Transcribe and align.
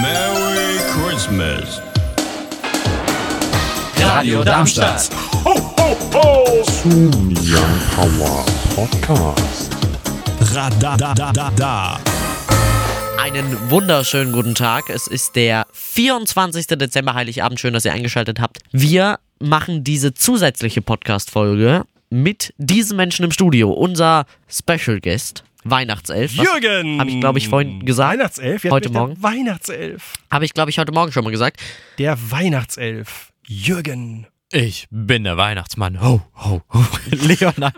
Merry 0.00 0.78
Christmas. 0.94 1.82
Radio 3.98 4.42
Darmstadt. 4.42 5.10
Young 6.84 7.80
Power 7.94 8.46
Podcast. 8.74 9.70
Radadadada. 10.54 11.98
Einen 13.20 13.70
wunderschönen 13.70 14.32
guten 14.32 14.54
Tag. 14.54 14.88
Es 14.88 15.06
ist 15.06 15.36
der 15.36 15.66
24. 15.72 16.66
Dezember, 16.66 17.14
Heiligabend. 17.14 17.60
Schön, 17.60 17.74
dass 17.74 17.84
ihr 17.84 17.92
eingeschaltet 17.92 18.40
habt. 18.40 18.58
Wir 18.72 19.18
machen 19.38 19.84
diese 19.84 20.14
zusätzliche 20.14 20.80
Podcast-Folge 20.80 21.84
mit 22.08 22.54
diesem 22.58 22.96
Menschen 22.96 23.24
im 23.24 23.32
Studio. 23.32 23.70
Unser 23.70 24.24
Special 24.48 25.00
Guest, 25.00 25.44
Weihnachtself. 25.64 26.32
Jürgen! 26.32 27.00
Hab 27.00 27.08
ich, 27.08 27.20
glaub 27.20 27.36
ich, 27.36 27.48
vorhin 27.48 27.84
gesagt. 27.84 28.12
Weihnachtself? 28.18 28.64
Jetzt 28.64 28.72
Heute 28.72 28.90
Morgen. 28.90 29.14
Der 29.14 29.22
Weihnachtself. 29.22 30.14
Habe 30.30 30.44
ich, 30.44 30.54
glaube 30.54 30.70
ich, 30.70 30.78
heute 30.78 30.92
Morgen 30.92 31.12
schon 31.12 31.24
mal 31.24 31.30
gesagt. 31.30 31.60
Der 31.98 32.16
Weihnachtself. 32.30 33.32
Jürgen. 33.46 34.26
Ich 34.52 34.88
bin 34.90 35.24
der 35.24 35.36
Weihnachtsmann. 35.36 36.00
Ho, 36.02 36.22
ho, 36.34 36.62
ho. 36.72 36.84
Leon, 37.10 37.52
nein. 37.56 37.72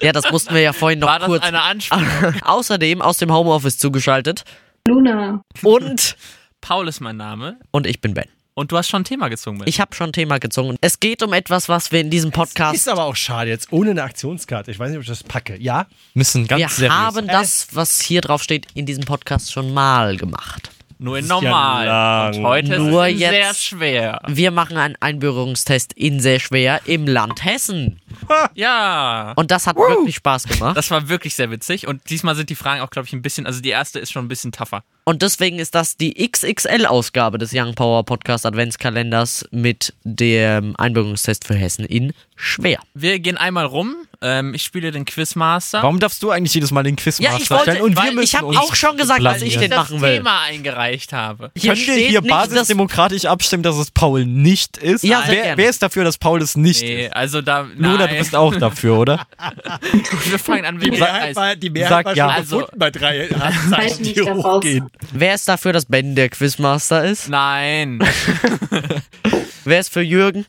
Ja, 0.00 0.12
das 0.12 0.30
mussten 0.30 0.52
wir 0.54 0.60
ja 0.60 0.72
vorhin 0.74 0.98
noch 0.98 1.08
War 1.08 1.18
das 1.18 1.28
kurz. 1.28 1.42
eine 1.42 1.62
Anspielung? 1.62 2.34
Außerdem 2.44 3.00
aus 3.00 3.16
dem 3.18 3.32
Homeoffice 3.32 3.78
zugeschaltet. 3.78 4.44
Luna. 4.86 5.42
Und, 5.62 6.16
Paul 6.60 6.88
ist 6.88 7.00
mein 7.00 7.16
Name. 7.16 7.58
und 7.70 7.86
ich 7.86 8.00
bin 8.00 8.12
Ben. 8.14 8.26
Und 8.54 8.72
du 8.72 8.76
hast 8.76 8.88
schon 8.88 9.02
ein 9.02 9.04
Thema 9.04 9.28
gezogen, 9.28 9.58
Ben. 9.58 9.68
Ich 9.68 9.80
habe 9.80 9.94
schon 9.94 10.10
ein 10.10 10.12
Thema 10.12 10.38
gezogen. 10.38 10.76
Es 10.80 11.00
geht 11.00 11.22
um 11.22 11.32
etwas, 11.32 11.68
was 11.68 11.92
wir 11.92 12.00
in 12.00 12.10
diesem 12.10 12.30
Podcast 12.32 12.74
Ist 12.74 12.88
aber 12.88 13.04
auch 13.04 13.16
schade 13.16 13.48
jetzt, 13.48 13.72
ohne 13.72 13.90
eine 13.92 14.02
Aktionskarte. 14.02 14.70
Ich 14.70 14.78
weiß 14.78 14.88
nicht, 14.90 14.96
ob 14.98 15.02
ich 15.02 15.08
das 15.08 15.22
packe. 15.22 15.56
Ja? 15.58 15.86
müssen 16.14 16.46
ganz 16.46 16.60
Wir 16.60 16.68
seriös. 16.68 16.92
haben 16.94 17.26
das, 17.28 17.68
was 17.72 18.00
hier 18.00 18.20
drauf 18.20 18.42
steht, 18.42 18.66
in 18.74 18.86
diesem 18.86 19.04
Podcast 19.04 19.52
schon 19.52 19.72
mal 19.72 20.16
gemacht. 20.16 20.70
Nur 20.98 21.16
in 21.16 21.24
ja 21.26 21.34
normal. 21.34 21.86
lang. 21.86 22.34
Und 22.36 22.44
heute 22.44 22.78
Nur 22.78 23.06
ist 23.08 23.14
es 23.14 23.20
jetzt- 23.20 23.30
sehr 23.32 23.54
schwer. 23.54 24.20
Wir 24.28 24.50
machen 24.50 24.76
einen 24.76 24.96
Einbürgerungstest 25.00 25.94
in 25.94 26.20
sehr 26.20 26.40
schwer 26.40 26.80
im 26.84 27.06
Land 27.06 27.42
Hessen. 27.44 28.00
Ja. 28.54 29.32
Und 29.36 29.50
das 29.50 29.66
hat 29.66 29.76
wirklich 29.76 30.16
Spaß 30.16 30.44
gemacht. 30.44 30.76
Das 30.76 30.90
war 30.90 31.08
wirklich 31.08 31.34
sehr 31.34 31.50
witzig. 31.50 31.86
Und 31.86 32.08
diesmal 32.10 32.34
sind 32.34 32.50
die 32.50 32.54
Fragen 32.54 32.80
auch, 32.80 32.90
glaube 32.90 33.06
ich, 33.06 33.12
ein 33.12 33.22
bisschen, 33.22 33.46
also 33.46 33.60
die 33.60 33.70
erste 33.70 33.98
ist 33.98 34.12
schon 34.12 34.24
ein 34.24 34.28
bisschen 34.28 34.52
tougher. 34.52 34.82
Und 35.04 35.22
deswegen 35.22 35.58
ist 35.58 35.74
das 35.74 35.96
die 35.96 36.14
XXL-Ausgabe 36.28 37.38
des 37.38 37.50
Young 37.52 37.74
Power 37.74 38.04
Podcast 38.04 38.46
Adventskalenders 38.46 39.46
mit 39.50 39.94
dem 40.04 40.76
Einbürgerungstest 40.76 41.46
für 41.46 41.54
Hessen 41.54 41.84
in 41.84 42.12
schwer. 42.36 42.78
Wir 42.94 43.18
gehen 43.18 43.36
einmal 43.36 43.64
rum. 43.64 43.96
Ähm, 44.22 44.52
ich 44.52 44.62
spiele 44.62 44.90
den 44.90 45.06
Quizmaster. 45.06 45.82
Warum 45.82 45.98
darfst 45.98 46.22
du 46.22 46.30
eigentlich 46.30 46.52
jedes 46.52 46.70
Mal 46.70 46.82
den 46.82 46.94
Quizmaster 46.96 47.32
Ja, 47.38 47.42
ich 47.42 47.48
wollte, 47.48 47.62
stellen? 47.70 47.82
Und 47.82 47.96
wir 47.96 48.02
weil 48.02 48.14
müssen 48.14 48.24
ich 48.24 48.34
habe 48.36 48.48
auch 48.48 48.74
schon 48.74 48.98
gesagt, 48.98 49.24
dass 49.24 49.40
ich 49.40 49.56
den 49.56 49.70
das 49.70 49.78
machen 49.88 50.02
will. 50.02 50.18
Thema 50.18 50.42
eingereicht 50.42 51.14
habe. 51.14 51.50
Hier 51.56 51.72
Können 51.72 51.86
wir 51.86 51.94
hier 51.94 52.20
nicht, 52.20 52.30
basisdemokratisch 52.30 53.24
abstimmen, 53.24 53.62
dass 53.62 53.76
es 53.76 53.90
Paul 53.90 54.26
nicht 54.26 54.76
ist? 54.76 55.04
Ja, 55.04 55.22
sehr 55.22 55.28
wer, 55.34 55.42
gerne. 55.42 55.56
wer 55.56 55.70
ist 55.70 55.82
dafür, 55.82 56.04
dass 56.04 56.18
Paul 56.18 56.42
es 56.42 56.54
nicht 56.54 56.82
Nee, 56.82 57.06
ist? 57.06 57.16
also 57.16 57.40
da. 57.40 57.66
Luna, 57.76 57.99
nein. 58.06 58.14
du 58.14 58.18
bist 58.18 58.34
auch 58.36 58.54
dafür, 58.56 58.98
oder? 58.98 59.26
Wir 60.24 60.38
fangen 60.38 60.64
an, 60.64 60.80
wie 60.80 60.90
Die 60.90 60.98
Mehrheit 60.98 61.36
war, 61.36 61.56
die 61.56 61.70
Mehrheit 61.70 61.90
Sag 61.90 62.04
war 62.06 62.16
ja. 62.16 62.26
schon 62.26 62.34
Also- 62.36 62.56
gefunden 62.58 62.78
bei 62.78 62.90
drei 62.90 63.28
mich 63.98 64.14
die 64.14 64.20
hochgehen. 64.22 64.90
Wer 65.12 65.34
ist 65.34 65.48
dafür, 65.48 65.72
dass 65.72 65.86
Ben 65.86 66.14
der 66.14 66.28
Quizmaster 66.28 67.04
ist? 67.04 67.28
Nein. 67.28 68.00
Wer 69.64 69.80
ist 69.80 69.92
für 69.92 70.00
Jürgen? 70.00 70.46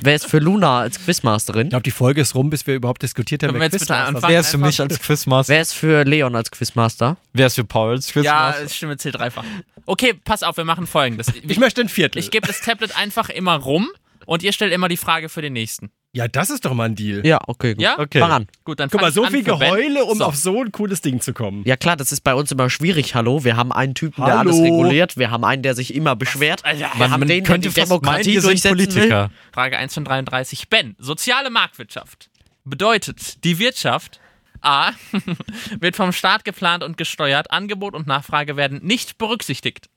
Wer 0.00 0.14
ist 0.14 0.26
für 0.26 0.38
Luna 0.38 0.80
als 0.80 1.04
Quizmasterin? 1.04 1.66
Ich 1.66 1.70
glaube, 1.70 1.82
die 1.82 1.90
Folge 1.90 2.20
ist 2.20 2.34
rum, 2.34 2.50
bis 2.50 2.66
wir 2.66 2.74
überhaupt 2.76 3.02
diskutiert 3.02 3.42
haben. 3.42 3.58
Wer 3.58 4.40
ist 4.40 4.50
für 4.50 4.58
mich 4.58 4.80
als 4.80 5.00
Quizmaster? 5.00 5.52
Wer 5.52 5.60
ist 5.60 5.72
für 5.74 6.04
Leon 6.04 6.36
als 6.36 6.50
Quizmaster? 6.50 7.16
Wer 7.32 7.48
ist 7.48 7.54
für 7.56 7.64
Paul 7.64 7.92
als 7.92 8.06
Ja, 8.14 8.52
Quizmaster? 8.52 8.68
Stimme 8.68 8.96
zählt 8.96 9.16
dreifach. 9.16 9.44
Okay, 9.86 10.14
pass 10.24 10.42
auf, 10.42 10.56
wir 10.56 10.64
machen 10.64 10.86
folgendes. 10.86 11.28
ist. 11.28 11.38
Ich 11.42 11.58
möchte 11.58 11.80
ein 11.80 11.88
Viertel. 11.88 12.18
Ich 12.18 12.30
gebe 12.30 12.46
das 12.46 12.60
Tablet 12.60 12.96
einfach 12.96 13.28
immer 13.28 13.56
rum 13.56 13.88
und 14.28 14.42
ihr 14.42 14.52
stellt 14.52 14.74
immer 14.74 14.88
die 14.88 14.98
Frage 14.98 15.30
für 15.30 15.40
den 15.40 15.54
nächsten. 15.54 15.90
ja, 16.12 16.28
das 16.28 16.50
ist 16.50 16.64
doch 16.64 16.74
mal 16.74 16.84
ein 16.84 16.94
Deal. 16.94 17.26
Ja, 17.26 17.38
okay, 17.46 17.74
gut. 17.74 17.82
Ja? 17.82 17.98
Okay. 17.98 18.18
Fang 18.18 18.30
an. 18.30 18.46
Gut, 18.62 18.78
dann 18.78 18.90
Guck 18.90 19.00
mal, 19.00 19.10
so 19.10 19.24
viel. 19.24 19.42
Geheule, 19.42 20.04
um 20.04 20.18
so. 20.18 20.24
auf 20.24 20.36
so 20.36 20.60
ein 20.60 20.70
cooles 20.70 21.00
Ding 21.00 21.20
zu 21.20 21.32
kommen. 21.32 21.62
Ja 21.64 21.76
klar, 21.76 21.96
das 21.96 22.12
ist 22.12 22.20
bei 22.20 22.34
uns 22.34 22.52
immer 22.52 22.68
schwierig, 22.68 23.14
hallo. 23.14 23.44
Wir 23.44 23.56
haben 23.56 23.72
einen 23.72 23.94
Typen, 23.94 24.24
der 24.24 24.38
Hallo. 24.38 24.50
alles 24.50 24.60
reguliert. 24.60 25.16
Wir 25.16 25.30
haben 25.30 25.44
einen, 25.44 25.62
der 25.62 25.74
sich 25.74 25.94
immer 25.94 26.14
beschwert. 26.14 26.64
Alter, 26.64 26.80
wir 26.80 26.88
Man, 26.98 27.10
haben 27.10 27.20
man 27.20 27.28
den, 27.28 27.42
der 27.42 27.52
könnte 27.52 27.70
die 27.70 27.80
meinen, 27.80 27.88
Demokratie 27.88 28.32
sind 28.34 28.44
durchsetzen 28.44 28.76
Politiker. 28.76 29.30
Frage 29.52 29.78
1 29.78 29.94
von 29.94 30.04
33. 30.04 30.68
Ben, 30.68 30.94
soziale 30.98 31.48
Marktwirtschaft 31.48 32.28
bedeutet, 32.64 33.42
die 33.44 33.58
Wirtschaft 33.58 34.20
A. 34.60 34.90
wird 35.80 35.96
vom 35.96 36.12
Staat 36.12 36.44
geplant 36.44 36.84
und 36.84 36.96
gesteuert, 36.98 37.50
Angebot 37.50 37.94
und 37.94 38.06
Nachfrage 38.06 38.56
werden 38.56 38.80
nicht 38.82 39.16
berücksichtigt. 39.16 39.88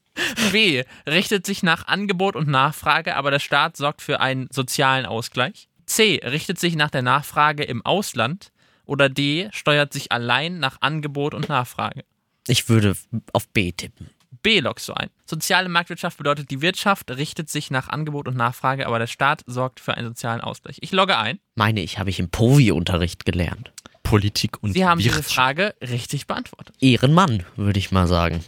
B. 0.51 0.83
richtet 1.07 1.45
sich 1.45 1.63
nach 1.63 1.87
Angebot 1.87 2.35
und 2.35 2.47
Nachfrage, 2.47 3.15
aber 3.15 3.31
der 3.31 3.39
Staat 3.39 3.77
sorgt 3.77 4.01
für 4.01 4.19
einen 4.19 4.47
sozialen 4.51 5.05
Ausgleich. 5.05 5.67
C. 5.85 6.21
richtet 6.23 6.59
sich 6.59 6.75
nach 6.75 6.89
der 6.89 7.01
Nachfrage 7.01 7.63
im 7.63 7.85
Ausland. 7.85 8.51
Oder 8.85 9.09
D. 9.09 9.49
steuert 9.53 9.93
sich 9.93 10.11
allein 10.11 10.59
nach 10.59 10.77
Angebot 10.81 11.33
und 11.33 11.47
Nachfrage. 11.49 12.03
Ich 12.47 12.67
würde 12.67 12.95
auf 13.31 13.47
B 13.49 13.71
tippen. 13.71 14.09
B 14.43 14.59
loggst 14.59 14.89
du 14.89 14.93
ein. 14.93 15.09
Soziale 15.25 15.69
Marktwirtschaft 15.69 16.17
bedeutet, 16.17 16.49
die 16.49 16.61
Wirtschaft 16.61 17.11
richtet 17.11 17.49
sich 17.49 17.69
nach 17.69 17.89
Angebot 17.89 18.27
und 18.27 18.35
Nachfrage, 18.35 18.87
aber 18.87 18.97
der 18.97 19.07
Staat 19.07 19.43
sorgt 19.45 19.79
für 19.79 19.93
einen 19.95 20.07
sozialen 20.07 20.41
Ausgleich. 20.41 20.77
Ich 20.81 20.91
logge 20.91 21.17
ein. 21.17 21.39
Meine 21.55 21.81
ich, 21.81 21.99
habe 21.99 22.09
ich 22.09 22.19
im 22.19 22.29
Povi-Unterricht 22.29 23.25
gelernt. 23.25 23.71
Politik 24.03 24.61
und 24.63 24.73
Sie 24.73 24.83
haben 24.85 24.99
diese 24.99 25.15
Wirtschaft. 25.15 25.35
Frage 25.35 25.75
richtig 25.81 26.27
beantwortet. 26.27 26.75
Ehrenmann, 26.81 27.43
würde 27.55 27.79
ich 27.79 27.91
mal 27.91 28.07
sagen. 28.07 28.43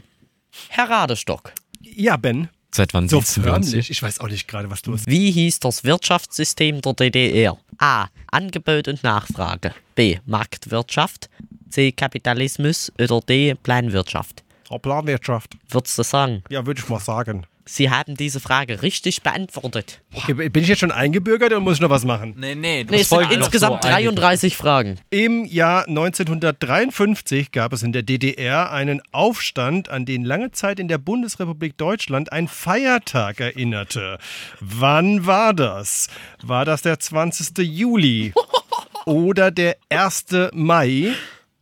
Herr 0.69 0.89
Radestock, 0.89 1.53
Ja, 1.81 2.17
Ben. 2.17 2.49
Seit 2.75 2.93
wann 2.95 3.07
So 3.07 3.19
sitzen 3.19 3.43
wir 3.45 3.53
uns 3.53 3.69
hier? 3.71 3.79
Ich 3.87 4.01
weiß 4.01 4.19
auch 4.19 4.27
nicht 4.29 4.47
gerade, 4.47 4.69
was 4.71 4.83
los 4.87 5.01
ist. 5.01 5.07
wie 5.07 5.29
hieß 5.31 5.59
das 5.59 5.83
Wirtschaftssystem 5.83 6.81
der 6.81 6.93
DDR? 6.93 7.57
A. 7.77 8.07
Angebot 8.31 8.87
und 8.87 9.03
Nachfrage. 9.03 9.75
B. 9.93 10.17
Marktwirtschaft. 10.25 11.29
C. 11.69 11.91
Kapitalismus. 11.91 12.91
Oder 12.99 13.21
D. 13.21 13.53
Planwirtschaft. 13.61 14.42
Oh, 14.73 14.79
Planwirtschaft. 14.79 15.55
Würdest 15.69 15.99
du 15.99 16.03
sagen? 16.03 16.43
Ja, 16.49 16.65
würde 16.65 16.81
ich 16.81 16.89
mal 16.89 16.99
sagen. 16.99 17.45
Sie 17.65 17.91
haben 17.91 18.15
diese 18.17 18.39
Frage 18.39 18.81
richtig 18.81 19.21
beantwortet. 19.21 20.01
Okay, 20.15 20.33
bin 20.33 20.63
ich 20.63 20.67
jetzt 20.67 20.79
schon 20.79 20.91
eingebürgert 20.91 21.51
oder 21.51 21.59
muss 21.59 21.75
ich 21.75 21.79
noch 21.79 21.91
was 21.91 22.03
machen? 22.05 22.33
Nee, 22.37 22.55
nee, 22.55 22.83
du 22.83 22.91
Nee, 22.91 23.01
es 23.01 23.09
sind 23.09 23.31
insgesamt 23.31 23.83
so 23.83 23.89
einige. 23.89 24.09
33 24.09 24.57
Fragen. 24.57 24.99
Im 25.11 25.45
Jahr 25.45 25.87
1953 25.87 27.51
gab 27.51 27.71
es 27.71 27.83
in 27.83 27.93
der 27.93 28.01
DDR 28.01 28.71
einen 28.71 28.99
Aufstand, 29.11 29.89
an 29.89 30.05
den 30.05 30.25
lange 30.25 30.51
Zeit 30.51 30.79
in 30.79 30.87
der 30.87 30.97
Bundesrepublik 30.97 31.77
Deutschland 31.77 32.31
ein 32.31 32.47
Feiertag 32.47 33.39
erinnerte. 33.39 34.17
Wann 34.59 35.27
war 35.27 35.53
das? 35.53 36.07
War 36.41 36.65
das 36.65 36.81
der 36.81 36.99
20. 36.99 37.59
Juli 37.59 38.33
oder 39.05 39.51
der 39.51 39.77
1. 39.89 40.25
Mai 40.53 41.13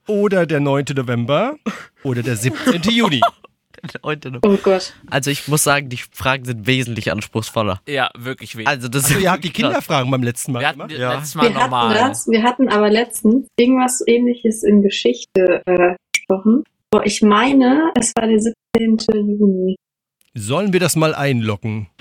oder 0.07 0.45
der 0.45 0.59
9. 0.59 0.85
November 0.95 1.55
oder 2.03 2.23
der 2.23 2.35
17. 2.35 2.81
Juni? 2.91 3.21
Oh 4.03 4.57
Gott. 4.61 4.93
Also 5.09 5.31
ich 5.31 5.47
muss 5.47 5.63
sagen, 5.63 5.89
die 5.89 5.97
Fragen 5.97 6.45
sind 6.45 6.67
wesentlich 6.67 7.11
anspruchsrussvoller. 7.11 7.81
Ja, 7.87 8.11
wirklich 8.15 8.55
wenig. 8.55 8.67
Also 8.67 8.87
das 8.87 9.05
Also 9.05 9.17
ihr 9.19 9.31
habt 9.31 9.43
die 9.43 9.49
Kinderfragen 9.49 10.11
beim 10.11 10.21
letzten 10.21 10.51
Mal 10.51 10.59
wir 10.59 10.67
hatten 10.67 10.79
gemacht? 10.79 10.91
ja. 10.97 11.13
letztes 11.15 11.33
Mal 11.35 11.43
Wir 11.49 11.55
hatten 11.55 11.69
normal. 11.71 11.95
das, 11.95 12.27
wir 12.27 12.43
hatten 12.43 12.69
aber 12.69 12.89
letztens 12.91 13.47
irgendwas 13.57 14.03
ähnliches 14.05 14.61
in 14.61 14.83
Geschichte 14.83 15.63
äh, 15.65 15.95
gesprochen. 16.13 16.63
Boah, 16.91 17.03
ich 17.05 17.21
meine, 17.23 17.91
es 17.95 18.11
war 18.15 18.27
der 18.27 18.39
17. 18.39 19.39
Juni. 19.39 19.75
Sollen 20.35 20.73
wir 20.73 20.79
das 20.79 20.95
mal 20.95 21.15
einloggen? 21.15 21.87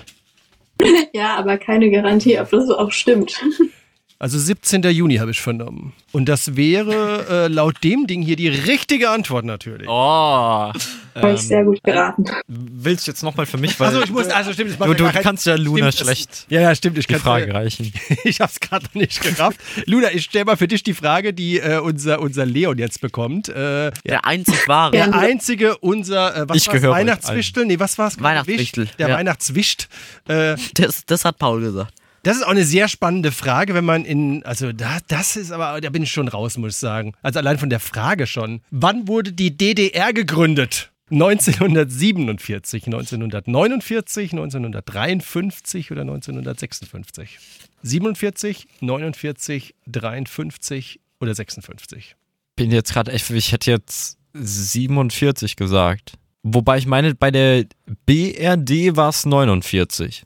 Ja, 1.13 1.35
aber 1.35 1.57
keine 1.59 1.91
Garantie, 1.91 2.39
ob 2.39 2.49
das 2.49 2.69
auch 2.69 2.91
stimmt. 2.91 3.39
Also 4.21 4.37
17. 4.37 4.83
Juni 4.83 5.15
habe 5.15 5.31
ich 5.31 5.41
vernommen. 5.41 5.93
Und 6.11 6.29
das 6.29 6.55
wäre 6.55 7.25
äh, 7.27 7.47
laut 7.47 7.83
dem 7.83 8.05
Ding 8.05 8.21
hier 8.21 8.35
die 8.35 8.49
richtige 8.49 9.09
Antwort 9.09 9.45
natürlich. 9.45 9.87
Oh. 9.89 9.91
Habe 9.91 11.33
ich 11.33 11.41
sehr 11.41 11.63
gut 11.63 11.81
geraten. 11.81 12.25
Willst 12.47 13.07
du 13.07 13.11
jetzt 13.11 13.23
nochmal 13.23 13.47
für 13.47 13.57
mich? 13.57 13.79
Weil 13.79 13.87
Also 13.87 14.03
ich 14.03 14.11
muss, 14.11 14.27
also 14.27 14.53
stimmt, 14.53 14.69
ich 14.69 14.77
mach 14.77 14.85
du, 14.85 14.93
du 14.93 15.11
kannst 15.11 15.47
ja 15.47 15.55
Luna 15.55 15.91
stimmt, 15.91 16.05
schlecht 16.05 16.45
Ja, 16.49 16.61
ja, 16.61 16.75
stimmt, 16.75 16.99
ich 16.99 17.07
die 17.07 17.13
kann 17.13 17.21
Frage 17.23 17.51
reichen. 17.51 17.91
Ich 18.23 18.41
habe 18.41 18.51
es 18.53 18.59
gerade 18.59 18.85
nicht 18.93 19.21
gerafft. 19.23 19.59
Luna, 19.87 20.11
ich 20.11 20.25
stelle 20.25 20.45
mal 20.45 20.55
für 20.55 20.67
dich 20.67 20.83
die 20.83 20.93
Frage, 20.93 21.33
die 21.33 21.57
äh, 21.57 21.79
unser, 21.79 22.21
unser 22.21 22.45
Leon 22.45 22.77
jetzt 22.77 23.01
bekommt. 23.01 23.49
Äh, 23.49 23.89
der 24.05 24.25
einzig 24.25 24.67
wahre. 24.67 24.95
Ja. 24.95 25.07
der 25.07 25.15
einzige, 25.19 25.77
unser, 25.79 26.43
äh, 26.43 26.47
was 26.47 26.67
Weihnachtswichtel? 26.67 27.65
Nee, 27.65 27.79
was 27.79 27.97
war's? 27.97 28.21
Weihnachtswichtel, 28.21 28.87
Der 28.99 29.09
ja. 29.09 29.15
Weihnachtswischt. 29.15 29.87
Äh, 30.27 30.57
Das, 30.75 31.07
das 31.07 31.25
hat 31.25 31.39
Paul 31.39 31.61
gesagt. 31.61 32.00
Das 32.23 32.37
ist 32.37 32.43
auch 32.43 32.51
eine 32.51 32.63
sehr 32.63 32.87
spannende 32.87 33.31
Frage, 33.31 33.73
wenn 33.73 33.85
man 33.85 34.05
in, 34.05 34.43
also 34.45 34.71
da, 34.71 34.99
das 35.07 35.35
ist 35.35 35.51
aber, 35.51 35.81
da 35.81 35.89
bin 35.89 36.03
ich 36.03 36.11
schon 36.11 36.27
raus, 36.27 36.57
muss 36.57 36.73
ich 36.73 36.79
sagen. 36.79 37.13
Also 37.21 37.39
allein 37.39 37.57
von 37.57 37.69
der 37.69 37.79
Frage 37.79 38.27
schon. 38.27 38.61
Wann 38.69 39.07
wurde 39.07 39.33
die 39.33 39.55
DDR 39.57 40.13
gegründet? 40.13 40.91
1947, 41.11 42.85
1949, 42.85 44.31
1953 44.31 45.91
oder 45.91 46.01
1956? 46.01 47.39
47, 47.81 48.67
49, 48.79 49.75
53 49.87 50.99
oder 51.19 51.35
56? 51.35 52.15
Bin 52.55 52.71
jetzt 52.71 52.93
gerade 52.93 53.11
echt, 53.11 53.29
ich 53.29 53.51
hätte 53.51 53.71
jetzt 53.71 54.17
47 54.33 55.55
gesagt. 55.57 56.13
Wobei 56.43 56.77
ich 56.77 56.87
meine, 56.87 57.13
bei 57.13 57.29
der 57.29 57.65
BRD 58.05 58.95
war 58.95 59.09
es 59.09 59.25
49. 59.25 60.23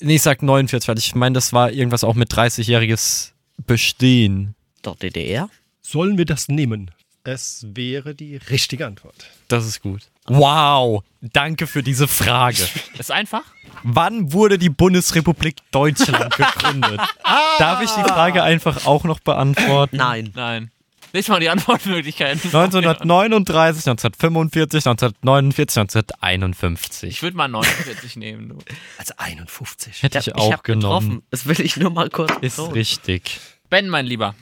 Nee, 0.00 0.16
ich 0.16 0.22
sag 0.22 0.42
49, 0.42 0.88
weil 0.88 0.98
ich 0.98 1.14
meine, 1.14 1.34
das 1.34 1.52
war 1.52 1.70
irgendwas 1.70 2.04
auch 2.04 2.14
mit 2.14 2.32
30-jähriges 2.32 3.32
Bestehen. 3.66 4.54
Doch, 4.82 4.96
DDR? 4.96 5.48
Sollen 5.80 6.18
wir 6.18 6.24
das 6.24 6.48
nehmen? 6.48 6.90
Es 7.24 7.66
wäre 7.70 8.14
die 8.14 8.36
richtige 8.36 8.86
Antwort. 8.86 9.14
Das 9.48 9.66
ist 9.66 9.82
gut. 9.82 10.02
Wow, 10.28 11.02
danke 11.20 11.66
für 11.66 11.82
diese 11.82 12.08
Frage. 12.08 12.68
Ist 12.98 13.10
einfach. 13.10 13.42
Wann 13.82 14.32
wurde 14.32 14.58
die 14.58 14.70
Bundesrepublik 14.70 15.56
Deutschland 15.70 16.36
gegründet? 16.36 17.00
Darf 17.58 17.82
ich 17.82 17.90
die 17.90 18.02
Frage 18.02 18.42
einfach 18.42 18.86
auch 18.86 19.04
noch 19.04 19.20
beantworten? 19.20 19.96
Nein. 19.96 20.32
Nein. 20.34 20.70
Lies 21.12 21.28
mal 21.28 21.40
die 21.40 21.48
Antwortmöglichkeiten. 21.48 22.40
1939, 22.42 23.86
1945, 23.86 24.86
1949, 24.86 25.88
Ich 25.88 26.02
1951. 26.18 27.22
würde 27.22 27.36
mal 27.36 27.48
49 27.48 28.16
nehmen. 28.16 28.48
Du. 28.50 28.58
Also 28.98 29.14
51. 29.16 30.02
Hätte 30.02 30.18
Ich 30.18 30.26
ich 30.28 30.32
hab, 30.34 30.40
auch 30.40 30.46
ich 30.48 30.52
hab 30.52 30.64
getroffen. 30.64 30.80
genommen. 31.08 31.22
Das 31.30 31.46
will 31.46 31.60
ich 31.60 31.76
nur 31.76 31.90
mal 31.90 32.10
kurz 32.10 32.32
Ist 32.40 32.56
betonen. 32.56 32.72
richtig. 32.74 33.40
Ben, 33.70 33.88
mein 33.88 34.06
Lieber. 34.06 34.34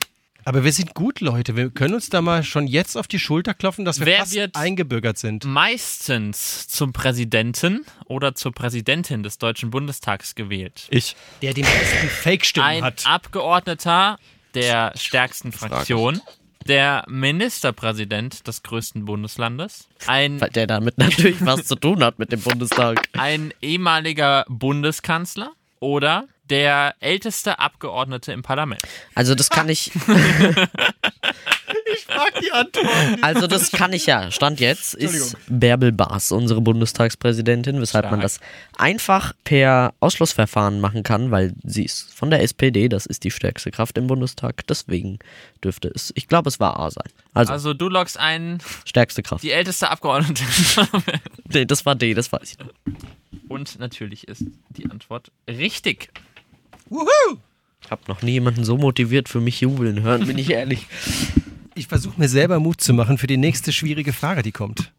Aber 0.47 0.63
wir 0.63 0.71
sind 0.73 0.93
gut, 0.93 1.21
Leute. 1.21 1.55
Wir 1.55 1.71
können 1.71 1.95
uns 1.95 2.09
da 2.09 2.21
mal 2.21 2.43
schon 2.43 2.67
jetzt 2.67 2.95
auf 2.97 3.07
die 3.07 3.17
Schulter 3.17 3.55
klopfen, 3.55 3.83
dass 3.83 3.99
wir 3.99 4.05
Wer 4.05 4.19
fast 4.19 4.33
wird- 4.35 4.55
eingebürgert 4.55 5.17
sind. 5.17 5.43
Meistens 5.45 6.67
zum 6.67 6.93
Präsidenten 6.93 7.83
oder 8.05 8.35
zur 8.35 8.51
Präsidentin 8.51 9.23
des 9.23 9.39
Deutschen 9.39 9.71
Bundestags 9.71 10.35
gewählt. 10.35 10.85
Ich. 10.91 11.15
Der 11.41 11.55
die 11.55 11.63
meisten 11.63 12.09
Fake-Stimmen 12.09 12.67
Ein 12.67 12.83
hat. 12.83 13.07
Abgeordneter 13.07 14.17
der 14.53 14.93
stärksten 14.95 15.51
Fraktion, 15.51 16.21
der 16.67 17.03
Ministerpräsident 17.07 18.47
des 18.47 18.63
größten 18.63 19.05
Bundeslandes, 19.05 19.87
ein, 20.07 20.41
Weil 20.41 20.49
der 20.49 20.67
damit 20.67 20.97
natürlich 20.99 21.45
was 21.45 21.65
zu 21.65 21.75
tun 21.75 22.03
hat 22.03 22.19
mit 22.19 22.31
dem 22.31 22.41
Bundestag. 22.41 23.07
ein 23.13 23.53
ehemaliger 23.61 24.45
Bundeskanzler 24.49 25.51
oder 25.79 26.25
der 26.49 26.95
älteste 26.99 27.59
Abgeordnete 27.59 28.31
im 28.31 28.41
Parlament. 28.43 28.81
Also 29.15 29.35
das 29.35 29.49
kann 29.49 29.69
ich, 29.69 29.91
Frag 32.15 32.41
die 32.41 32.51
Antwort. 32.51 32.87
also 33.21 33.47
das 33.47 33.71
kann 33.71 33.93
ich 33.93 34.05
ja. 34.05 34.31
Stand 34.31 34.59
jetzt 34.59 34.93
ist 34.95 35.35
Bärbel 35.47 35.91
Baas 35.91 36.31
unsere 36.31 36.61
Bundestagspräsidentin, 36.61 37.79
weshalb 37.81 38.09
man 38.11 38.21
das 38.21 38.39
einfach 38.77 39.33
per 39.43 39.93
Ausschlussverfahren 39.99 40.79
machen 40.81 41.03
kann, 41.03 41.31
weil 41.31 41.53
sie 41.63 41.83
ist 41.85 42.13
von 42.13 42.29
der 42.29 42.41
SPD, 42.41 42.89
das 42.89 43.05
ist 43.05 43.23
die 43.23 43.31
stärkste 43.31 43.71
Kraft 43.71 43.97
im 43.97 44.07
Bundestag. 44.07 44.65
Deswegen 44.67 45.19
dürfte 45.63 45.91
es, 45.93 46.11
ich 46.15 46.27
glaube, 46.27 46.49
es 46.49 46.59
war 46.59 46.79
A 46.79 46.89
sein. 46.91 47.09
Also, 47.33 47.53
Also 47.53 47.73
du 47.73 47.89
loggst 47.89 48.19
ein, 48.19 48.59
stärkste 48.85 49.21
Kraft. 49.23 49.43
die 49.43 49.51
älteste 49.51 49.89
Abgeordnete. 49.89 50.43
Nee, 51.53 51.65
das 51.65 51.85
war 51.85 51.95
D, 51.95 52.13
das 52.15 52.31
weiß 52.31 52.51
ich 52.53 52.59
noch. 52.59 52.67
Und 53.47 53.79
natürlich 53.79 54.27
ist 54.27 54.43
die 54.69 54.89
Antwort 54.89 55.31
richtig. 55.47 56.09
Ich 57.83 57.91
habe 57.91 58.01
noch 58.07 58.21
nie 58.23 58.31
jemanden 58.31 58.63
so 58.65 58.77
motiviert 58.77 59.29
für 59.29 59.39
mich 59.41 59.61
jubeln 59.61 60.01
hören, 60.01 60.25
bin 60.25 60.37
ich 60.37 60.49
ehrlich. 60.51 60.87
Ich 61.77 61.87
versuche 61.87 62.17
mir 62.17 62.29
selber 62.29 62.59
Mut 62.61 62.79
zu 62.79 62.93
machen 62.93 63.17
für 63.17 63.27
die 63.27 63.35
nächste 63.35 63.73
schwierige 63.73 64.13
Frage, 64.13 64.41
die 64.41 64.53
kommt. 64.53 64.93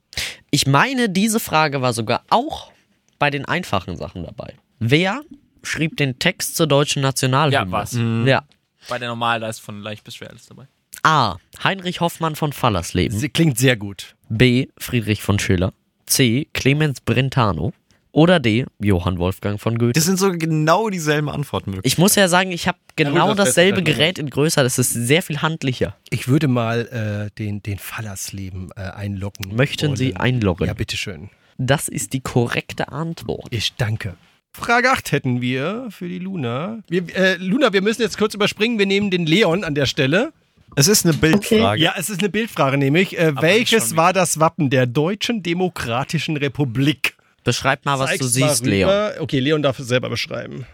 Ich 0.50 0.67
meine, 0.67 1.08
diese 1.08 1.40
Frage 1.40 1.81
war 1.81 1.94
sogar 1.94 2.23
auch 2.28 2.70
bei 3.19 3.31
den 3.31 3.46
einfachen 3.46 3.96
Sachen 3.96 4.25
dabei. 4.25 4.55
Wer 4.78 5.23
schrieb 5.62 5.96
den 5.96 6.19
Text 6.19 6.55
zur 6.55 6.67
deutschen 6.67 7.00
Nationalhymne? 7.00 7.67
Ja, 7.67 7.73
was? 7.73 7.93
Ja. 7.93 8.44
Bei 8.90 8.99
der 8.99 9.08
Normal, 9.08 9.40
da 9.40 9.49
ist 9.49 9.61
von 9.61 9.81
leicht 9.81 10.05
bis 10.05 10.17
schwer 10.17 10.28
alles 10.28 10.46
dabei. 10.46 10.69
A. 11.02 11.37
Heinrich 11.64 12.00
Hoffmann 12.00 12.37
von 12.37 12.52
Fallersleben. 12.52 13.19
Sie 13.19 13.31
klingt 13.31 13.58
sehr 13.58 13.76
gut. 13.76 14.14
B. 14.29 14.67
Friedrich 14.76 15.22
von 15.22 15.38
Schiller. 15.38 15.72
C. 16.05 16.46
Clemens 16.52 17.00
Brentano. 17.00 17.72
Oder 18.17 18.41
D. 18.41 18.65
Johann 18.79 19.19
Wolfgang 19.19 19.61
von 19.61 19.77
Goethe. 19.77 19.93
Das 19.93 20.05
sind 20.05 20.19
so 20.19 20.33
genau 20.33 20.89
dieselben 20.89 21.29
Antwortmöglichkeiten. 21.29 21.87
Ich 21.87 21.99
muss 21.99 22.15
ja 22.15 22.29
sagen, 22.29 22.51
ich 22.51 22.67
habe 22.67 22.79
genau 22.97 23.35
das 23.35 23.49
dasselbe. 23.49 23.83
Gerät 23.83 24.19
in 24.19 24.31
größer. 24.31 24.63
Das 24.63 24.79
ist 24.79 24.91
sehr 24.91 25.23
viel 25.23 25.43
handlicher. 25.43 25.95
Ich 26.09 26.27
würde 26.27 26.49
mal 26.49 27.29
äh, 27.29 27.31
den, 27.39 27.63
den 27.63 27.79
Fallersleben 27.79 28.71
äh, 28.75 28.81
einloggen. 28.81 29.55
Möchten 29.55 29.97
Sie 29.97 30.15
wollen. 30.15 30.17
einloggen? 30.17 30.67
Ja, 30.67 30.73
bitteschön. 30.73 31.29
Das 31.59 31.89
ist 31.89 32.15
die 32.15 32.21
korrekte 32.21 32.89
Antwort. 32.89 33.49
Ich 33.51 33.75
danke. 33.75 34.15
Frage 34.55 34.93
8 34.93 35.13
hätten 35.13 35.43
wir 35.43 35.89
für 35.91 36.09
die 36.09 36.19
Luna. 36.19 36.79
Wir, 36.89 37.15
äh, 37.15 37.37
Luna, 37.37 37.75
wir 37.75 37.83
müssen 37.83 38.01
jetzt 38.01 38.17
kurz 38.17 38.33
überspringen. 38.33 38.79
Wir 38.79 38.87
nehmen 38.87 39.11
den 39.11 39.27
Leon 39.27 39.63
an 39.63 39.75
der 39.75 39.85
Stelle. 39.85 40.33
es 40.75 40.89
ist 40.89 41.05
eine 41.05 41.13
Bildfrage. 41.13 41.83
Ja, 41.83 41.93
es 41.99 42.09
ist 42.09 42.21
eine 42.21 42.31
Bildfrage 42.31 42.79
nämlich. 42.79 43.19
Äh, 43.19 43.35
welches 43.43 43.95
war 43.95 44.15
das 44.15 44.41
Wappen 44.41 44.71
der 44.71 44.87
Deutschen 44.87 45.43
Demokratischen 45.43 46.39
Republik? 46.39 47.16
Beschreib 47.46 47.84
mal, 47.84 48.00
was 48.00 48.19
du 48.19 48.26
Zeig's 48.26 48.38
mal 48.40 48.48
siehst, 48.48 48.66
Leon. 48.66 49.12
Okay, 49.20 49.38
Leon 49.38 49.62
darf 49.62 49.78
es 49.78 49.87
selber 49.87 50.10
beschreiben. 50.10 50.66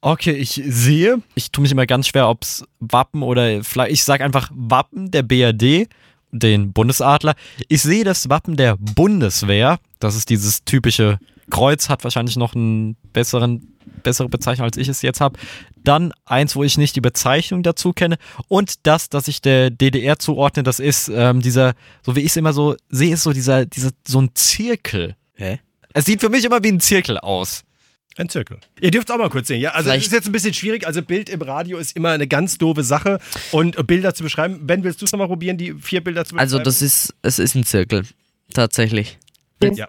Okay, 0.00 0.32
ich 0.32 0.60
sehe, 0.66 1.22
ich 1.36 1.52
tue 1.52 1.62
mich 1.62 1.70
immer 1.70 1.86
ganz 1.86 2.08
schwer, 2.08 2.28
ob 2.28 2.42
es 2.42 2.64
Wappen 2.80 3.22
oder 3.22 3.62
vielleicht, 3.62 3.92
ich 3.92 4.02
sage 4.02 4.24
einfach 4.24 4.50
Wappen 4.52 5.12
der 5.12 5.22
BRD, 5.22 5.88
den 6.32 6.72
Bundesadler. 6.72 7.34
Ich 7.68 7.82
sehe 7.82 8.02
das 8.02 8.28
Wappen 8.28 8.56
der 8.56 8.76
Bundeswehr. 8.76 9.78
Das 10.00 10.16
ist 10.16 10.28
dieses 10.28 10.64
typische 10.64 11.20
Kreuz, 11.48 11.88
hat 11.88 12.02
wahrscheinlich 12.02 12.36
noch 12.36 12.56
einen 12.56 12.96
besseren, 13.12 13.76
bessere 14.02 14.28
Bezeichnung, 14.28 14.64
als 14.64 14.76
ich 14.76 14.88
es 14.88 15.02
jetzt 15.02 15.20
habe. 15.20 15.38
Dann 15.76 16.12
eins, 16.24 16.56
wo 16.56 16.64
ich 16.64 16.76
nicht 16.76 16.96
die 16.96 17.00
Bezeichnung 17.00 17.62
dazu 17.62 17.92
kenne. 17.92 18.16
Und 18.48 18.84
das, 18.84 19.10
das 19.10 19.28
ich 19.28 19.42
der 19.42 19.70
DDR 19.70 20.18
zuordne, 20.18 20.64
das 20.64 20.80
ist 20.80 21.08
ähm, 21.08 21.40
dieser, 21.40 21.74
so 22.02 22.16
wie 22.16 22.20
ich 22.20 22.26
es 22.26 22.36
immer 22.36 22.52
so 22.52 22.74
sehe, 22.88 23.14
ist 23.14 23.22
so 23.22 23.32
dieser, 23.32 23.64
dieser, 23.64 23.90
so 24.06 24.20
ein 24.20 24.30
Zirkel. 24.34 25.14
Hä? 25.34 25.60
Es 25.96 26.04
sieht 26.04 26.20
für 26.20 26.28
mich 26.28 26.44
immer 26.44 26.62
wie 26.62 26.68
ein 26.68 26.78
Zirkel 26.78 27.16
aus. 27.16 27.64
Ein 28.18 28.28
Zirkel. 28.28 28.58
Ihr 28.82 28.90
dürft 28.90 29.08
es 29.08 29.14
auch 29.14 29.18
mal 29.18 29.30
kurz 29.30 29.48
sehen. 29.48 29.62
Ja, 29.62 29.70
also 29.70 29.88
es 29.88 30.04
ist 30.04 30.12
jetzt 30.12 30.26
ein 30.26 30.32
bisschen 30.32 30.52
schwierig. 30.52 30.86
Also 30.86 31.00
Bild 31.00 31.30
im 31.30 31.40
Radio 31.40 31.78
ist 31.78 31.96
immer 31.96 32.10
eine 32.10 32.26
ganz 32.26 32.58
doofe 32.58 32.82
Sache 32.82 33.18
und 33.50 33.86
Bilder 33.86 34.12
zu 34.12 34.22
beschreiben. 34.22 34.66
Ben, 34.66 34.84
willst 34.84 35.00
du 35.00 35.06
es 35.06 35.12
nochmal 35.12 35.28
probieren, 35.28 35.56
die 35.56 35.72
vier 35.72 36.04
Bilder 36.04 36.26
zu 36.26 36.34
beschreiben? 36.34 36.40
Also, 36.40 36.58
das 36.58 36.82
ist, 36.82 37.14
es 37.22 37.38
ist 37.38 37.54
ein 37.54 37.64
Zirkel. 37.64 38.04
Tatsächlich. 38.52 39.18
Ja. 39.62 39.88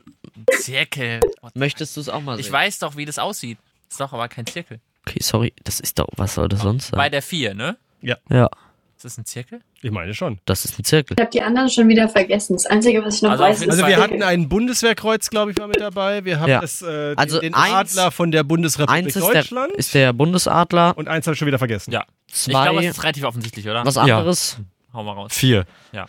Zirkel. 0.57 1.19
Möchtest 1.55 1.97
du 1.97 1.99
es 1.99 2.07
auch 2.07 2.21
mal 2.21 2.37
sehen? 2.37 2.45
Ich 2.45 2.51
weiß 2.53 2.79
doch, 2.79 2.95
wie 2.95 3.03
das 3.03 3.19
aussieht. 3.19 3.57
Ist 3.89 3.99
doch 3.99 4.13
aber 4.13 4.29
kein 4.29 4.45
Zirkel. 4.45 4.79
Okay, 5.05 5.19
sorry, 5.21 5.51
das 5.65 5.81
ist 5.81 5.99
doch, 5.99 6.07
was 6.15 6.35
soll 6.35 6.47
das 6.47 6.61
sonst 6.61 6.91
Bei 6.91 7.03
sein? 7.03 7.11
der 7.11 7.21
4, 7.21 7.53
ne? 7.53 7.77
Ja, 8.01 8.49
Ist 8.97 9.05
das 9.05 9.17
ein 9.19 9.25
Zirkel? 9.25 9.59
Ich 9.83 9.91
meine 9.91 10.15
schon. 10.15 10.39
das 10.45 10.65
ist 10.65 10.79
ein 10.79 10.83
Zirkel. 10.83 11.13
Ich 11.15 11.21
habe 11.21 11.29
die 11.29 11.43
anderen 11.43 11.69
schon 11.69 11.87
wieder 11.87 12.09
vergessen. 12.09 12.53
Das 12.53 12.65
Einzige, 12.65 13.05
was 13.05 13.17
ich 13.17 13.21
noch 13.21 13.29
Also 13.29 13.43
weiß, 13.43 13.61
ist 13.61 13.69
Also 13.69 13.85
wir 13.85 13.97
hatten 13.97 14.23
ein 14.23 14.49
Bundeswehrkreuz, 14.49 15.29
glaube 15.29 15.51
ich, 15.51 15.57
war 15.59 15.67
mit 15.67 15.79
dabei. 15.79 16.25
Wir 16.25 16.39
haben 16.39 16.49
Ja. 16.49 16.61
das, 16.61 16.81
äh, 16.81 17.09
den, 17.09 17.17
Also 17.19 17.39
den 17.39 17.53
eins- 17.53 17.95
Adler 17.95 18.09
von 18.09 18.31
der 18.31 18.43
Bundesrepublik 18.43 19.03
Eins 19.05 19.15
ist 19.15 19.23
der, 19.23 19.33
Deutschland. 19.33 19.71
ist 19.73 19.93
der 19.93 20.13
Bundesadler, 20.13 20.97
und 20.97 21.07
eins 21.09 21.27
habe 21.27 21.33
ich 21.33 21.37
schon 21.37 21.45
wieder 21.47 21.59
vergessen. 21.59 21.91
Ja. 21.91 22.05
Ich 22.27 22.45
glaube, 22.45 22.75
zwei, 22.79 22.85
es 22.87 22.97
ist 22.97 23.03
relativ 23.03 23.23
offensichtlich, 23.25 23.67
oder? 23.69 23.85
was 23.85 23.97
anderes. 23.97 24.57
Hau 24.93 25.03
mal 25.03 25.11
raus. 25.11 25.31
Vier. 25.31 25.65
Ja, 25.91 26.07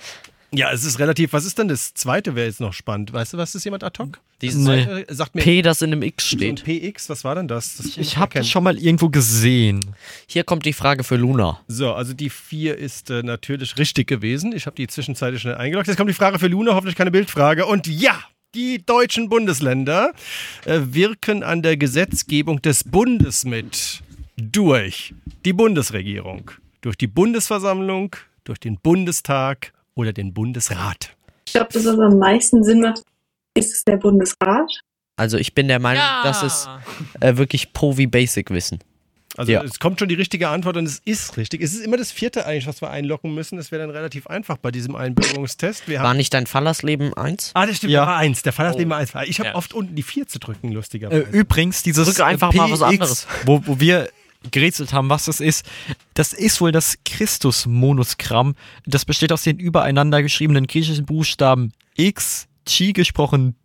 es 0.50 0.85
ist 0.85 0.99
relativ. 0.99 1.33
Was 1.33 1.45
ist 1.45 1.59
denn 1.59 1.69
das 1.69 1.93
zweite, 1.95 2.35
wäre 2.35 2.47
jetzt 2.47 2.61
noch 2.61 2.73
spannend. 2.73 3.12
Weißt 3.12 3.35
du, 3.35 3.38
was 3.38 3.55
ist 3.55 3.64
jemand 3.64 3.85
ad 3.85 4.02
hoc? 4.02 4.21
Dieses 4.40 4.64
Nee. 4.64 4.85
Zweite, 4.85 5.14
sagt 5.14 5.35
mir 5.35 5.43
P, 5.43 5.62
das 5.62 5.83
in 5.83 5.93
einem 5.93 6.02
X 6.02 6.31
so 6.31 6.37
steht. 6.37 6.64
PX, 6.64 7.11
was 7.11 7.25
war 7.25 7.35
denn 7.35 7.49
das? 7.49 7.76
das 7.76 7.97
Ich 7.97 8.17
habe 8.17 8.35
das 8.35 8.49
schon 8.49 8.64
mal 8.64 8.78
irgendwo 8.78 9.09
gesehen. 9.11 9.95
Hier 10.26 10.45
kommt 10.45 10.64
die 10.64 10.73
Frage 10.73 11.05
für 11.05 11.17
Luna. 11.17 11.61
So, 11.69 11.93
also 11.93 12.14
die 12.14 12.31
4 12.31 12.78
ist 12.78 13.11
äh, 13.11 13.23
natürlich 13.23 13.76
richtig 13.78 14.07
gewesen. 14.07 14.52
Ich 14.52 14.67
habe 14.67 14.76
die 14.76 14.87
zwischenzeitlich 14.87 15.43
schnell 15.43 15.57
eingeloggt. 15.57 15.88
Jetzt 15.88 15.97
kommt 15.97 16.09
die 16.11 16.14
Frage 16.14 16.38
für 16.38 16.49
Luna, 16.49 16.75
hoffentlich 16.75 16.97
keine 16.97 17.11
Bildfrage. 17.11 17.67
Und 17.67 17.87
ja, 17.87 18.19
die 18.55 18.85
deutschen 18.85 19.28
Bundesländer 19.28 20.12
äh, 20.64 20.81
wirken 20.83 21.43
an 21.43 21.61
der 21.62 21.76
Gesetzgebung 21.76 22.62
des 22.62 22.85
Bundes 22.85 23.45
mit. 23.45 24.02
Durch 24.40 25.12
die 25.45 25.52
Bundesregierung, 25.52 26.52
durch 26.81 26.97
die 26.97 27.09
Bundesversammlung, 27.09 28.14
durch 28.45 28.61
den 28.61 28.78
Bundestag 28.78 29.73
oder 29.99 30.12
den 30.12 30.33
Bundesrat. 30.33 31.11
Ich 31.47 31.52
glaube, 31.55 31.69
das, 31.73 31.85
was 31.85 31.99
am 31.99 32.19
meisten 32.19 32.62
Sinn 32.62 32.81
macht, 32.81 33.02
ist 33.55 33.73
es 33.75 33.85
der 33.85 33.97
Bundesrat. 33.97 34.71
Also 35.17 35.37
ich 35.38 35.55
bin 35.55 35.67
der 35.67 35.81
Meinung, 35.81 36.02
Ja. 36.02 36.23
das 36.23 36.43
ist 36.45 36.69
äh, 37.21 37.37
wirklich 37.37 37.73
Pro 37.73 37.97
wie 37.99 38.07
Basic 38.07 38.50
Wissen. 38.50 38.78
Also 39.37 39.50
Ja. 39.52 39.62
es 39.64 39.81
kommt 39.81 39.99
schon 39.99 40.09
die 40.09 40.14
richtige 40.14 40.49
Antwort 40.49 40.76
und 40.76 40.87
es 40.87 41.00
ist 41.05 41.37
richtig. 41.37 41.61
Es 41.62 41.75
ist 41.75 41.85
immer 41.85 41.97
das 41.97 42.12
vierte 42.12 42.47
eigentlich, 42.47 42.67
was 42.69 42.81
wir 42.81 42.90
einloggen 42.90 43.35
müssen. 43.35 43.57
Das 43.57 43.73
wäre 43.73 43.83
dann 43.83 43.90
relativ 43.90 44.26
einfach 44.28 44.57
bei 44.59 44.71
diesem 44.71 44.95
Einbürgerungstest. 44.95 45.88
Wir 45.88 46.00
War 46.00 46.14
nicht 46.14 46.33
dein 46.35 46.47
Fallersleben 46.47 47.14
eins? 47.14 47.50
Ah, 47.55 47.67
das 47.67 47.78
stimmt, 47.78 47.93
Ja. 47.93 48.07
war 48.07 48.17
eins. 48.17 48.43
Der 48.43 48.52
Fall 48.52 48.71
ist 48.71 48.78
Leben 48.78 48.93
eins. 48.93 49.12
Ich 49.26 49.40
habe 49.40 49.50
Ja. 49.50 49.55
oft 49.57 49.75
unten 49.75 49.97
die 49.97 50.02
vier 50.05 50.26
zu 50.28 50.38
drücken, 50.38 50.71
Äh, 50.71 50.75
lustigerweise. 50.75 51.23
übrigens, 51.33 51.83
dieses 51.83 52.07
Drücke 52.07 52.25
einfach 52.25 52.52
mal 52.55 52.71
was 52.71 52.83
anderes. 52.83 53.26
Wo, 53.45 53.61
wo 53.67 53.81
wir 53.81 54.09
gerätselt 54.50 54.92
haben, 54.92 55.09
was 55.09 55.25
das 55.26 55.40
ist, 55.40 55.66
das 56.14 56.33
ist 56.33 56.61
wohl 56.61 56.73
das 56.73 56.99
Christus-Monogramm. 57.04 58.54
Das 58.87 59.04
besteht 59.04 59.33
aus 59.33 59.42
den 59.42 59.59
übereinander 59.59 60.23
geschriebenen 60.23 60.66
griechischen 60.66 61.07
Buchstaben 61.07 61.73
X, 61.97 62.47
Chi 62.66 62.92
gesprochen, 62.92 63.57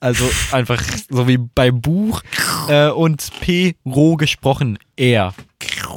also 0.00 0.28
einfach 0.52 0.80
so 1.10 1.26
wie 1.26 1.38
beim 1.38 1.80
Buch, 1.80 2.22
äh, 2.68 2.88
und 2.88 3.30
P, 3.40 3.74
Ro 3.84 4.16
gesprochen, 4.16 4.78
R. 4.96 5.34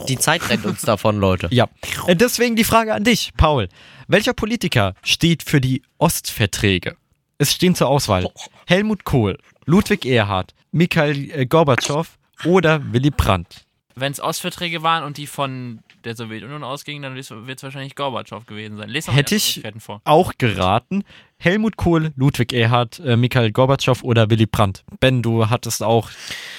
Die 0.08 0.18
Zeit 0.18 0.50
rennt 0.50 0.66
uns 0.66 0.82
davon, 0.82 1.20
Leute. 1.20 1.48
Ja, 1.51 1.70
Äh, 2.08 2.16
deswegen 2.16 2.56
die 2.56 2.63
Frage 2.63 2.94
an 2.94 3.04
dich, 3.04 3.32
Paul. 3.38 3.70
Welcher 4.08 4.34
Politiker 4.34 4.96
steht 5.04 5.44
für 5.44 5.62
die 5.62 5.84
Ostverträge? 6.00 6.98
Es 7.38 7.54
stehen 7.54 7.75
zur 7.75 7.88
Auswahl 7.88 8.28
Helmut 8.68 9.04
Kohl, 9.04 9.38
Ludwig 9.66 10.06
Erhard, 10.06 10.54
Mikhail 10.72 11.30
äh, 11.32 11.46
Gorbatschow 11.46 12.08
oder 12.46 12.94
Willy 12.94 13.12
Brandt. 13.12 13.66
Wenn 13.96 14.12
es 14.12 14.22
Ostverträge 14.22 14.84
waren 14.84 15.04
und 15.04 15.18
die 15.18 15.28
von 15.28 15.80
der 16.06 16.16
Sowjetunion 16.16 16.64
ausgingen, 16.64 17.04
dann 17.04 17.16
wird 17.16 17.58
es 17.58 17.64
wahrscheinlich 17.64 17.96
Gorbatschow 17.96 18.46
gewesen 18.46 18.78
sein. 18.78 18.90
Lest 18.90 19.14
Hätte 19.14 19.36
ich-. 19.36 19.62
Auch 20.06 20.34
geraten 20.38 21.04
Helmut 21.38 21.76
Kohl, 21.76 22.14
Ludwig 22.16 22.54
Erhard, 22.54 23.00
äh, 23.00 23.18
Mikhail 23.18 23.52
Gorbatschow 23.52 24.04
oder 24.04 24.30
Willy 24.30 24.46
Brandt. 24.46 24.84
Ben, 25.00 25.24
du 25.24 25.50
hattest 25.50 25.82
auch, 25.82 26.10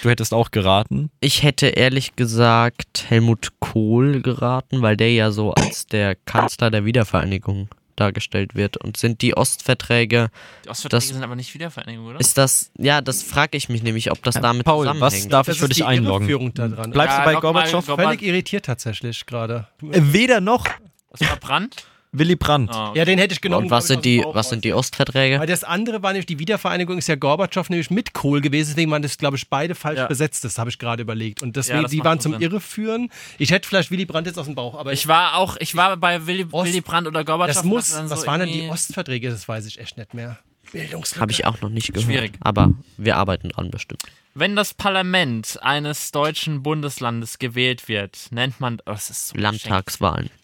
du 0.03 0.11
hättest 0.11 0.35
auch 0.35 0.51
geraten. 0.51 1.11
Ich 1.21 1.45
hätte 1.45 1.69
ehrlich 1.69 2.17
gesagt 2.17 3.07
Helmut 3.09 3.51
Kohl 3.61 4.23
geraten, 4.23 4.83
weil 4.83 4.97
der 4.97 5.13
ja 5.13 5.31
so 5.31 5.53
als 5.53 5.87
der 5.87 6.17
Kanzler 6.17 6.71
der 6.71 6.85
Wiedervereinigung 6.85 7.69
dargestellt 8.03 8.55
wird. 8.55 8.77
Und 8.77 8.97
sind 8.97 9.23
die 9.23 9.37
Ostverträge, 9.37 10.31
Die 10.65 10.69
Ostverträge 10.69 11.01
das- 11.01 11.09
sind 11.09 11.23
aber 11.23 11.37
nicht 11.37 11.55
Wiedervereinigung, 11.55 12.07
oder? 12.07 12.21
ist 12.21 12.37
das, 12.37 12.71
ja, 12.79 13.01
das 13.01 13.23
frage 13.23 13.57
ich 13.57 13.69
mich 13.69 13.83
nämlich, 13.83 14.11
ob 14.11 14.23
das 14.23 14.35
damit 14.35 14.65
Paul, 14.65 14.87
was 14.87 14.93
zusammenhängt. 14.97 15.33
darf 15.33 15.47
Das 15.47 15.57
ich 15.57 15.61
für 15.63 15.69
dich 15.69 15.77
die 15.79 15.85
einloggen? 15.85 16.23
Irreführung 16.29 16.55
da 16.55 16.69
dran. 16.69 16.91
Bleibst 16.91 17.17
Ja, 17.19 17.25
du 17.25 17.33
bei 17.35 17.41
Gorbatschow? 17.41 17.87
Gorba- 17.87 18.03
Völlig 18.05 18.23
irritiert 18.23 18.65
tatsächlich 18.67 19.25
gerade. 19.27 19.69
Äh, 19.91 20.01
weder 20.13 20.41
noch 20.41 20.67
Was 21.11 21.21
war 21.29 21.37
Brandt? 21.37 21.87
Willy 22.15 22.37
Brandt. 22.37 22.71
Ah, 22.73 22.91
okay. 22.91 22.99
Ja, 22.99 23.05
den 23.07 23.19
hätte 23.19 23.33
ich 23.33 23.41
genommen. 23.41 23.65
Und 23.67 23.71
was 23.71 23.85
ich, 23.85 23.89
sind 23.89 24.05
die, 24.05 24.23
was 24.27 24.51
sind 24.51 24.65
die. 24.65 24.75
Ostverträge? 24.75 25.41
Weil 25.41 25.47
das 25.47 25.65
andere 25.65 26.03
war 26.03 26.13
nämlich, 26.13 26.27
die 26.27 26.39
Wiedervereinigung 26.39 26.99
ist 26.99 27.09
ja 27.09 27.15
Gorbatschow 27.15 27.69
nämlich 27.71 27.91
mit 27.91 28.13
Kohl 28.13 28.43
gewesen, 28.43 28.71
deswegen 28.71 28.91
waren 28.91 29.01
das, 29.03 29.17
glaube 29.17 29.39
ich, 29.39 29.49
beide 29.49 29.75
falsch 29.75 29.99
Ja. 29.99 30.07
besetzt. 30.09 30.45
Das 30.45 30.59
habe 30.59 30.69
ich 30.69 30.79
gerade 30.79 31.03
überlegt. 31.03 31.43
Und 31.43 31.57
deswegen, 31.57 31.79
Ja, 31.79 31.83
das 31.83 31.91
die 31.91 32.05
waren 32.05 32.21
zum 32.21 32.33
Sinn. 32.33 32.43
Irreführen. 32.43 33.09
Ich 33.39 33.51
hätte 33.51 33.67
vielleicht 33.67 33.91
Willy 33.91 34.05
Brandt 34.05 34.27
jetzt 34.27 34.39
aus 34.39 34.45
dem 34.47 34.55
Bauch, 34.55 34.75
aber 34.79 34.93
Ich 34.93 35.09
war 35.09 35.37
auch, 35.37 35.57
ich 35.59 35.75
war 35.75 35.97
bei 35.97 36.27
Willy, 36.27 36.47
Ost- 36.53 36.69
Willy 36.69 36.83
Brandt 36.83 37.09
oder 37.09 37.25
Gorbatschow. 37.25 37.55
das 37.63 37.65
muss, 37.65 37.89
dachte 37.89 38.03
dann 38.03 38.11
was 38.11 38.21
so 38.21 38.27
waren 38.27 38.41
denn 38.41 38.49
die 38.53 38.69
Ostverträge? 38.69 39.31
Das 39.31 39.49
weiß 39.49 39.65
ich 39.67 39.79
echt 39.81 39.97
nicht 39.97 40.13
mehr. 40.13 40.39
Bildungslücke. 40.71 41.21
Habe 41.21 41.33
ich 41.33 41.45
auch 41.47 41.61
noch 41.63 41.69
nicht 41.71 41.89
gehört. 41.95 42.05
Schwierig. 42.05 42.33
Aber 42.41 42.73
wir 42.99 43.17
arbeiten 43.17 43.49
dran 43.51 43.71
bestimmt. 43.71 44.03
Wenn 44.35 44.57
das 44.57 44.73
Parlament 44.75 45.59
eines 45.63 46.11
deutschen 46.13 46.63
Bundeslandes 46.63 47.39
gewählt 47.39 47.89
wird, 47.89 48.29
nennt 48.31 48.61
man. 48.61 48.81
Oh, 48.87 48.93
das 48.93 49.11
ist 49.11 49.29
so 49.29 49.39
Landtagswahlen. 49.39 50.25
geschenkt. 50.29 50.42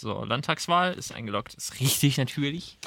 So, 0.00 0.24
Landtagswahl 0.24 0.94
ist 0.94 1.12
eingeloggt. 1.14 1.54
Ist 1.54 1.78
richtig 1.80 2.16
natürlich. 2.16 2.78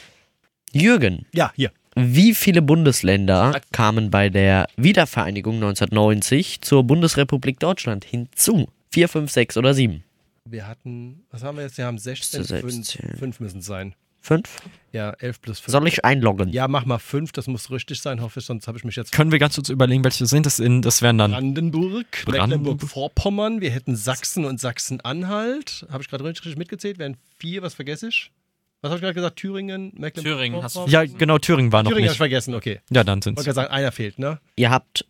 Jürgen, 0.72 1.28
Ja, 1.34 1.54
hier. 1.56 1.72
wie 1.96 2.34
viele 2.34 2.64
Bundesländer 2.64 3.62
kamen 3.72 4.10
bei 4.10 4.30
der 4.30 4.68
Wiedervereinigung 4.78 5.56
1990 5.56 6.62
zur 6.62 6.84
Bundesrepublik 6.84 7.60
Deutschland 7.60 8.04
hinzu? 8.04 8.68
Vier, 8.92 9.08
fünf, 9.10 9.32
sechs 9.32 9.58
oder 9.58 9.74
sieben? 9.76 10.04
Wir 10.46 10.68
hatten, 10.68 11.24
was 11.30 11.44
haben 11.44 11.58
wir 11.58 11.64
jetzt? 11.66 11.78
Wir 11.78 11.86
haben 11.86 12.00
16, 12.00 12.40
Musst 12.40 12.50
du 12.52 12.56
selbst 12.56 12.74
5, 12.76 12.86
zählen. 12.88 13.18
5 13.18 13.40
müssen 13.40 13.60
es 13.60 13.66
sein. 13.66 13.96
Fünf? 14.26 14.62
Ja, 14.94 15.10
11 15.20 15.42
plus 15.42 15.60
5. 15.60 15.72
Soll 15.72 15.88
ich 15.88 16.06
einloggen? 16.06 16.48
Ja, 16.50 16.70
mach 16.70 16.86
mal 16.86 16.98
5, 16.98 17.34
das 17.34 17.48
muss 17.48 17.70
richtig 17.72 18.00
sein, 18.02 18.22
hoffe 18.22 18.40
ich, 18.40 18.46
sonst 18.46 18.68
habe 18.70 18.78
ich 18.78 18.86
mich 18.86 18.96
jetzt 18.96 19.12
Können 19.12 19.34
wir 19.34 19.40
ganz 19.40 19.56
kurz 19.56 19.68
überlegen, 19.68 20.02
welche 20.06 20.26
sind 20.28 20.46
das? 20.46 20.60
In, 20.60 20.82
das 20.82 21.02
wären 21.02 21.18
dann 21.18 21.32
Brandenburg, 21.32 22.06
Brandenburg. 22.24 22.76
Mecklenburg-Vorpommern, 22.76 23.60
wir 23.60 23.72
hätten 23.72 23.98
Sachsen 23.98 24.46
und 24.46 24.62
Sachsen-Anhalt. 24.62 25.86
Habe 25.92 26.04
ich 26.04 26.10
gerade 26.10 26.24
richtig 26.24 26.56
mitgezählt? 26.56 27.00
Wären 27.00 27.18
vier, 27.38 27.62
was 27.64 27.74
vergesse 27.74 28.08
ich? 28.08 28.32
Was 28.82 28.90
habe 28.92 28.98
ich 28.98 29.02
gerade 29.02 29.14
gesagt? 29.16 29.36
Thüringen, 29.38 29.92
Mecklenburg-Vorpommern? 29.98 30.38
Thüringen 30.38 30.64
hast 30.64 30.76
du- 30.78 30.88
Ja, 30.88 31.04
genau, 31.06 31.38
Thüringen 31.38 31.72
war 31.74 31.84
noch 31.84 31.90
Thüringen 31.90 32.06
habe 32.06 32.06
ich 32.08 32.12
nicht. 32.12 32.18
vergessen, 32.18 32.54
okay. 32.56 32.80
Ja, 32.92 33.04
dann 33.04 33.20
Ich 33.20 33.24
sind's. 33.26 33.38
wollte 33.40 33.48
gerade 33.50 33.56
sagen, 33.68 33.72
einer 33.74 33.92
fehlt, 33.92 34.20
ne? 34.20 34.40
Ihr 34.56 34.70
habt 34.72 35.06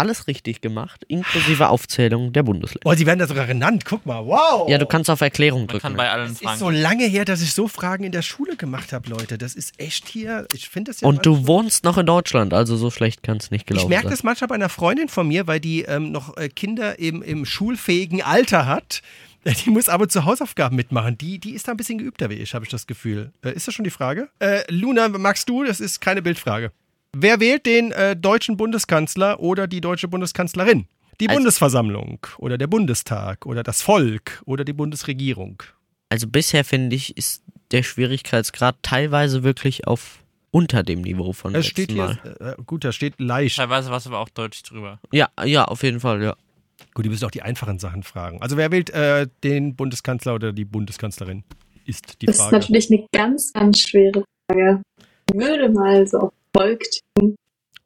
alles 0.00 0.26
richtig 0.26 0.60
gemacht, 0.60 1.04
inklusive 1.08 1.68
Aufzählung 1.68 2.32
der 2.32 2.42
Bundesländer. 2.42 2.90
Oh, 2.90 2.94
die 2.94 3.06
werden 3.06 3.18
da 3.18 3.26
sogar 3.26 3.46
genannt, 3.46 3.84
guck 3.84 4.04
mal, 4.06 4.24
wow! 4.26 4.68
Ja, 4.68 4.78
du 4.78 4.86
kannst 4.86 5.10
auf 5.10 5.20
Erklärung 5.20 5.60
Man 5.60 5.68
drücken. 5.68 5.82
kann 5.82 5.96
bei 5.96 6.10
allen 6.10 6.24
das 6.24 6.32
ist 6.32 6.42
fragen. 6.42 6.58
so 6.58 6.70
lange 6.70 7.04
her, 7.04 7.24
dass 7.24 7.42
ich 7.42 7.52
so 7.52 7.68
Fragen 7.68 8.04
in 8.04 8.12
der 8.12 8.22
Schule 8.22 8.56
gemacht 8.56 8.92
habe, 8.92 9.08
Leute. 9.10 9.38
Das 9.38 9.54
ist 9.54 9.78
echt 9.78 10.08
hier, 10.08 10.46
ich 10.54 10.68
finde 10.68 10.90
das 10.90 11.02
ja 11.02 11.08
Und 11.08 11.24
du 11.24 11.46
wohnst 11.46 11.84
noch 11.84 11.98
in 11.98 12.06
Deutschland, 12.06 12.54
also 12.54 12.76
so 12.76 12.90
schlecht 12.90 13.22
kann 13.22 13.36
es 13.36 13.50
nicht 13.50 13.66
gelaufen 13.66 13.84
Ich 13.84 13.88
merke 13.88 14.08
das 14.08 14.22
manchmal 14.22 14.48
bei 14.48 14.54
einer 14.54 14.68
Freundin 14.70 15.08
von 15.08 15.28
mir, 15.28 15.46
weil 15.46 15.60
die 15.60 15.82
ähm, 15.82 16.10
noch 16.10 16.36
äh, 16.36 16.48
Kinder 16.48 16.98
im, 16.98 17.22
im 17.22 17.44
schulfähigen 17.44 18.22
Alter 18.22 18.66
hat. 18.66 19.02
Die 19.64 19.70
muss 19.70 19.88
aber 19.88 20.06
zu 20.08 20.26
Hausaufgaben 20.26 20.76
mitmachen. 20.76 21.16
Die, 21.16 21.38
die 21.38 21.52
ist 21.52 21.66
da 21.66 21.72
ein 21.72 21.78
bisschen 21.78 21.96
geübter 21.96 22.28
wie 22.28 22.34
ich, 22.34 22.52
habe 22.54 22.66
ich 22.66 22.70
das 22.70 22.86
Gefühl. 22.86 23.32
Äh, 23.42 23.52
ist 23.52 23.66
das 23.66 23.74
schon 23.74 23.84
die 23.84 23.90
Frage? 23.90 24.28
Äh, 24.38 24.62
Luna, 24.68 25.08
magst 25.08 25.48
du? 25.48 25.64
Das 25.64 25.80
ist 25.80 26.00
keine 26.00 26.20
Bildfrage. 26.20 26.72
Wer 27.16 27.40
wählt 27.40 27.66
den 27.66 27.90
äh, 27.92 28.16
deutschen 28.16 28.56
Bundeskanzler 28.56 29.40
oder 29.40 29.66
die 29.66 29.80
deutsche 29.80 30.08
Bundeskanzlerin? 30.08 30.86
Die 31.20 31.28
Also- 31.28 31.38
Bundesversammlung 31.38 32.18
oder 32.38 32.56
der 32.56 32.66
Bundestag 32.68 33.46
oder 33.46 33.62
das 33.62 33.82
Volk 33.82 34.42
oder 34.46 34.64
die 34.64 34.72
Bundesregierung. 34.72 35.62
Also 36.08 36.26
bisher 36.28 36.64
finde 36.64 36.96
ich, 36.96 37.16
ist 37.16 37.42
der 37.72 37.82
Schwierigkeitsgrad 37.82 38.76
teilweise 38.82 39.42
wirklich 39.42 39.86
auf 39.86 40.24
unter 40.52 40.82
dem 40.82 41.02
Niveau 41.02 41.32
von 41.32 41.54
Es 41.54 41.66
steht 41.66 41.94
Mal. 41.94 42.18
hier, 42.22 42.40
äh, 42.40 42.54
gut, 42.66 42.84
da 42.84 42.90
steht 42.90 43.20
leicht. 43.20 43.56
Teilweise 43.56 43.90
war 43.90 43.98
es 43.98 44.06
aber 44.06 44.18
auch 44.18 44.28
deutlich 44.28 44.62
drüber. 44.64 44.98
Ja, 45.12 45.28
ja, 45.44 45.64
auf 45.66 45.82
jeden 45.82 46.00
Fall, 46.00 46.22
ja. 46.22 46.34
Gut, 46.94 47.04
die 47.04 47.08
müssen 47.10 47.24
auch 47.26 47.30
die 47.30 47.42
einfachen 47.42 47.78
Sachen 47.78 48.02
fragen. 48.02 48.40
Also 48.42 48.56
wer 48.56 48.72
wählt 48.72 48.90
äh, 48.90 49.28
den 49.44 49.76
Bundeskanzler 49.76 50.34
oder 50.34 50.52
die 50.52 50.64
Bundeskanzlerin? 50.64 51.44
Ist 51.84 52.20
die 52.22 52.26
Das 52.26 52.36
ist 52.36 52.42
Frage. 52.42 52.56
natürlich 52.56 52.90
eine 52.90 53.06
ganz, 53.12 53.52
ganz 53.52 53.78
schwere 53.80 54.24
Frage. 54.50 54.80
Ich 55.32 55.38
würde 55.38 55.68
mal 55.68 56.04
so 56.08 56.18
auf 56.18 56.32
Volk 56.56 56.80
tippen. 56.80 57.36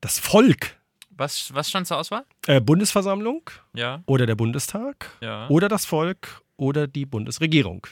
Das 0.01 0.19
Volk. 0.19 0.77
Was, 1.17 1.55
was 1.55 1.69
stand 1.69 1.87
zur 1.87 1.99
Auswahl? 1.99 2.25
Äh, 2.47 2.61
Bundesversammlung 2.61 3.49
Ja, 3.75 4.03
oder 4.07 4.27
der 4.27 4.35
Bundestag 4.35 5.11
ja. 5.21 5.49
oder 5.49 5.69
das 5.69 5.85
Volk 5.87 6.43
oder 6.57 6.87
die 6.89 7.07
Bundesregierung. 7.07 7.87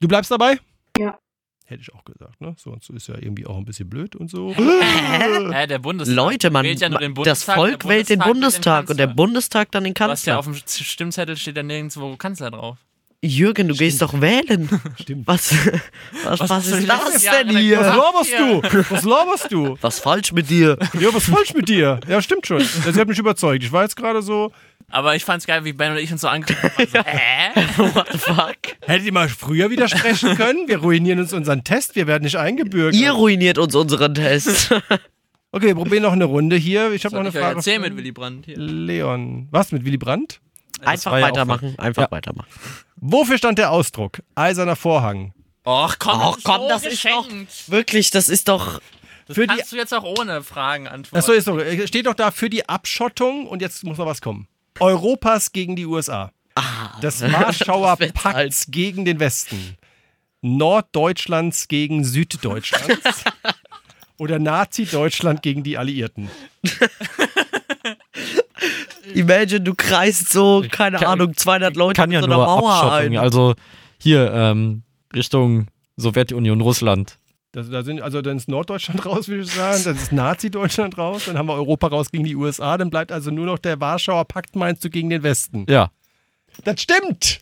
Du 0.00 0.08
bleibst 0.08 0.30
dabei? 0.30 0.60
Ja. 0.98 1.18
Hätte 1.64 1.82
ich 1.82 1.92
auch 1.94 2.04
gesagt, 2.04 2.40
ne? 2.40 2.54
Sonst 2.58 2.90
ist 2.90 3.08
ja 3.08 3.16
irgendwie 3.16 3.46
auch 3.46 3.56
ein 3.56 3.64
bisschen 3.64 3.88
blöd 3.88 4.14
und 4.14 4.30
so. 4.30 4.54
Hä, 4.56 5.66
der 5.66 5.78
Bundestag. 5.80 6.14
Leute, 6.14 6.50
man, 6.50 6.64
wählt 6.64 6.80
ja 6.80 6.88
nur 6.88 7.00
den 7.00 7.12
das 7.14 7.16
Bundestag, 7.16 7.56
Volk 7.56 7.80
der 7.80 7.88
wählt 7.90 8.08
den 8.10 8.18
Bundestag 8.20 8.88
und 8.90 8.98
der 8.98 9.06
Kanzler. 9.06 9.16
Bundestag 9.16 9.72
dann 9.72 9.84
den 9.84 9.94
Du 9.94 10.04
hast 10.04 10.26
ja 10.26 10.34
Kanzler. 10.36 10.52
auf 10.52 10.62
dem 10.62 10.84
Stimmzettel 10.84 11.36
steht 11.36 11.56
ja 11.56 11.62
nirgendwo 11.64 12.16
Kanzler 12.16 12.50
drauf. 12.52 12.78
Jürgen, 13.22 13.68
du 13.68 13.74
gehst 13.74 14.02
doch 14.02 14.20
wählen. 14.20 14.68
Stimmt. 15.00 15.26
Was, 15.26 15.52
was, 16.24 16.40
was, 16.40 16.50
Was 16.50 16.66
ist 16.68 16.88
das 16.88 17.12
das 17.12 17.22
denn 17.22 17.48
Jahre 17.50 17.58
hier? 17.58 17.80
Was 17.80 17.96
laberst 17.96 18.32
du? 18.38 18.62
Was 18.94 19.04
laberst 19.04 19.52
du? 19.52 19.76
Was 19.80 19.98
falsch 19.98 20.32
mit 20.32 20.48
dir? 20.50 20.78
Ja, 21.00 21.12
was 21.12 21.24
falsch 21.24 21.54
mit 21.54 21.68
dir? 21.68 21.98
Ja, 22.08 22.20
stimmt 22.22 22.46
schon. 22.46 22.58
Das 22.58 22.96
hat 22.96 23.08
mich 23.08 23.18
überzeugt. 23.18 23.64
Ich 23.64 23.72
war 23.72 23.82
jetzt 23.82 23.96
gerade 23.96 24.22
so. 24.22 24.52
Aber 24.88 25.16
ich 25.16 25.24
fand's 25.24 25.46
geil, 25.46 25.64
wie 25.64 25.72
Ben 25.72 25.92
und 25.92 25.98
ich 25.98 26.12
uns 26.12 26.20
so 26.20 26.28
angeguckt 26.28 26.64
haben. 26.64 26.86
So, 26.92 26.98
Hä? 27.04 27.92
What 27.94 28.06
the 28.12 28.18
fuck? 28.18 28.56
Hättet 28.82 29.06
ihr 29.06 29.12
mal 29.12 29.28
früher 29.28 29.70
widersprechen 29.70 30.36
können? 30.36 30.68
Wir 30.68 30.78
ruinieren 30.78 31.18
uns 31.18 31.32
unseren 31.32 31.64
Test. 31.64 31.96
Wir 31.96 32.06
werden 32.06 32.22
nicht 32.22 32.36
eingebürgert. 32.36 32.94
Ihr 32.94 33.10
ruiniert 33.12 33.58
uns 33.58 33.74
unseren 33.74 34.14
Test. 34.14 34.74
Okay, 35.52 35.68
wir 35.68 35.74
probieren 35.76 36.02
noch 36.02 36.12
eine 36.12 36.26
Runde 36.26 36.56
hier. 36.56 36.92
Ich 36.92 37.04
habe 37.06 37.14
noch 37.14 37.20
eine 37.20 37.30
ich 37.30 37.34
Frage. 37.34 37.56
erzählen 37.56 37.80
von 37.80 37.88
mit 37.90 37.96
Willy 37.96 38.12
Brandt 38.12 38.44
hier? 38.44 38.58
Leon. 38.58 39.48
Was 39.50 39.72
mit 39.72 39.86
Willy 39.86 39.96
Brandt? 39.96 40.40
Einfach 40.84 41.12
ja 41.12 41.22
weitermachen, 41.22 41.74
einfach 41.78 42.10
weitermachen. 42.10 42.48
Wofür 42.96 43.38
stand 43.38 43.58
der 43.58 43.70
Ausdruck? 43.70 44.22
Eiserner 44.34 44.76
Vorhang. 44.76 45.32
Och, 45.64 45.98
komm, 45.98 46.20
Och, 46.20 46.34
das 46.36 46.44
komm, 46.44 46.60
so 46.62 46.68
das 46.68 46.84
ist 46.84 47.04
doch- 47.04 47.26
geschenkt. 47.28 47.70
Wirklich, 47.70 48.10
das 48.10 48.28
ist 48.28 48.48
doch. 48.48 48.80
Das 49.26 49.34
für 49.34 49.46
die- 49.46 49.56
kannst 49.56 49.72
du 49.72 49.76
jetzt 49.76 49.92
auch 49.92 50.04
ohne 50.04 50.42
Fragen 50.42 50.86
antworten. 50.86 51.16
Achso, 51.18 51.32
ist 51.32 51.44
so. 51.46 51.58
äh, 51.58 51.86
Steht 51.88 52.06
doch 52.06 52.14
da 52.14 52.30
für 52.30 52.48
die 52.48 52.68
Abschottung 52.68 53.46
und 53.48 53.60
jetzt 53.62 53.82
muss 53.84 53.98
noch 53.98 54.06
was 54.06 54.20
kommen. 54.20 54.46
Europas 54.78 55.52
gegen 55.52 55.74
die 55.76 55.86
USA. 55.86 56.30
Des 57.02 57.20
Warschauer 57.32 57.90
das 57.90 58.00
wird's 58.00 58.12
Pakts 58.22 58.66
gegen 58.70 59.04
den 59.04 59.18
Westen. 59.20 59.76
Norddeutschlands 60.42 61.66
gegen 61.68 62.04
Süddeutschlands. 62.04 63.24
Oder 64.18 64.38
Nazi-Deutschland 64.38 65.42
gegen 65.42 65.62
die 65.64 65.76
Alliierten. 65.76 66.30
Imagine, 69.14 69.60
du 69.60 69.74
kreist 69.74 70.30
so, 70.30 70.64
keine 70.70 70.98
Kann- 70.98 71.06
Ahnung, 71.08 71.36
200 71.36 71.76
Leute 71.76 72.00
Kann 72.00 72.10
ja 72.10 72.18
in 72.20 72.24
so 72.24 72.30
einer 72.30 72.36
nur 72.36 72.46
Mauer 72.46 72.72
Abschottung. 72.74 72.98
ein. 73.12 73.16
Also 73.18 73.54
hier 73.98 74.32
ähm, 74.32 74.82
Richtung 75.14 75.68
Sowjetunion, 75.96 76.60
Russland. 76.60 77.18
Das, 77.52 77.70
da 77.70 77.82
sind, 77.82 78.02
also 78.02 78.20
dann 78.20 78.36
ist 78.36 78.48
Norddeutschland 78.48 79.06
raus, 79.06 79.28
würde 79.28 79.42
ich 79.44 79.50
sagen. 79.52 79.82
Dann 79.84 79.96
ist 79.96 80.12
Nazi-Deutschland 80.12 80.98
raus. 80.98 81.24
Dann 81.26 81.38
haben 81.38 81.48
wir 81.48 81.54
Europa 81.54 81.86
raus 81.86 82.10
gegen 82.10 82.24
die 82.24 82.36
USA. 82.36 82.76
Dann 82.76 82.90
bleibt 82.90 83.12
also 83.12 83.30
nur 83.30 83.46
noch 83.46 83.58
der 83.58 83.80
Warschauer 83.80 84.24
Pakt, 84.26 84.56
meinst 84.56 84.84
du, 84.84 84.90
gegen 84.90 85.08
den 85.08 85.22
Westen. 85.22 85.64
Ja. 85.68 85.90
Das 86.64 86.82
stimmt. 86.82 87.40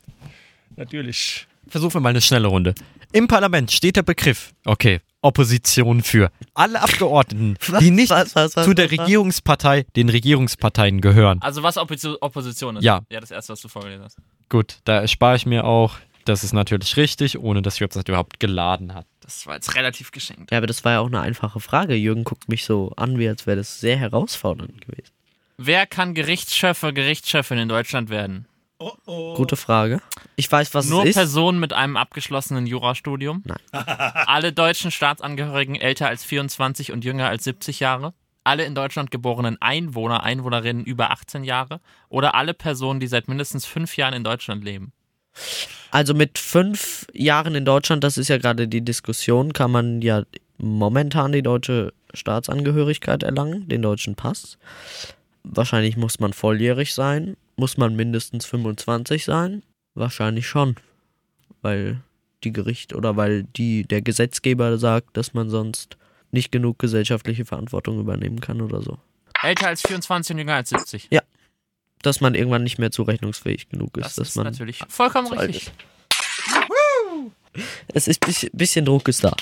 Natürlich. 0.76 1.46
Versuchen 1.68 1.94
wir 1.94 2.00
mal 2.00 2.10
eine 2.10 2.20
schnelle 2.20 2.46
Runde. 2.48 2.74
Im 3.12 3.26
Parlament 3.28 3.70
steht 3.72 3.96
der 3.96 4.02
Begriff, 4.02 4.52
okay, 4.64 5.00
Opposition 5.24 6.02
für 6.02 6.30
alle 6.54 6.80
Abgeordneten, 6.82 7.56
die 7.80 7.90
nicht 7.90 8.10
was, 8.10 8.34
was, 8.34 8.56
was, 8.56 8.64
zu 8.66 8.74
der 8.74 8.90
was, 8.90 8.92
was? 8.98 9.00
Regierungspartei, 9.06 9.86
den 9.96 10.08
Regierungsparteien 10.10 11.00
gehören. 11.00 11.40
Also 11.42 11.62
was 11.62 11.76
Opposi- 11.78 12.16
Opposition 12.20 12.76
ist. 12.76 12.84
Ja. 12.84 13.00
Ja, 13.10 13.20
das 13.20 13.30
erste, 13.30 13.52
was 13.54 13.60
du 13.60 13.68
vorgelesen 13.68 14.04
hast. 14.04 14.18
Gut, 14.48 14.78
da 14.84 15.00
erspare 15.00 15.36
ich 15.36 15.46
mir 15.46 15.64
auch. 15.64 15.94
Das 16.26 16.42
ist 16.42 16.52
natürlich 16.54 16.96
richtig, 16.96 17.38
ohne 17.38 17.60
dass 17.60 17.76
die 17.76 17.80
Website 17.82 18.08
überhaupt 18.08 18.40
geladen 18.40 18.94
hat. 18.94 19.06
Das 19.20 19.46
war 19.46 19.54
jetzt 19.56 19.74
relativ 19.74 20.10
geschenkt. 20.10 20.50
Ja, 20.50 20.58
aber 20.58 20.66
das 20.66 20.84
war 20.84 20.92
ja 20.92 21.00
auch 21.00 21.06
eine 21.06 21.20
einfache 21.20 21.60
Frage. 21.60 21.94
Jürgen 21.94 22.24
guckt 22.24 22.48
mich 22.48 22.64
so 22.64 22.92
an, 22.96 23.18
wie 23.18 23.28
als 23.28 23.46
wäre 23.46 23.58
das 23.58 23.80
sehr 23.80 23.96
herausfordernd 23.96 24.80
gewesen. 24.80 25.10
Wer 25.58 25.86
kann 25.86 26.14
Gerichtschef 26.14 26.82
oder 26.82 26.92
Gerichtschefin 26.92 27.58
in 27.58 27.68
Deutschland 27.68 28.08
werden? 28.10 28.46
Oh, 28.84 28.92
oh. 29.06 29.34
Gute 29.34 29.56
Frage. 29.56 30.02
Ich 30.36 30.50
weiß, 30.52 30.74
was 30.74 30.90
Nur 30.90 31.04
es 31.04 31.10
ist. 31.10 31.14
Personen 31.16 31.58
mit 31.58 31.72
einem 31.72 31.96
abgeschlossenen 31.96 32.66
Jurastudium. 32.66 33.42
Nein. 33.46 33.58
Alle 33.72 34.52
deutschen 34.52 34.90
Staatsangehörigen 34.90 35.76
älter 35.76 36.08
als 36.08 36.22
24 36.22 36.92
und 36.92 37.02
jünger 37.02 37.28
als 37.28 37.44
70 37.44 37.80
Jahre. 37.80 38.12
Alle 38.44 38.64
in 38.66 38.74
Deutschland 38.74 39.10
geborenen 39.10 39.56
Einwohner, 39.62 40.22
Einwohnerinnen 40.22 40.84
über 40.84 41.10
18 41.10 41.44
Jahre. 41.44 41.80
Oder 42.10 42.34
alle 42.34 42.52
Personen, 42.52 43.00
die 43.00 43.06
seit 43.06 43.26
mindestens 43.26 43.64
fünf 43.64 43.96
Jahren 43.96 44.12
in 44.12 44.22
Deutschland 44.22 44.62
leben. 44.62 44.92
Also 45.90 46.12
mit 46.12 46.38
fünf 46.38 47.06
Jahren 47.14 47.54
in 47.54 47.64
Deutschland, 47.64 48.04
das 48.04 48.18
ist 48.18 48.28
ja 48.28 48.36
gerade 48.36 48.68
die 48.68 48.84
Diskussion, 48.84 49.54
kann 49.54 49.70
man 49.70 50.02
ja 50.02 50.24
momentan 50.58 51.32
die 51.32 51.42
deutsche 51.42 51.94
Staatsangehörigkeit 52.12 53.22
erlangen, 53.22 53.66
den 53.66 53.80
deutschen 53.80 54.14
Pass. 54.14 54.58
Wahrscheinlich 55.42 55.96
muss 55.96 56.20
man 56.20 56.34
volljährig 56.34 56.92
sein. 56.92 57.38
Muss 57.56 57.76
man 57.76 57.94
mindestens 57.94 58.46
25 58.46 59.24
sein? 59.24 59.62
Wahrscheinlich 59.94 60.46
schon. 60.48 60.76
Weil 61.62 62.00
die 62.42 62.52
Gericht 62.52 62.94
oder 62.94 63.16
weil 63.16 63.44
die, 63.44 63.84
der 63.84 64.02
Gesetzgeber 64.02 64.76
sagt, 64.78 65.16
dass 65.16 65.34
man 65.34 65.48
sonst 65.50 65.96
nicht 66.30 66.50
genug 66.52 66.78
gesellschaftliche 66.78 67.44
Verantwortung 67.44 67.98
übernehmen 68.00 68.40
kann 68.40 68.60
oder 68.60 68.82
so. 68.82 68.98
Älter 69.42 69.68
als 69.68 69.82
24 69.82 70.34
und 70.34 70.38
jünger 70.38 70.54
als 70.54 70.70
70. 70.70 71.08
Dass 72.02 72.20
man 72.20 72.34
irgendwann 72.34 72.64
nicht 72.64 72.78
mehr 72.78 72.90
zurechnungsfähig 72.90 73.70
genug 73.70 73.96
ist, 73.96 74.04
Das 74.06 74.14
dass 74.16 74.28
ist 74.28 74.36
man 74.36 74.44
natürlich 74.44 74.80
vollkommen 74.88 75.28
zu 75.28 75.36
alt 75.38 75.48
richtig. 75.48 75.72
Es 77.94 78.08
ist 78.08 78.20
bisschen, 78.20 78.50
bisschen 78.52 78.84
Druck 78.84 79.08
ist 79.08 79.24
da. 79.24 79.34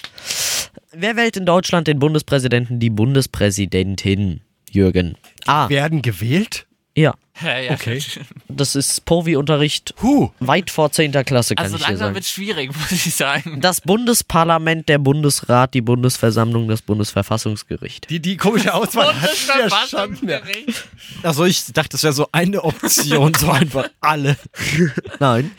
Wer 0.93 1.17
wählt 1.17 1.37
in 1.37 1.47
Deutschland 1.47 1.89
den 1.89 1.99
Bundespräsidenten, 1.99 2.79
die 2.79 2.91
Bundespräsidentin? 2.91 4.43
Jürgen. 4.71 5.17
Ah, 5.47 5.69
Werden 5.69 6.03
gewählt? 6.03 6.67
Ja. 6.97 7.15
Ja, 7.41 7.59
ja. 7.59 7.73
Okay. 7.73 8.01
Das 8.49 8.77
ist 8.77 9.05
Povi-Unterricht 9.07 9.95
weit 10.41 10.71
vor 10.71 10.93
10. 10.93 11.13
Klasse, 11.25 11.55
kann 11.55 11.65
Also 11.65 11.77
ich 11.77 11.83
dir 11.83 11.89
langsam 11.89 12.07
sagen. 12.07 12.15
wird 12.15 12.27
schwierig, 12.27 12.71
muss 12.77 12.93
ich 12.93 13.15
sagen. 13.15 13.61
Das 13.61 13.81
Bundesparlament, 13.81 14.89
der 14.89 14.99
Bundesrat, 14.99 15.73
die 15.75 15.81
Bundesversammlung, 15.81 16.69
das 16.69 16.83
Bundesverfassungsgericht. 16.83 18.11
Die, 18.11 18.21
die 18.21 18.37
komische 18.37 18.75
Auswahl 18.75 19.15
hat 19.21 19.31
ja. 19.49 19.55
Bundesverfassungsgericht. 19.55 20.89
Also 21.23 21.45
ich 21.47 21.65
dachte, 21.73 21.91
das 21.91 22.03
wäre 22.03 22.13
so 22.13 22.29
eine 22.33 22.63
Option, 22.63 23.33
so 23.35 23.51
einfach 23.51 23.89
alle. 24.01 24.37
Nein. 25.19 25.51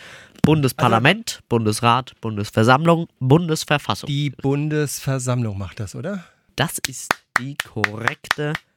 Bundesparlament, 0.43 1.39
Bundesrat, 1.49 2.13
Bundesversammlung, 2.21 3.07
Bundesverfassung. 3.19 4.07
Die 4.07 4.29
Bundesversammlung 4.29 5.57
macht 5.57 5.79
das, 5.79 5.95
oder? 5.95 6.25
das 6.55 6.77
ist 6.87 7.13
die 7.39 7.55
korrekte 7.55 8.49
Antwort. 8.49 8.72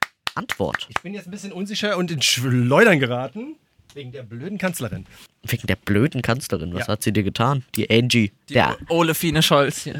Ich 0.89 1.01
bin 1.01 1.13
jetzt 1.13 1.27
ein 1.27 1.31
bisschen 1.31 1.51
unsicher 1.51 1.97
und 1.97 2.11
in 2.11 2.21
Schleudern 2.21 2.99
geraten. 2.99 3.55
Wegen 3.93 4.11
der 4.11 4.23
blöden 4.23 4.57
Kanzlerin. 4.57 5.05
Wegen 5.43 5.65
der 5.65 5.75
blöden 5.77 6.21
Kanzlerin. 6.21 6.73
Was 6.73 6.81
Ja. 6.87 6.93
hat 6.93 7.03
sie 7.03 7.11
dir 7.13 7.23
getan? 7.23 7.63
Die 7.75 7.89
Angie. 7.89 8.31
Der, 8.49 8.77
Ole 8.89 9.15
Fine 9.15 9.41
Scholz 9.41 9.83
hier. 9.83 9.99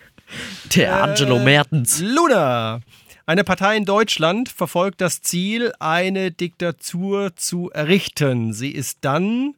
der 0.74 1.02
Angelo 1.02 1.38
Mertens. 1.38 2.00
Luna. 2.00 2.80
Eine 3.26 3.44
Partei 3.44 3.76
in 3.76 3.84
Deutschland 3.84 4.48
verfolgt 4.48 5.00
das 5.00 5.22
Ziel, 5.22 5.72
eine 5.78 6.32
Diktatur 6.32 7.36
zu 7.36 7.70
errichten. 7.70 8.52
Sie 8.52 8.70
ist 8.70 8.98
dann 9.02 9.54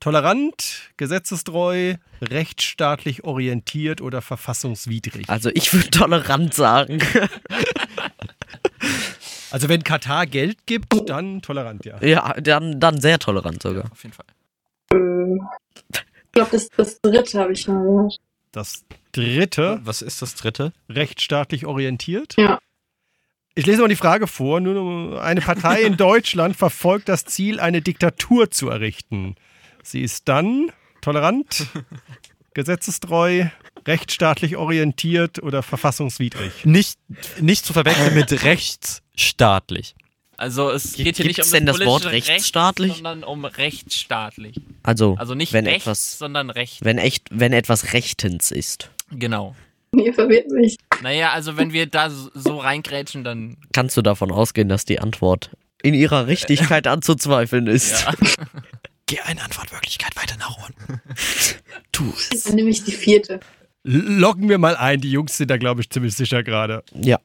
tolerant, 0.00 0.90
gesetzestreu, 0.96 1.94
rechtsstaatlich 2.20 3.22
orientiert 3.24 4.00
oder 4.00 4.20
verfassungswidrig. 4.22 5.28
Also 5.28 5.50
ich 5.54 5.72
würde 5.72 5.90
tolerant 5.90 6.54
sagen. 6.54 6.98
Also 9.54 9.68
wenn 9.68 9.84
Katar 9.84 10.26
Geld 10.26 10.66
gibt, 10.66 11.08
dann 11.08 11.40
tolerant, 11.40 11.84
ja. 11.84 12.02
ja, 12.02 12.32
dann, 12.40 12.80
dann 12.80 13.00
sehr 13.00 13.20
tolerant 13.20 13.62
sogar. 13.62 13.84
Auf 13.92 14.02
jeden 14.02 14.12
Fall. 14.12 14.26
Ich 15.92 16.32
glaube, 16.32 16.50
das, 16.50 16.70
das 16.70 17.00
dritte 17.00 17.38
habe 17.38 17.52
ich 17.52 17.68
mal 17.68 17.80
gehört. 17.80 18.16
Das 18.50 18.84
dritte, 19.12 19.78
Was 19.84 20.02
ist 20.02 20.22
das 20.22 20.34
dritte? 20.34 20.72
rechtsstaatlich 20.88 21.66
orientiert. 21.66 22.34
Ja. 22.36 22.58
Ich 23.54 23.64
lese 23.64 23.80
mal 23.82 23.86
die 23.86 23.94
Frage 23.94 24.26
vor. 24.26 24.58
Nur 24.58 25.22
eine 25.22 25.40
Partei 25.40 25.82
in 25.82 25.96
Deutschland 25.96 26.56
verfolgt 26.56 27.08
das 27.08 27.24
Ziel, 27.24 27.60
eine 27.60 27.80
Diktatur 27.80 28.50
zu 28.50 28.70
errichten. 28.70 29.36
Sie 29.84 30.00
ist 30.00 30.28
dann 30.28 30.72
tolerant, 31.00 31.68
gesetzestreu, 32.54 33.46
rechtsstaatlich 33.86 34.56
orientiert 34.56 35.42
oder 35.42 35.62
verfassungswidrig. 35.62 36.64
Nicht, 36.64 36.98
nicht 37.40 37.64
zu 37.66 37.72
verwechseln 37.72 38.14
mit 38.14 38.44
rechtsstaatlich. 38.44 39.94
Also 40.36 40.70
es 40.70 40.94
geht 40.94 41.16
hier 41.16 41.26
nicht 41.26 41.44
um 41.44 41.50
denn 41.52 41.66
das 41.66 41.78
Wort 41.84 42.06
rechtsstaatlich? 42.06 42.90
Recht, 42.92 42.96
sondern 43.04 43.22
um 43.24 43.44
rechtsstaatlich. 43.44 44.56
Also, 44.82 45.14
Also 45.18 45.34
nicht 45.34 45.52
wenn 45.52 45.66
rechts, 45.66 45.84
etwas, 45.84 46.18
sondern 46.18 46.50
recht. 46.50 46.84
wenn 46.84 46.98
echt, 46.98 47.28
wenn 47.30 47.52
etwas 47.52 47.92
rechtens 47.92 48.50
ist. 48.50 48.90
Genau. 49.10 49.54
Ihr 49.96 50.12
verwirrt 50.12 50.48
mich. 50.50 50.76
Naja, 51.02 51.30
also 51.30 51.56
wenn 51.56 51.72
wir 51.72 51.86
da 51.86 52.10
so- 52.10 52.30
so 52.34 52.58
reingrätschen, 52.58 53.22
dann 53.22 53.56
Kannst 53.72 53.96
du 53.96 54.02
davon 54.02 54.32
ausgehen, 54.32 54.68
dass 54.68 54.84
die 54.84 54.98
Antwort 54.98 55.50
in 55.84 55.94
ihrer 55.94 56.26
Richtigkeit 56.26 56.88
anzuzweifeln 56.88 57.68
ist? 57.68 58.02
ja. 58.04 58.12
Geh 59.06 59.20
eine 59.20 59.42
Antwortmöglichkeit 59.42 60.16
weiter 60.16 60.36
nach 60.38 60.56
unten. 60.66 61.00
Tu 61.92 62.12
es. 62.32 62.44
Dann 62.44 62.54
nehme 62.54 62.70
ich 62.70 62.84
die 62.84 62.92
vierte. 62.92 63.40
Loggen 63.82 64.48
wir 64.48 64.58
mal 64.58 64.76
ein. 64.76 65.00
Die 65.00 65.10
Jungs 65.10 65.36
sind 65.36 65.50
da, 65.50 65.58
glaube 65.58 65.82
ich, 65.82 65.90
ziemlich 65.90 66.14
sicher 66.14 66.42
gerade. 66.42 66.82
Ja, 66.94 67.18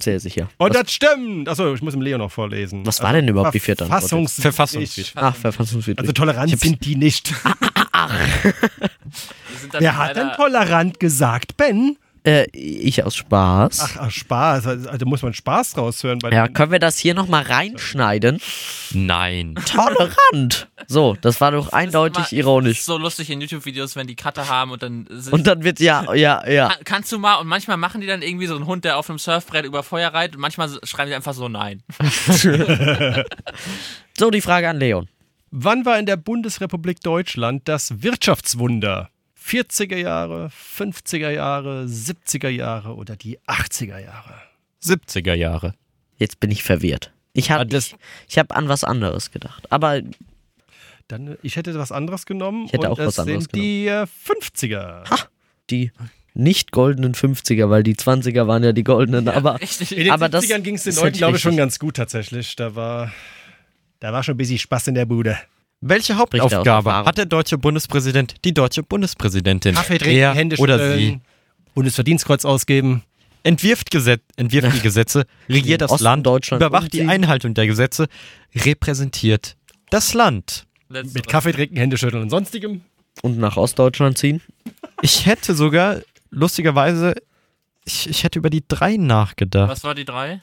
sehr 0.00 0.20
sicher. 0.20 0.48
Und 0.58 0.74
was, 0.74 0.82
das 0.82 0.92
stimmt. 0.92 1.48
Achso, 1.48 1.74
ich 1.74 1.82
muss 1.82 1.92
dem 1.92 2.02
Leo 2.02 2.18
noch 2.18 2.30
vorlesen. 2.30 2.84
was 2.86 3.02
war 3.02 3.12
denn 3.12 3.26
überhaupt 3.28 3.54
die 3.54 3.60
vierte? 3.60 3.86
Verfassungs 3.86 4.40
Verfassungswidrig. 4.40 5.12
Ach, 5.16 5.34
verfassungswidrig. 5.34 5.98
Also 6.00 6.12
tolerant 6.12 6.58
sind 6.58 6.84
die 6.84 6.96
nicht. 6.96 7.32
Wir 7.44 8.54
sind 9.60 9.74
dann 9.74 9.82
Wer 9.82 9.96
hat 9.96 10.16
denn 10.16 10.30
tolerant 10.36 11.00
gesagt? 11.00 11.56
Ben? 11.56 11.96
Äh, 12.26 12.46
ich 12.52 13.04
aus 13.04 13.14
Spaß. 13.16 13.80
Ach, 13.80 13.96
ach 14.00 14.10
Spaß. 14.10 14.66
Also 14.66 14.88
also 14.88 15.06
muss 15.06 15.22
man 15.22 15.34
Spaß 15.34 15.76
raushören. 15.76 16.18
Bei 16.20 16.30
ja, 16.30 16.48
können 16.48 16.72
wir 16.72 16.78
das 16.78 16.98
hier 16.98 17.14
nochmal 17.14 17.42
reinschneiden? 17.42 18.40
Nein. 18.92 19.54
Tolerant! 19.66 20.68
So, 20.86 21.16
das 21.20 21.40
war 21.40 21.50
doch 21.52 21.64
Das 21.64 21.68
ist 21.68 21.74
eindeutig 21.74 22.32
immer- 22.32 22.38
ironisch. 22.40 22.82
So 22.82 22.96
lustig 22.98 23.30
in 23.30 23.40
YouTube-Videos, 23.40 23.94
wenn 23.96 24.06
die 24.06 24.16
Cutter 24.16 24.48
haben 24.48 24.70
und 24.70 24.82
dann 24.82 25.06
sind, 25.10 25.32
Und 25.32 25.46
dann 25.46 25.64
wird 25.64 25.80
ja, 25.80 26.12
ja, 26.14 26.46
ja. 26.48 26.68
Kann- 26.68 26.84
Kannst 26.84 27.12
du 27.12 27.18
mal, 27.18 27.36
und 27.36 27.46
manchmal 27.46 27.76
machen 27.76 28.00
die 28.00 28.06
dann 28.06 28.22
irgendwie 28.22 28.46
so 28.46 28.56
einen 28.56 28.66
Hund, 28.66 28.84
der 28.84 28.96
auf 28.98 29.08
einem 29.10 29.18
Surfbrett 29.18 29.64
über 29.66 29.82
Feuer 29.82 30.08
reitet, 30.14 30.36
und 30.36 30.40
manchmal 30.40 30.70
schreiben 30.84 31.10
die 31.10 31.14
einfach 31.14 31.34
so 31.34 31.48
Nein. 31.48 31.82
So, 34.16 34.30
die 34.30 34.40
Frage 34.40 34.68
an 34.68 34.78
Leon. 34.78 35.08
Wann 35.50 35.84
war 35.84 35.98
in 35.98 36.06
der 36.06 36.16
Bundesrepublik 36.16 37.00
Deutschland 37.00 37.68
das 37.68 38.02
Wirtschaftswunder? 38.02 39.10
40er 39.44 39.96
Jahre, 39.96 40.50
50er 40.76 41.30
Jahre, 41.30 41.84
70er 41.84 42.48
Jahre 42.48 42.94
oder 42.94 43.16
die 43.16 43.38
80er 43.40 43.98
Jahre? 43.98 44.34
70er 44.82 45.34
Jahre. 45.34 45.74
Jetzt 46.16 46.40
bin 46.40 46.50
ich 46.50 46.62
verwirrt. 46.62 47.12
Ich 47.32 47.50
Ah, 47.50 47.54
habe 47.54 47.66
das- 47.66 47.88
ich, 47.88 47.96
ich 48.28 48.38
hab 48.38 48.56
an 48.56 48.68
was 48.68 48.84
anderes 48.84 49.30
gedacht. 49.30 49.70
Aber 49.70 50.00
Dann, 51.08 51.36
ich 51.42 51.56
hätte 51.56 51.74
was 51.78 51.92
anderes 51.92 52.24
genommen. 52.24 52.64
Ich 52.66 52.72
hätte 52.72 52.86
und 52.88 52.92
auch 52.94 52.98
was 52.98 53.08
es 53.14 53.18
anderes 53.18 53.44
sind 53.44 53.54
die 53.56 53.86
äh, 53.88 54.06
50er. 54.26 55.04
die 55.68 55.92
nicht 56.32 56.72
goldenen 56.72 57.14
50er, 57.14 57.68
weil 57.68 57.82
die 57.82 57.94
20er 57.94 58.46
waren 58.46 58.64
ja 58.64 58.72
die 58.72 58.82
goldenen, 58.84 59.28
aber 59.28 59.60
Richtig. 59.60 59.92
In 59.92 60.04
den 60.04 60.10
Aber 60.12 60.28
das 60.30 60.44
70ern 60.46 60.60
ging 60.60 60.74
es 60.76 60.84
den 60.84 60.94
Leuten, 60.96 61.16
glaube 61.18 61.36
ich, 61.36 61.42
schon 61.42 61.56
ganz 61.56 61.78
gut 61.78 61.96
tatsächlich. 61.96 62.56
Da 62.56 62.74
war, 62.74 63.12
da 64.00 64.12
war 64.12 64.22
schon 64.22 64.34
ein 64.34 64.38
bisschen 64.38 64.58
Spaß 64.58 64.88
in 64.88 64.94
der 64.94 65.04
Bude. 65.06 65.36
Welche 65.80 66.16
Hauptaufgabe 66.16 66.92
hat 67.04 67.18
der 67.18 67.26
deutsche 67.26 67.58
Bundespräsident, 67.58 68.36
die 68.44 68.54
deutsche 68.54 68.82
Bundespräsidentin? 68.82 69.74
Kaffee 69.74 69.98
trinken, 69.98 70.16
er 70.18 70.34
Hände 70.34 70.56
oder 70.56 70.78
schütteln, 70.78 70.98
sie 70.98 71.20
Bundesverdienstkreuz 71.74 72.44
ausgeben. 72.44 73.02
entwirft, 73.42 73.90
Gesetz, 73.90 74.22
entwirft 74.36 74.74
die 74.74 74.80
Gesetze, 74.80 75.26
regiert 75.48 75.82
das 75.82 75.90
Osten 75.90 76.04
Land, 76.04 76.26
Deutschland 76.26 76.62
überwacht 76.62 76.92
die. 76.92 77.02
Einhaltung 77.06 77.52
der 77.54 77.66
Gesetze, 77.66 78.06
repräsentiert 78.54 79.56
das 79.90 80.14
Land. 80.14 80.66
Letzteres. 80.88 81.14
Mit 81.14 81.28
Kaffee 81.28 81.52
trinken, 81.52 81.76
Hände 81.76 81.98
schütteln 81.98 82.22
und 82.22 82.30
sonstigem. 82.30 82.80
und 83.22 83.38
nach 83.38 83.56
Ostdeutschland 83.56 84.16
ziehen. 84.16 84.40
Ich 85.02 85.26
hätte 85.26 85.54
sogar, 85.54 86.00
lustigerweise, 86.30 87.14
ich, 87.84 88.08
ich 88.08 88.24
hätte 88.24 88.38
über 88.38 88.48
die 88.50 88.64
drei 88.66 88.96
nachgedacht. 88.96 89.68
Was 89.68 89.84
war 89.84 89.94
die 89.94 90.04
drei? 90.06 90.40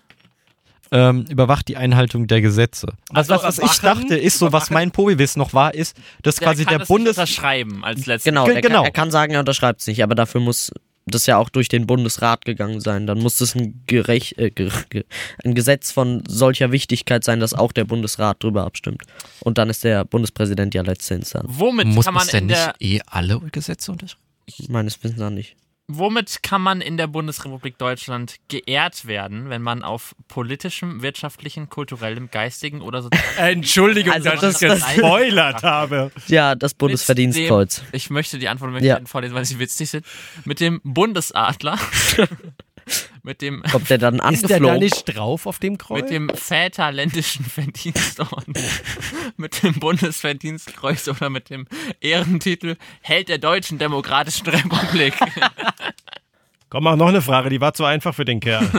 Ähm, 0.93 1.25
überwacht 1.29 1.69
die 1.69 1.77
Einhaltung 1.77 2.27
der 2.27 2.41
Gesetze. 2.41 2.87
Also, 3.13 3.33
Also 3.33 3.45
das, 3.47 3.57
was 3.59 3.71
ich 3.71 3.79
dachte, 3.81 4.17
ist 4.17 4.37
so, 4.39 4.51
was 4.51 4.69
mein 4.71 4.91
Povi-Wissen 4.91 5.39
noch 5.39 5.53
war, 5.53 5.73
ist, 5.73 5.95
dass 6.21 6.37
quasi 6.39 6.65
kann 6.65 6.71
der 6.71 6.79
das 6.79 6.87
Bundes... 6.89 7.15
nicht 7.17 7.29
unterschreiben 7.29 7.83
als 7.85 8.05
letztes. 8.05 8.25
Genau, 8.25 8.43
Ge- 8.45 8.55
er, 8.55 8.61
genau. 8.61 8.75
Kann, 8.79 8.85
er 8.85 8.91
kann 8.91 9.11
sagen, 9.11 9.33
er 9.33 9.39
unterschreibt 9.39 9.79
es 9.79 9.87
nicht, 9.87 10.03
aber 10.03 10.15
dafür 10.15 10.41
muss 10.41 10.69
das 11.05 11.25
ja 11.27 11.37
auch 11.37 11.49
durch 11.49 11.69
den 11.69 11.87
Bundesrat 11.87 12.43
gegangen 12.43 12.81
sein. 12.81 13.07
Dann 13.07 13.19
muss 13.19 13.37
das 13.37 13.55
ein, 13.55 13.81
Gerech, 13.87 14.35
äh, 14.37 14.51
ein 15.45 15.55
Gesetz 15.55 15.91
von 15.91 16.23
solcher 16.27 16.73
Wichtigkeit 16.73 17.23
sein, 17.23 17.39
dass 17.39 17.53
auch 17.53 17.71
der 17.71 17.85
Bundesrat 17.85 18.43
drüber 18.43 18.65
abstimmt. 18.65 19.03
Und 19.39 19.57
dann 19.57 19.69
ist 19.69 19.85
der 19.85 20.03
Bundespräsident 20.03 20.75
ja 20.75 20.81
letzte 20.81 21.15
Instanz. 21.15 21.45
Womit 21.49 21.87
Muss 21.87 22.03
kann 22.05 22.13
man 22.15 22.23
es 22.23 22.31
denn 22.31 22.43
in 22.43 22.47
der. 22.49 22.75
nicht 22.79 22.99
eh 22.99 23.01
alle 23.07 23.39
Gesetze 23.51 23.93
unterschreiben? 23.93 24.21
Meines 24.67 25.01
Wissens 25.01 25.19
nach 25.19 25.29
nicht. 25.29 25.55
Womit 25.87 26.41
kann 26.41 26.61
man 26.61 26.79
in 26.79 26.95
der 26.95 27.07
Bundesrepublik 27.07 27.77
Deutschland 27.77 28.35
geehrt 28.47 29.05
werden, 29.07 29.49
wenn 29.49 29.61
man 29.61 29.83
auf 29.83 30.15
politischem, 30.29 31.01
wirtschaftlichen, 31.01 31.69
kulturellem, 31.69 32.29
geistigen 32.31 32.81
oder 32.81 33.01
sozialen 33.01 33.57
Entschuldigung, 33.57 34.13
Also 34.13 34.29
dass 34.29 34.39
das- 34.39 34.61
ich 34.61 34.67
das- 34.69 34.85
gespoilert 34.95 35.63
habe. 35.63 36.11
Ja, 36.27 36.55
das 36.55 36.75
Bundesverdienstkreuz. 36.75 37.77
Dem, 37.81 37.85
ich 37.91 38.09
möchte 38.09 38.39
die 38.39 38.47
Antworten 38.47 38.81
Ja. 38.83 38.99
vorlesen, 39.05 39.33
weil 39.35 39.43
sie 39.43 39.59
witzig 39.59 39.89
sind. 39.89 40.05
Mit 40.45 40.61
dem 40.61 40.79
Bundesadler, 40.85 41.77
mit 43.23 43.41
dem 43.41 43.61
Kommt 43.63 43.89
der 43.89 43.97
dann 43.97 44.15
Ist 44.31 44.43
der 44.49 44.59
da 44.59 44.67
angeflogen? 44.67 44.79
nicht 44.79 45.05
drauf 45.15 45.45
auf 45.45 45.59
dem 45.59 45.77
Kreuz? 45.77 46.01
mit 46.03 46.09
dem 46.11 46.29
väterländischen 46.29 47.45
Verdienstorden, 47.49 48.53
mit 49.37 49.61
dem 49.63 49.73
Bundesverdienstkreuz 49.75 51.07
oder 51.07 51.29
mit 51.29 51.49
dem 51.49 51.67
Ehrentitel 51.99 52.75
Held 53.01 53.29
der 53.29 53.37
Deutschen 53.37 53.77
Demokratischen 53.77 54.47
Republik. 54.47 55.13
Komm, 56.69 56.83
mach 56.85 56.95
noch 56.95 57.07
eine 57.07 57.21
Frage, 57.21 57.49
die 57.49 57.59
war 57.59 57.73
zu 57.73 57.83
einfach 57.85 58.15
für 58.15 58.25
den 58.25 58.39
Kerl. 58.39 58.69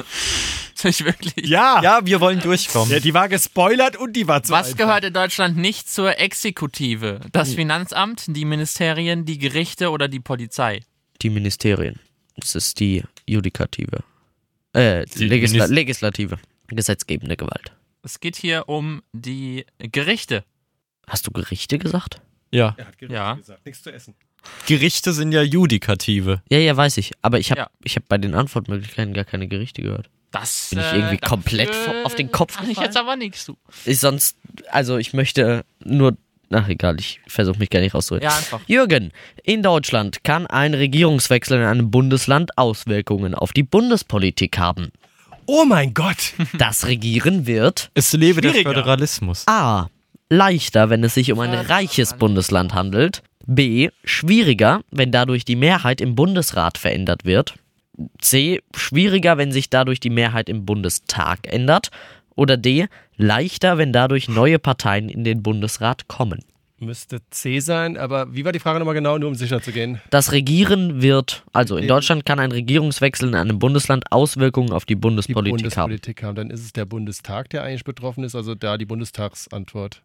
Soll 0.74 0.90
ich 0.90 1.04
wirklich? 1.04 1.46
Ja, 1.46 1.80
Ja, 1.82 2.00
wir 2.04 2.20
wollen 2.20 2.40
durchkommen. 2.40 2.90
ja 2.90 2.98
die 3.00 3.12
war 3.14 3.28
gespoilert 3.28 3.96
und 3.96 4.14
die 4.14 4.26
war 4.26 4.42
zu 4.42 4.52
Was 4.52 4.68
einfach. 4.68 4.78
gehört 4.78 5.04
in 5.04 5.12
Deutschland 5.12 5.56
nicht 5.58 5.88
zur 5.92 6.18
Exekutive? 6.18 7.20
Das 7.32 7.54
Finanzamt, 7.54 8.24
die 8.28 8.44
Ministerien, 8.46 9.24
die 9.26 9.38
Gerichte 9.38 9.90
oder 9.90 10.08
die 10.08 10.20
Polizei? 10.20 10.80
Die 11.20 11.30
Ministerien. 11.30 12.00
Das 12.36 12.54
ist 12.54 12.80
die 12.80 13.02
Judikative. 13.28 14.02
Äh, 14.72 15.04
Die 15.06 15.24
Legisla 15.26 15.66
Legislative. 15.66 16.38
Gesetzgebende 16.68 17.36
Gewalt. 17.36 17.72
Es 18.02 18.20
geht 18.20 18.36
hier 18.36 18.68
um 18.68 19.02
die 19.12 19.66
Gerichte. 19.78 20.44
Hast 21.06 21.26
du 21.26 21.30
Gerichte 21.30 21.78
gesagt? 21.78 22.20
Ja. 22.50 22.74
Er 22.78 22.86
hat 22.86 22.98
Gericht 22.98 23.14
Ja. 23.14 23.34
gesagt, 23.34 23.64
nichts 23.66 23.82
zu 23.82 23.92
essen. 23.92 24.14
Gerichte 24.66 25.12
sind 25.12 25.32
ja 25.32 25.42
Judikative. 25.42 26.42
Ja, 26.50 26.58
ja, 26.58 26.76
weiß 26.76 26.96
ich. 26.96 27.12
Aber 27.22 27.38
ich 27.38 27.50
habe 27.50 27.60
Ja. 27.60 27.70
ich 27.84 27.96
hab 27.96 28.08
bei 28.08 28.18
den 28.18 28.34
Antwortmöglichkeiten 28.34 29.14
gar 29.14 29.24
keine 29.24 29.46
Gerichte 29.46 29.82
gehört. 29.82 30.08
Das 30.30 30.70
Bin 30.70 30.78
ich 30.78 30.84
äh, 30.86 30.96
irgendwie 30.96 31.16
dafür 31.18 31.28
komplett 31.28 31.70
auf 32.04 32.14
den 32.14 32.32
Kopf 32.32 32.54
Kann 32.56 32.64
ich 32.64 32.70
gefallen? 32.70 32.86
jetzt 32.86 32.96
aber 32.96 33.16
nichts 33.16 33.44
zu. 33.44 33.58
Ich 33.84 34.00
sonst, 34.00 34.38
also 34.70 34.96
ich 34.96 35.12
möchte 35.12 35.64
nur, 35.84 36.16
ach 36.54 36.68
egal, 36.68 36.98
ich 36.98 37.20
versuche 37.26 37.58
mich 37.58 37.70
gar 37.70 37.80
nicht 37.80 37.94
rauszureden. 37.94 38.28
Ja, 38.28 38.36
einfach. 38.36 38.60
Jürgen, 38.66 39.12
in 39.42 39.62
Deutschland 39.62 40.24
kann 40.24 40.46
ein 40.46 40.74
Regierungswechsel 40.74 41.58
in 41.58 41.64
einem 41.64 41.90
Bundesland 41.90 42.56
Auswirkungen 42.58 43.34
auf 43.34 43.52
die 43.52 43.62
Bundespolitik 43.62 44.58
haben. 44.58 44.92
Oh 45.46 45.64
mein 45.64 45.94
Gott! 45.94 46.34
Das 46.58 46.86
Regieren 46.86 47.46
wird 47.46 47.90
Es 47.94 48.12
lebe 48.12 48.40
der 48.40 48.50
Schwieriger. 48.50 48.70
Föderalismus. 48.74 49.46
A. 49.48 49.88
Leichter, 50.28 50.88
wenn 50.88 51.04
es 51.04 51.14
sich 51.14 51.32
um 51.32 51.40
ein 51.40 51.52
reiches 51.52 52.14
Bundesland 52.14 52.74
handelt. 52.74 53.22
B. 53.46 53.90
Schwieriger, 54.04 54.82
wenn 54.90 55.10
dadurch 55.10 55.44
die 55.44 55.56
Mehrheit 55.56 56.00
im 56.00 56.14
Bundesrat 56.14 56.78
verändert 56.78 57.24
wird. 57.24 57.54
C. 58.20 58.62
Schwieriger, 58.74 59.36
wenn 59.36 59.52
sich 59.52 59.68
dadurch 59.68 60.00
die 60.00 60.10
Mehrheit 60.10 60.48
im 60.48 60.64
Bundestag 60.64 61.52
ändert. 61.52 61.90
Oder 62.34 62.56
D. 62.56 62.86
Leichter, 63.16 63.78
wenn 63.78 63.92
dadurch 63.92 64.28
neue 64.28 64.58
Parteien 64.58 65.08
in 65.08 65.24
den 65.24 65.42
Bundesrat 65.42 66.08
kommen. 66.08 66.44
Müsste 66.78 67.20
C 67.30 67.60
sein, 67.60 67.96
aber 67.96 68.34
wie 68.34 68.44
war 68.44 68.50
die 68.50 68.58
Frage 68.58 68.80
nochmal 68.80 68.94
genau, 68.94 69.16
nur 69.16 69.28
um 69.28 69.36
sicher 69.36 69.62
zu 69.62 69.70
gehen? 69.70 70.00
Das 70.10 70.32
Regieren 70.32 71.00
wird, 71.00 71.44
also 71.52 71.76
in. 71.76 71.86
Deutschland 71.86 72.26
kann 72.26 72.40
ein 72.40 72.50
Regierungswechsel 72.50 73.28
in 73.28 73.34
einem 73.36 73.60
Bundesland 73.60 74.10
Auswirkungen 74.10 74.72
auf 74.72 74.84
die 74.84 74.94
Die 74.94 75.00
Bundespolitik 75.00 75.76
haben. 75.76 75.90
Bundespolitik 75.90 76.22
haben. 76.24 76.34
Dann 76.34 76.50
ist 76.50 76.64
es 76.64 76.72
der 76.72 76.84
Bundestag, 76.84 77.50
der 77.50 77.62
eigentlich 77.62 77.84
betroffen 77.84 78.24
ist, 78.24 78.34
also 78.34 78.56
da 78.56 78.78
die 78.78 78.86
Bundestagsantwort. 78.86 80.02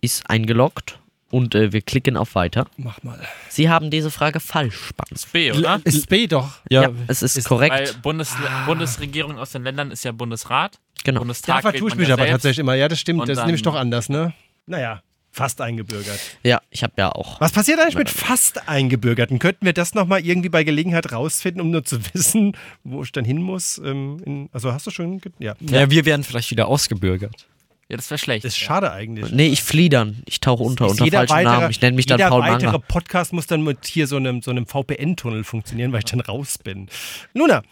Ist 0.00 0.30
eingeloggt 0.30 1.00
und 1.34 1.54
äh, 1.54 1.72
wir 1.72 1.82
klicken 1.82 2.16
auf 2.16 2.34
Weiter. 2.34 2.66
Mach 2.76 3.02
mal. 3.02 3.18
Sie 3.48 3.68
haben 3.68 3.90
diese 3.90 4.10
Frage 4.10 4.40
falsch 4.40 4.92
beantwortet. 4.96 5.32
B, 5.32 5.52
oder? 5.52 5.80
Ist 5.84 6.08
B 6.08 6.26
doch. 6.26 6.52
Ja, 6.70 6.82
Ja, 6.84 6.90
es 7.08 7.22
ist, 7.22 7.36
ist- 7.36 7.48
korrekt. 7.48 7.74
Weil 7.74 7.92
Bundes 8.02 8.34
Bundesregierung 8.66 9.38
aus 9.38 9.50
den 9.52 9.62
Ländern 9.64 9.90
ist 9.90 10.04
ja 10.04 10.12
Bundesrat. 10.12 10.78
genau. 11.04 11.18
Da 11.18 11.20
Bundestag 11.20 11.62
vertue 11.62 11.88
ich 11.88 11.96
mich 11.96 12.08
ja 12.08 12.14
aber 12.14 12.22
selbst. 12.22 12.32
tatsächlich 12.34 12.58
immer. 12.60 12.74
Ja, 12.74 12.88
das 12.88 13.00
stimmt. 13.00 13.20
Und 13.20 13.28
Das 13.28 13.34
ist 13.34 13.38
dann- 13.40 13.46
nämlich 13.46 13.62
doch 13.62 13.74
anders, 13.74 14.08
ne? 14.08 14.32
Naja, 14.66 15.02
fast 15.30 15.60
eingebürgert. 15.60 16.18
Ja, 16.42 16.60
ich 16.70 16.82
habe 16.82 16.94
ja 16.96 17.10
auch. 17.10 17.40
Was 17.40 17.52
passiert 17.52 17.80
eigentlich 17.80 17.96
mit 17.96 18.08
fast 18.08 18.68
Eingebürgerten? 18.68 19.38
Könnten 19.40 19.66
wir 19.66 19.72
das 19.72 19.94
nochmal 19.94 20.24
irgendwie 20.24 20.48
bei 20.48 20.62
Gelegenheit 20.64 21.10
rausfinden, 21.12 21.60
um 21.60 21.70
nur 21.70 21.84
zu 21.84 21.98
wissen, 22.14 22.56
wo 22.84 23.02
ich 23.02 23.12
dann 23.12 23.24
hin 23.24 23.42
muss? 23.42 23.78
Ähm, 23.84 24.22
in, 24.24 24.48
also 24.52 24.72
hast 24.72 24.86
du 24.86 24.90
schon. 24.90 25.20
Ja. 25.38 25.54
ja, 25.60 25.90
wir 25.90 26.04
werden 26.06 26.22
vielleicht 26.24 26.50
wieder 26.50 26.68
ausgebürgert. 26.68 27.46
Ja, 27.88 27.96
das 27.96 28.10
wäre 28.10 28.18
schlecht. 28.18 28.44
Ist 28.44 28.58
schade 28.58 28.92
eigentlich. 28.92 29.30
Nee, 29.30 29.48
ich 29.48 29.62
fliehe 29.62 29.90
dann. 29.90 30.22
Ich 30.26 30.40
tauche 30.40 30.62
unter, 30.62 30.88
unter 30.88 31.04
jeder 31.04 31.18
falschen 31.18 31.34
weitere, 31.34 31.52
Namen. 31.52 31.70
Ich 31.70 31.80
nenne 31.80 31.96
mich 31.96 32.06
dann 32.06 32.18
jeder 32.18 32.30
Paul 32.30 32.40
weitere 32.42 32.72
Manger. 32.72 32.78
Podcast 32.78 33.32
muss 33.32 33.46
dann 33.46 33.62
mit 33.62 33.84
hier 33.86 34.06
so 34.06 34.16
einem, 34.16 34.40
so 34.40 34.50
einem 34.50 34.66
VPN-Tunnel 34.66 35.44
funktionieren, 35.44 35.92
weil 35.92 35.98
ich 35.98 36.06
dann 36.06 36.20
raus 36.20 36.58
bin. 36.58 36.88
Luna, 37.34 37.62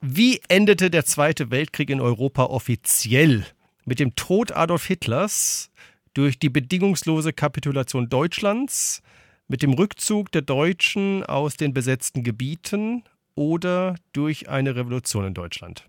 wie 0.00 0.40
endete 0.48 0.90
der 0.90 1.04
Zweite 1.04 1.50
Weltkrieg 1.50 1.90
in 1.90 2.00
Europa 2.00 2.44
offiziell? 2.44 3.44
Mit 3.84 4.00
dem 4.00 4.14
Tod 4.16 4.52
Adolf 4.52 4.86
Hitlers, 4.86 5.70
durch 6.14 6.38
die 6.38 6.50
bedingungslose 6.50 7.32
Kapitulation 7.32 8.08
Deutschlands, 8.08 9.02
mit 9.48 9.62
dem 9.62 9.72
Rückzug 9.72 10.30
der 10.30 10.42
Deutschen 10.42 11.24
aus 11.24 11.56
den 11.56 11.72
besetzten 11.74 12.22
Gebieten 12.22 13.04
oder 13.34 13.96
durch 14.12 14.48
eine 14.48 14.76
Revolution 14.76 15.26
in 15.26 15.34
Deutschland? 15.34 15.84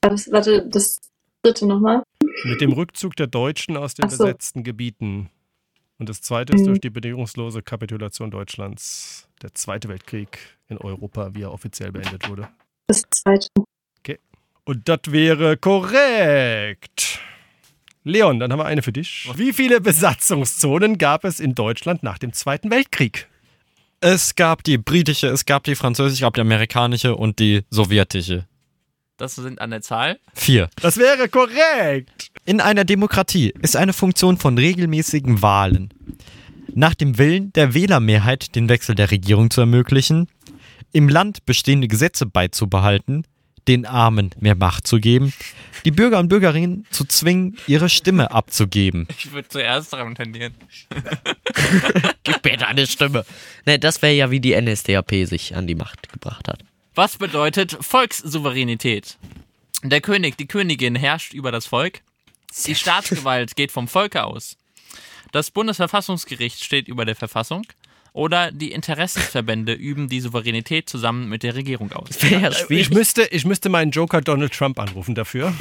Das, 0.00 0.30
warte, 0.32 0.66
das 0.68 0.98
dritte 1.42 1.66
nochmal. 1.66 2.02
Mit 2.44 2.60
dem 2.60 2.72
Rückzug 2.72 3.16
der 3.16 3.26
Deutschen 3.26 3.76
aus 3.76 3.94
den 3.94 4.08
so. 4.08 4.18
besetzten 4.18 4.64
Gebieten. 4.64 5.30
Und 5.98 6.08
das 6.08 6.20
zweite 6.22 6.54
ist 6.54 6.62
Mhm. 6.62 6.66
durch 6.66 6.80
die 6.80 6.90
bedingungslose 6.90 7.62
Kapitulation 7.62 8.30
Deutschlands. 8.30 9.28
Der 9.42 9.54
Zweite 9.54 9.88
Weltkrieg 9.88 10.38
in 10.68 10.78
Europa, 10.78 11.34
wie 11.34 11.42
er 11.42 11.52
offiziell 11.52 11.92
beendet 11.92 12.28
wurde. 12.28 12.48
Das 12.88 13.02
zweite. 13.10 13.48
Und 14.64 14.88
das 14.88 15.00
wäre 15.08 15.56
korrekt. 15.56 17.18
Leon, 18.04 18.38
dann 18.38 18.52
haben 18.52 18.60
wir 18.60 18.64
eine 18.64 18.82
für 18.82 18.92
dich. 18.92 19.28
Wie 19.34 19.52
viele 19.52 19.80
Besatzungszonen 19.80 20.98
gab 20.98 21.24
es 21.24 21.40
in 21.40 21.56
Deutschland 21.56 22.04
nach 22.04 22.18
dem 22.18 22.32
Zweiten 22.32 22.70
Weltkrieg? 22.70 23.28
Es 24.00 24.36
gab 24.36 24.62
die 24.62 24.78
britische, 24.78 25.28
es 25.28 25.46
gab 25.46 25.64
die 25.64 25.74
französische, 25.74 26.14
es 26.14 26.20
gab 26.20 26.34
die 26.34 26.40
amerikanische 26.42 27.16
und 27.16 27.38
die 27.40 27.62
sowjetische. 27.70 28.46
Das 29.22 29.36
sind 29.36 29.60
an 29.60 29.70
der 29.70 29.82
Zahl. 29.82 30.18
Vier. 30.34 30.68
Das 30.80 30.96
wäre 30.96 31.28
korrekt. 31.28 32.32
In 32.44 32.60
einer 32.60 32.84
Demokratie 32.84 33.54
ist 33.62 33.76
eine 33.76 33.92
Funktion 33.92 34.36
von 34.36 34.58
regelmäßigen 34.58 35.42
Wahlen. 35.42 35.94
Nach 36.74 36.96
dem 36.96 37.18
Willen 37.18 37.52
der 37.52 37.72
Wählermehrheit 37.72 38.56
den 38.56 38.68
Wechsel 38.68 38.96
der 38.96 39.12
Regierung 39.12 39.48
zu 39.50 39.60
ermöglichen, 39.60 40.26
im 40.90 41.08
Land 41.08 41.46
bestehende 41.46 41.86
Gesetze 41.86 42.26
beizubehalten, 42.26 43.24
den 43.68 43.86
Armen 43.86 44.30
mehr 44.40 44.56
Macht 44.56 44.88
zu 44.88 44.98
geben, 44.98 45.32
die 45.84 45.92
Bürger 45.92 46.18
und 46.18 46.26
Bürgerinnen 46.26 46.84
zu 46.90 47.04
zwingen, 47.04 47.56
ihre 47.68 47.88
Stimme 47.88 48.32
abzugeben. 48.32 49.06
Ich 49.08 49.30
würde 49.30 49.46
zuerst 49.46 49.92
daran 49.92 50.16
tendieren. 50.16 50.54
Gib 52.24 52.44
mir 52.44 52.56
deine 52.56 52.88
Stimme. 52.88 53.24
Nee, 53.66 53.78
das 53.78 54.02
wäre 54.02 54.14
ja, 54.14 54.32
wie 54.32 54.40
die 54.40 54.60
NSDAP 54.60 55.28
sich 55.28 55.54
an 55.54 55.68
die 55.68 55.76
Macht 55.76 56.12
gebracht 56.12 56.48
hat. 56.48 56.64
Was 56.94 57.16
bedeutet 57.16 57.78
Volkssouveränität? 57.80 59.16
Der 59.82 60.02
König, 60.02 60.36
die 60.36 60.46
Königin 60.46 60.94
herrscht 60.94 61.32
über 61.32 61.50
das 61.50 61.64
Volk. 61.64 62.02
Die 62.66 62.74
Staatsgewalt 62.74 63.56
geht 63.56 63.72
vom 63.72 63.88
Volke 63.88 64.24
aus. 64.24 64.58
Das 65.32 65.50
Bundesverfassungsgericht 65.50 66.62
steht 66.62 66.88
über 66.88 67.06
der 67.06 67.16
Verfassung. 67.16 67.62
Oder 68.14 68.52
die 68.52 68.72
Interessensverbände 68.72 69.72
üben 69.72 70.06
die 70.06 70.20
Souveränität 70.20 70.86
zusammen 70.86 71.30
mit 71.30 71.42
der 71.42 71.54
Regierung 71.54 71.92
aus. 71.92 72.10
Es 72.10 72.22
wäre 72.22 72.42
ja 72.42 72.50
Ich 72.50 72.58
schwierig, 72.58 72.90
müsste, 72.90 73.22
ich 73.22 73.46
müsste 73.46 73.70
meinen 73.70 73.90
Joker 73.90 74.20
Donald 74.20 74.52
Trump 74.52 74.78
anrufen 74.78 75.14
dafür. 75.14 75.54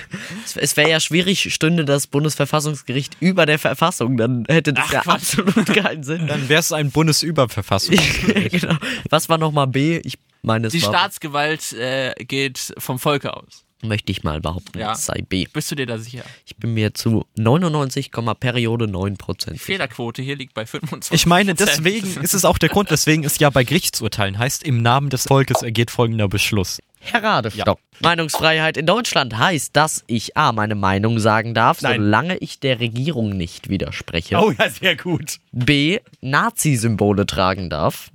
es 0.54 0.78
wäre 0.78 0.88
ja 0.88 1.00
schwierig, 1.00 1.52
stünde 1.52 1.84
das 1.84 2.06
Bundesverfassungsgericht 2.06 3.18
über 3.20 3.44
der 3.44 3.58
Verfassung. 3.58 4.16
Dann 4.16 4.46
hätte 4.48 4.72
das 4.72 4.86
Ach, 4.88 4.92
ja 4.94 5.00
Quatsch. 5.02 5.38
absolut 5.38 5.66
keinen 5.66 6.02
Sinn. 6.02 6.26
Dann 6.26 6.48
wäre 6.48 6.60
es 6.60 6.72
ein 6.72 6.90
Bundesüberverfassung. 6.90 7.96
genau. 8.50 8.76
Was 9.10 9.28
war 9.28 9.36
nochmal 9.36 9.66
B? 9.66 10.00
Ich 10.02 10.14
meine, 10.42 10.66
es 10.68 10.72
Die 10.72 10.80
Staatsgewalt 10.80 11.72
äh, 11.72 12.14
geht 12.18 12.74
vom 12.78 12.98
Volke 12.98 13.36
aus. 13.36 13.64
möchte 13.82 14.10
ich 14.10 14.24
mal 14.24 14.40
behaupten, 14.40 14.78
Ja. 14.78 14.94
sei 14.94 15.22
B. 15.28 15.46
Bist 15.52 15.70
du 15.70 15.74
dir 15.76 15.86
da 15.86 15.98
sicher? 15.98 16.24
Ich 16.46 16.56
bin 16.56 16.74
mir 16.74 16.94
zu 16.94 17.26
99, 17.36 18.10
Periode 18.40 18.88
9 18.88 19.16
Prozent. 19.16 19.54
Die 19.56 19.60
Fehlerquote 19.60 20.20
hier 20.22 20.34
liegt 20.36 20.54
bei 20.54 20.66
25. 20.66 21.14
Ich 21.14 21.26
meine, 21.26 21.54
deswegen 21.54 22.16
ist 22.22 22.34
es 22.34 22.44
auch 22.44 22.58
der 22.58 22.70
Grund, 22.70 22.90
weswegen 22.90 23.24
es 23.24 23.38
ja 23.38 23.50
bei 23.50 23.62
Gerichtsurteilen 23.64 24.38
heißt, 24.38 24.64
im 24.64 24.82
Namen 24.82 25.10
des 25.10 25.24
Volkes 25.28 25.62
ergeht 25.62 25.90
folgender 25.92 26.28
Beschluss. 26.28 26.80
Herr 27.00 27.22
Radestock. 27.22 27.78
Meinungsfreiheit 28.00 28.76
in 28.76 28.84
Deutschland 28.86 29.38
heißt, 29.38 29.76
dass 29.76 30.02
ich 30.08 30.36
A, 30.36 30.50
meine 30.50 30.74
Meinung 30.74 31.20
sagen 31.20 31.54
darf, 31.54 31.80
Nein. 31.80 32.00
solange 32.00 32.36
ich 32.38 32.58
der 32.58 32.80
Regierung 32.80 33.30
nicht 33.36 33.68
widerspreche. 33.68 34.36
Oh 34.38 34.50
ja, 34.50 34.68
sehr 34.68 34.96
gut. 34.96 35.36
B, 35.52 36.00
Nazi-Symbole 36.20 37.26
tragen 37.26 37.70
darf. 37.70 38.10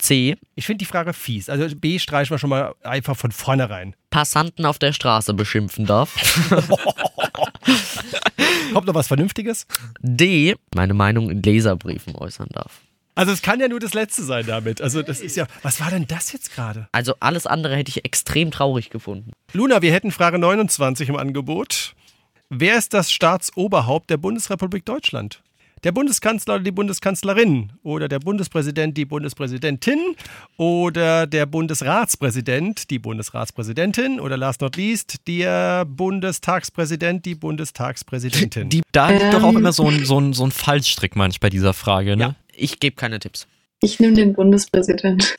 C, 0.00 0.36
Ich 0.54 0.66
finde 0.66 0.78
die 0.78 0.86
Frage 0.86 1.12
fies. 1.12 1.48
Also 1.48 1.74
B 1.76 1.98
streichen 1.98 2.34
wir 2.34 2.38
schon 2.38 2.50
mal 2.50 2.74
einfach 2.82 3.16
von 3.16 3.32
vornherein. 3.32 3.94
Passanten 4.10 4.64
auf 4.66 4.78
der 4.78 4.92
Straße 4.92 5.34
beschimpfen 5.34 5.86
darf. 5.86 6.14
Kommt 8.72 8.86
noch 8.86 8.94
was 8.94 9.08
Vernünftiges? 9.08 9.66
D, 10.00 10.54
meine 10.74 10.94
Meinung 10.94 11.30
in 11.30 11.42
Leserbriefen 11.42 12.14
äußern 12.14 12.48
darf. 12.52 12.80
Also 13.14 13.32
es 13.32 13.42
kann 13.42 13.60
ja 13.60 13.68
nur 13.68 13.80
das 13.80 13.92
letzte 13.94 14.22
sein 14.22 14.46
damit. 14.46 14.80
Also 14.80 15.02
das 15.02 15.20
ist 15.20 15.36
ja. 15.36 15.46
Was 15.62 15.80
war 15.80 15.90
denn 15.90 16.06
das 16.06 16.32
jetzt 16.32 16.54
gerade? 16.54 16.88
Also 16.92 17.14
alles 17.20 17.46
andere 17.46 17.76
hätte 17.76 17.90
ich 17.90 18.04
extrem 18.04 18.50
traurig 18.50 18.90
gefunden. 18.90 19.32
Luna, 19.52 19.82
wir 19.82 19.92
hätten 19.92 20.10
Frage 20.12 20.38
29 20.38 21.08
im 21.08 21.16
Angebot. 21.16 21.94
Wer 22.48 22.78
ist 22.78 22.94
das 22.94 23.12
Staatsoberhaupt 23.12 24.10
der 24.10 24.16
Bundesrepublik 24.16 24.84
Deutschland? 24.84 25.42
Der 25.82 25.92
Bundeskanzler 25.92 26.56
oder 26.56 26.64
die 26.64 26.72
Bundeskanzlerin 26.72 27.72
oder 27.82 28.06
der 28.08 28.18
Bundespräsident, 28.18 28.98
die 28.98 29.06
Bundespräsidentin 29.06 29.98
oder 30.58 31.26
der 31.26 31.46
Bundesratspräsident, 31.46 32.90
die 32.90 32.98
Bundesratspräsidentin 32.98 34.20
oder 34.20 34.36
last 34.36 34.60
not 34.60 34.76
least 34.76 35.26
der 35.26 35.86
Bundestagspräsident, 35.86 37.24
die 37.24 37.34
Bundestagspräsidentin. 37.34 38.68
Die, 38.68 38.82
da 38.92 39.08
liegt 39.08 39.32
doch 39.32 39.42
auch 39.42 39.52
Ähm. 39.52 39.56
immer 39.58 39.72
so 39.72 39.88
ein, 39.88 40.04
so 40.04 40.20
ein, 40.20 40.34
so 40.34 40.44
ein 40.44 40.50
Fallstrick 40.50 41.16
manchmal 41.16 41.48
bei 41.48 41.50
dieser 41.50 41.72
Frage, 41.72 42.16
ne? 42.16 42.22
Ja. 42.22 42.34
Ich 42.54 42.78
gebe 42.78 42.96
keine 42.96 43.18
Tipps. 43.18 43.46
Ich 43.80 43.98
nehme 44.00 44.12
den 44.12 44.34
Bundespräsident. 44.34 45.36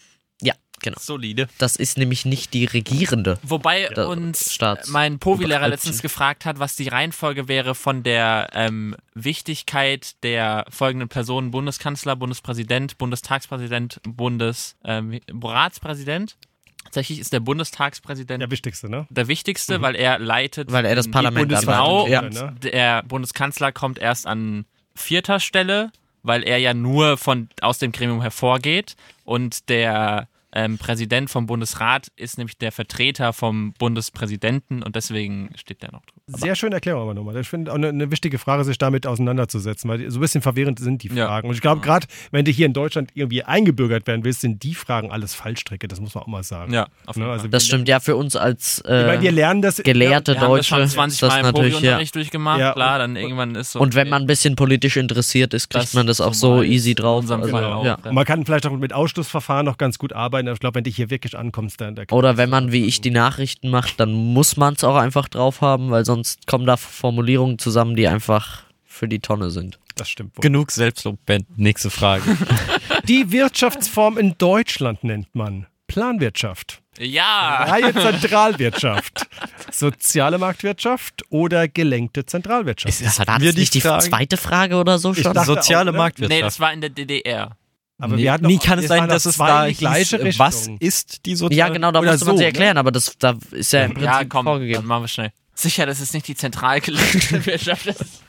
Ja, 0.83 0.91
genau. 0.91 0.97
Solide. 0.99 1.47
Das 1.57 1.75
ist 1.75 1.97
nämlich 1.97 2.25
nicht 2.25 2.53
die 2.53 2.65
Regierende. 2.65 3.37
Wobei 3.43 3.87
Der 3.87 4.07
uns 4.07 4.53
Staats- 4.53 4.89
mein 4.89 5.19
Povi-Lehrer 5.19 5.67
letztens 5.67 6.01
gefragt 6.01 6.45
hat, 6.45 6.59
was 6.59 6.75
die 6.75 6.87
Reihenfolge 6.87 7.47
wäre 7.47 7.75
von 7.75 8.03
der 8.03 8.49
ähm, 8.53 8.95
Wichtigkeit 9.13 10.15
der 10.23 10.65
folgenden 10.69 11.09
Personen: 11.09 11.51
Bundeskanzler, 11.51 12.15
Bundespräsident, 12.15 12.97
Bundestagspräsident, 12.97 13.99
Bundesratspräsident. 14.03 16.31
Ähm. 16.31 16.47
Tatsächlich 16.85 17.19
ist 17.19 17.31
der 17.31 17.41
Bundestagspräsident 17.41 18.41
Der 18.41 18.49
wichtigste, 18.49 18.89
ne? 18.89 19.05
der 19.11 19.27
wichtigste, 19.27 19.81
weil 19.81 19.95
er 19.95 20.17
leitet. 20.17 20.71
Weil 20.71 20.85
er 20.85 20.95
das 20.95 21.05
die 21.05 21.11
Parlament. 21.11 21.49
Genau. 21.49 22.07
Ja. 22.07 22.21
Und 22.21 22.63
der 22.63 23.03
Bundeskanzler 23.03 23.71
kommt 23.71 23.99
erst 23.99 24.25
an 24.25 24.65
vierter 24.95 25.39
Stelle, 25.39 25.91
weil 26.23 26.43
er 26.43 26.57
ja 26.57 26.73
nur 26.73 27.17
von, 27.17 27.49
aus 27.61 27.77
dem 27.77 27.91
Gremium 27.91 28.21
hervorgeht. 28.21 28.95
Und 29.25 29.69
der 29.69 30.27
ähm, 30.53 30.77
Präsident 30.77 31.29
vom 31.29 31.45
Bundesrat 31.47 32.07
ist 32.15 32.37
nämlich 32.37 32.57
der 32.57 32.71
Vertreter 32.71 33.33
vom 33.33 33.73
Bundespräsidenten 33.79 34.83
und 34.83 34.95
deswegen 34.95 35.49
steht 35.55 35.81
der 35.81 35.91
noch 35.91 36.01
drüber. 36.05 36.37
Sehr 36.37 36.55
schöne 36.55 36.75
Erklärung 36.75 37.01
aber 37.03 37.13
nochmal. 37.13 37.37
Ich 37.37 37.47
finde 37.47 37.71
auch 37.71 37.75
eine, 37.75 37.89
eine 37.89 38.11
wichtige 38.11 38.37
Frage, 38.37 38.63
sich 38.63 38.77
damit 38.77 39.05
auseinanderzusetzen, 39.07 39.89
weil 39.89 40.09
so 40.09 40.17
ein 40.17 40.21
bisschen 40.21 40.41
verwirrend 40.41 40.79
sind 40.79 41.03
die 41.03 41.09
Ja. 41.09 41.27
Fragen. 41.27 41.47
Und 41.49 41.55
ich 41.55 41.61
glaube, 41.61 41.81
gerade 41.81 42.07
wenn 42.31 42.45
du 42.45 42.51
hier 42.51 42.65
in 42.65 42.73
Deutschland 42.73 43.11
irgendwie 43.13 43.43
eingebürgert 43.43 44.07
werden 44.07 44.23
willst, 44.23 44.41
sind 44.41 44.63
die 44.63 44.73
Fragen 44.75 45.11
alles 45.11 45.33
Fallstrecke. 45.33 45.87
Das 45.87 45.99
muss 45.99 46.15
man 46.15 46.23
auch 46.23 46.27
mal 46.27 46.43
sagen. 46.43 46.73
Ja, 46.73 46.87
auf 47.05 47.15
jeden 47.15 47.27
Ne, 47.27 47.33
also 47.33 47.47
Das 47.47 47.65
stimmt 47.65 47.87
ja 47.87 47.99
für 47.99 48.15
uns 48.15 48.35
als 48.35 48.79
Ich 48.85 48.89
meine, 48.89 49.21
wir 49.21 49.29
äh, 49.29 49.33
lernen 49.33 49.61
das. 49.61 49.77
gelehrte 49.77 50.33
Wir 50.33 50.41
haben 50.41 50.49
das 50.49 50.57
Deutsche. 50.57 50.69
schon 50.69 50.81
ist 50.81 50.93
20 50.93 51.19
das 51.19 51.29
Mal 51.29 51.39
im 51.39 51.45
natürlich 51.45 51.79
ja. 51.81 51.97
Durchgemacht, 52.03 52.59
Ja, 52.59 52.73
klar, 52.73 52.95
und- 52.95 52.99
dann 52.99 53.15
irgendwann 53.15 53.55
ist 53.55 53.71
so. 53.73 53.79
Und 53.79 53.95
wenn 53.95 54.09
man 54.09 54.23
ein 54.23 54.27
bisschen 54.27 54.55
politisch 54.55 54.97
interessiert 54.97 55.53
ist, 55.53 55.69
kriegt 55.69 55.83
Das 55.85 55.93
man 55.93 56.07
das 56.07 56.19
auch 56.21 56.33
so 56.33 56.61
easy 56.63 56.95
drauf. 56.95 57.29
Also, 57.29 57.55
auch. 57.57 57.85
ja. 57.85 57.97
Man 58.11 58.25
kann 58.25 58.45
vielleicht 58.45 58.65
auch 58.65 58.71
mit 58.71 58.93
Ausschlussverfahren 58.93 59.65
noch 59.65 59.77
ganz 59.77 59.97
gut 59.99 60.13
arbeiten. 60.13 60.40
Aber 60.47 60.53
ich 60.53 60.59
glaube, 60.59 60.75
wenn 60.75 60.83
du 60.83 60.89
hier 60.91 61.09
wirklich 61.09 61.37
ankommst, 61.37 61.79
dann. 61.81 61.95
Da 61.95 62.03
Oder 62.11 62.37
wenn 62.37 62.49
man 62.49 62.71
wie 62.71 62.85
ich 62.85 63.01
die 63.01 63.11
Nachrichten 63.11 63.69
macht, 63.69 63.99
dann 63.99 64.11
muss 64.13 64.57
man 64.57 64.73
es 64.75 64.83
auch 64.83 64.95
einfach 64.95 65.27
drauf 65.27 65.61
haben, 65.61 65.91
weil 65.91 66.05
sonst 66.05 66.47
kommen 66.47 66.65
da 66.65 66.77
Formulierungen 66.77 67.57
zusammen, 67.59 67.95
die 67.95 68.07
einfach 68.07 68.63
für 68.85 69.07
die 69.07 69.19
Tonne 69.19 69.49
sind. 69.51 69.79
Das 69.95 70.09
stimmt. 70.09 70.37
wohl. 70.37 70.41
Genug 70.41 70.71
Selbstlob, 70.71 71.17
Ben. 71.25 71.45
Nächste 71.55 71.89
Frage. 71.89 72.23
Die 73.07 73.31
Wirtschaftsform 73.31 74.17
in 74.17 74.37
Deutschland 74.37 75.03
nennt 75.03 75.33
man 75.35 75.65
Planwirtschaft, 75.87 76.81
ja, 76.99 77.65
freie 77.67 77.93
Zentralwirtschaft, 78.51 79.27
soziale 79.71 80.37
Marktwirtschaft 80.37 81.23
oder 81.29 81.67
gelenkte 81.67 82.25
Zentralwirtschaft. 82.25 83.01
Es- 83.01 83.19
War 83.19 83.25
hatten 83.27 83.31
das 83.33 83.41
wir 83.43 83.53
die 83.53 83.59
nicht 83.61 83.73
die 83.73 83.81
Frage? 83.81 84.05
zweite 84.09 84.37
Frage 84.37 84.75
oder 84.77 84.99
so 84.99 85.13
schon? 85.13 85.33
dachte 85.33 85.45
Soziale 85.45 85.89
auch, 85.89 85.93
ne? 85.93 85.97
Marktwirtschaft. 85.99 86.37
nee, 86.39 86.41
das 86.41 86.59
war 86.59 86.71
in 86.73 86.81
der 86.81 86.89
DDR. 86.91 87.57
Aber 88.01 88.15
nee, 88.15 88.23
wir 88.23 88.33
hatten 88.33 88.45
nie 88.47 88.57
doch- 88.57 88.63
kann 88.65 88.79
es 88.79 88.87
sein, 88.87 89.07
dass 89.07 89.25
es 89.25 89.37
da 89.37 89.65
in 89.65 89.73
die 89.73 89.77
gleiche 89.79 90.17
hieß, 90.23 90.39
was 90.39 90.57
Richtung. 90.61 90.77
ist 90.79 91.25
die 91.25 91.35
soziale 91.35 91.55
ja, 91.57 91.69
genau, 91.69 91.91
da 91.91 91.99
Oder 91.99 92.11
musste 92.11 92.25
man 92.25 92.33
so, 92.35 92.37
sich 92.37 92.43
ne? 92.45 92.47
erklären, 92.51 92.77
aber 92.77 92.91
das 92.91 93.15
da 93.19 93.35
ist 93.51 93.71
ja 93.73 93.83
im 93.85 93.93
Prinzip 93.93 94.05
Ja, 94.11 94.19
komm, 94.25 94.29
dann 94.29 94.43
vorgegeben. 94.45 94.85
machen 94.87 95.03
wir 95.03 95.07
schnell. 95.07 95.31
Sicher, 95.53 95.85
dass 95.85 95.99
es 95.99 96.11
nicht 96.13 96.27
die 96.27 96.35
zentral 96.35 96.81
gelegte 96.81 97.45
Wirtschaft 97.45 97.85
ist. 97.87 98.23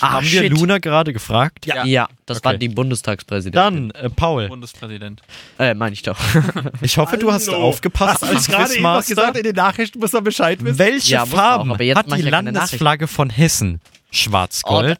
Ah, 0.00 0.12
Haben 0.12 0.30
wir 0.30 0.42
shit. 0.42 0.50
Luna 0.52 0.78
gerade 0.78 1.12
gefragt? 1.12 1.66
Ja. 1.66 1.84
Ja, 1.84 2.08
das 2.26 2.38
Okay. 2.38 2.44
war 2.46 2.54
die 2.56 2.68
Bundestagspräsidentin. 2.68 3.88
Dann, 3.92 4.04
äh, 4.04 4.08
Paul, 4.08 4.48
Bundespräsident. 4.48 5.20
Äh, 5.58 5.74
meine 5.74 5.92
ich 5.94 6.02
doch. 6.02 6.16
ich 6.80 6.96
hoffe, 6.96 7.18
du 7.18 7.32
hast 7.32 7.48
aufgepasst 7.48 8.22
Hast 8.22 8.30
als 8.34 8.46
gerade 8.46 8.70
Quizmaster. 8.72 9.14
gesagt, 9.16 9.36
in 9.36 9.42
den 9.42 9.56
Nachrichten 9.56 9.98
muss 9.98 10.12
man 10.12 10.22
Bescheid 10.22 10.62
wissen? 10.64 10.78
Welche 10.78 11.12
Ja, 11.14 11.20
man 11.20 11.28
Farben 11.28 11.70
auch, 11.70 11.74
aber 11.74 11.84
jetzt 11.84 11.96
hat 11.96 12.16
die 12.16 12.22
Landesflagge 12.22 13.08
von 13.08 13.30
Hessen? 13.30 13.80
Schwarz-Gold, 14.14 14.96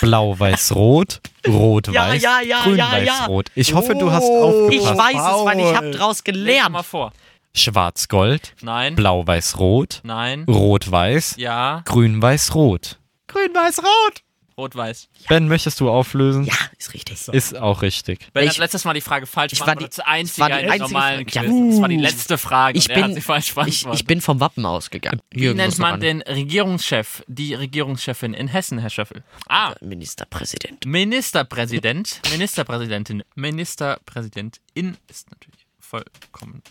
Blau-Weiß-Rot, 0.00 1.20
Rot-Weiß, 1.46 2.22
Ja, 2.22 2.40
ja. 2.40 2.62
Grün-Weiß-Rot. 2.62 3.50
Ich 3.56 3.74
hoffe, 3.74 3.94
du 3.96 4.12
hast 4.12 4.22
Oh. 4.24 4.68
Ich 4.70 4.80
aufgepasst. 4.80 4.98
weiß 4.98 5.16
es, 5.16 5.44
weil 5.44 5.60
ich 5.60 5.76
habe 5.76 5.90
draus 5.90 6.22
gelernt. 6.24 6.70
mal 6.72 6.82
vor. 6.84 7.12
Schwarz-Gold, 7.52 8.54
Nein. 8.62 8.94
Blau-Weiß-Rot, 8.94 10.00
Nein. 10.04 10.44
Rot-Weiß, 10.48 11.34
Ja. 11.36 11.82
Grün-Weiß-Rot. 11.84 12.98
Grün-Weiß-Rot. 13.28 14.22
Rot-Weiß. 14.56 15.08
Ben, 15.28 15.48
möchtest 15.48 15.80
du 15.80 15.90
auflösen? 15.90 16.44
Ja, 16.44 16.54
ist 16.78 16.94
richtig. 16.94 17.28
Ist 17.28 17.56
auch 17.56 17.82
richtig. 17.82 18.32
Ben 18.32 18.44
Ich- 18.44 18.50
hat 18.50 18.58
letztes 18.58 18.84
Mal 18.84 18.94
die 18.94 19.00
Frage 19.00 19.26
falsch 19.26 19.52
ich 19.52 19.60
war 19.60 19.74
die- 19.76 19.86
das 19.86 19.98
war 19.98 20.06
einzige 20.06 20.46
die 20.46 20.52
in 20.52 20.70
einzige 20.70 20.78
normalen 20.92 21.28
Frage. 21.28 21.46
Quiz. 21.46 21.58
Ja. 21.60 21.70
Das 21.70 21.80
war 21.80 21.88
die 21.88 21.96
letzte 21.96 22.38
Frage. 22.38 22.78
Ich 22.78 22.84
und 22.84 22.90
er 22.90 22.96
hat 23.02 23.06
bin, 23.08 23.14
sie 23.16 23.20
falsch 23.20 23.54
ich, 23.66 23.86
ich 23.86 24.04
bin 24.06 24.20
vom 24.20 24.40
Wappen 24.40 24.64
ausgegangen. 24.66 25.20
Wie 25.30 25.42
Jürgen 25.44 25.56
nennt 25.56 25.78
man 25.78 25.98
den 26.00 26.22
Regierungschef, 26.22 27.24
die 27.26 27.54
Regierungschefin 27.54 28.34
in 28.34 28.48
Hessen, 28.48 28.78
Herr 28.78 28.90
Schöffel? 28.90 29.24
A. 29.48 29.74
Ministerpräsident. 29.80 30.84
Ministerpräsident, 30.86 32.20
Ministerpräsidentin, 32.30 33.22
Ministerpräsidentin 33.34 34.96
ist 35.08 35.30
natürlich 35.30 35.66
vollkommen 35.80 36.62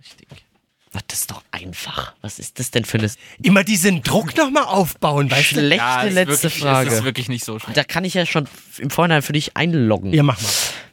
richtig. 0.00 0.28
Was, 0.92 1.02
Das 1.08 1.18
ist 1.20 1.30
doch 1.30 1.42
einfach. 1.50 2.14
Was 2.22 2.38
ist 2.38 2.58
das 2.58 2.70
denn 2.70 2.84
für 2.84 2.98
eine 2.98 3.10
Immer 3.42 3.64
diesen 3.64 4.02
Druck 4.02 4.36
nochmal 4.36 4.64
aufbauen, 4.64 5.30
weißt 5.30 5.44
schlechte 5.44 5.76
Ja, 5.76 6.02
ist 6.02 6.14
letzte 6.14 6.42
wirklich, 6.44 6.62
Frage? 6.62 6.88
Das 6.90 6.98
ist 7.00 7.04
wirklich 7.04 7.28
nicht 7.28 7.44
so 7.44 7.58
schlecht. 7.58 7.76
Da 7.76 7.84
kann 7.84 8.04
ich 8.04 8.14
ja 8.14 8.24
schon 8.26 8.46
im 8.78 8.90
Vorhinein 8.90 9.22
für 9.22 9.32
dich 9.32 9.56
einloggen. 9.56 10.12
Ja, 10.12 10.22
mach 10.22 10.40
mal. 10.40 10.48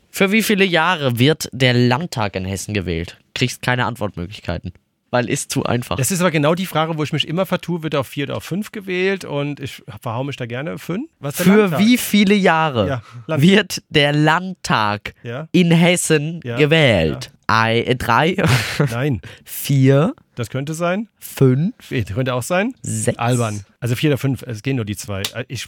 Für 0.10 0.32
wie 0.32 0.44
viele 0.44 0.64
Jahre 0.66 1.20
wird 1.20 1.50
der 1.52 1.74
Landtag 1.74 2.36
in 2.36 2.46
Hessen 2.46 2.74
gewählt? 2.74 3.18
Kriegst 3.34 3.62
keine 3.62 3.86
Antwortmöglichkeiten. 3.86 4.72
Weil 5.12 5.30
ist 5.30 5.52
zu 5.52 5.64
einfach. 5.64 5.96
Das 5.98 6.12
ist 6.12 6.20
aber 6.20 6.32
genau 6.32 6.56
die 6.56 6.66
Frage, 6.66 6.98
wo 6.98 7.04
ich 7.04 7.14
mich 7.14 7.28
immer 7.28 7.46
vertue, 7.46 7.84
wird 7.84 7.96
auf 7.96 8.08
vier 8.08 8.26
oder 8.26 8.38
auf 8.38 8.44
fünf 8.44 8.72
gewählt 8.74 9.24
und 9.24 9.60
ich 9.62 9.82
verhau 10.02 10.24
mich 10.26 10.36
da 10.36 10.46
gerne. 10.46 10.78
Fünf? 10.78 11.10
Für 11.32 11.44
Landtag? 11.56 11.80
wie 11.80 11.98
viele 11.98 12.34
Jahre 12.36 12.88
Ja, 13.28 13.42
wird 13.42 13.82
der 13.90 14.12
Landtag 14.14 15.14
Ja? 15.24 15.48
in 15.54 15.72
Hessen 15.72 16.42
Ja, 16.44 16.58
gewählt? 16.58 17.32
Ei, 17.48 17.82
äh, 17.82 17.96
drei, 17.96 18.36
Nein, 18.92 19.22
vier, 19.44 20.16
das 20.34 20.50
könnte 20.50 20.74
sein. 20.74 21.10
fünf, 21.20 21.74
Das 21.90 22.06
könnte 22.16 22.34
auch 22.34 22.42
sein. 22.42 22.74
sechs. 22.82 23.20
Albern. 23.20 23.64
Also 23.80 23.96
vier 23.96 24.10
oder 24.10 24.18
fünf, 24.18 24.42
es 24.42 24.64
gehen 24.64 24.78
nur 24.78 24.86
die 24.86 24.96
zwei. 24.98 25.22
Ich, 25.48 25.68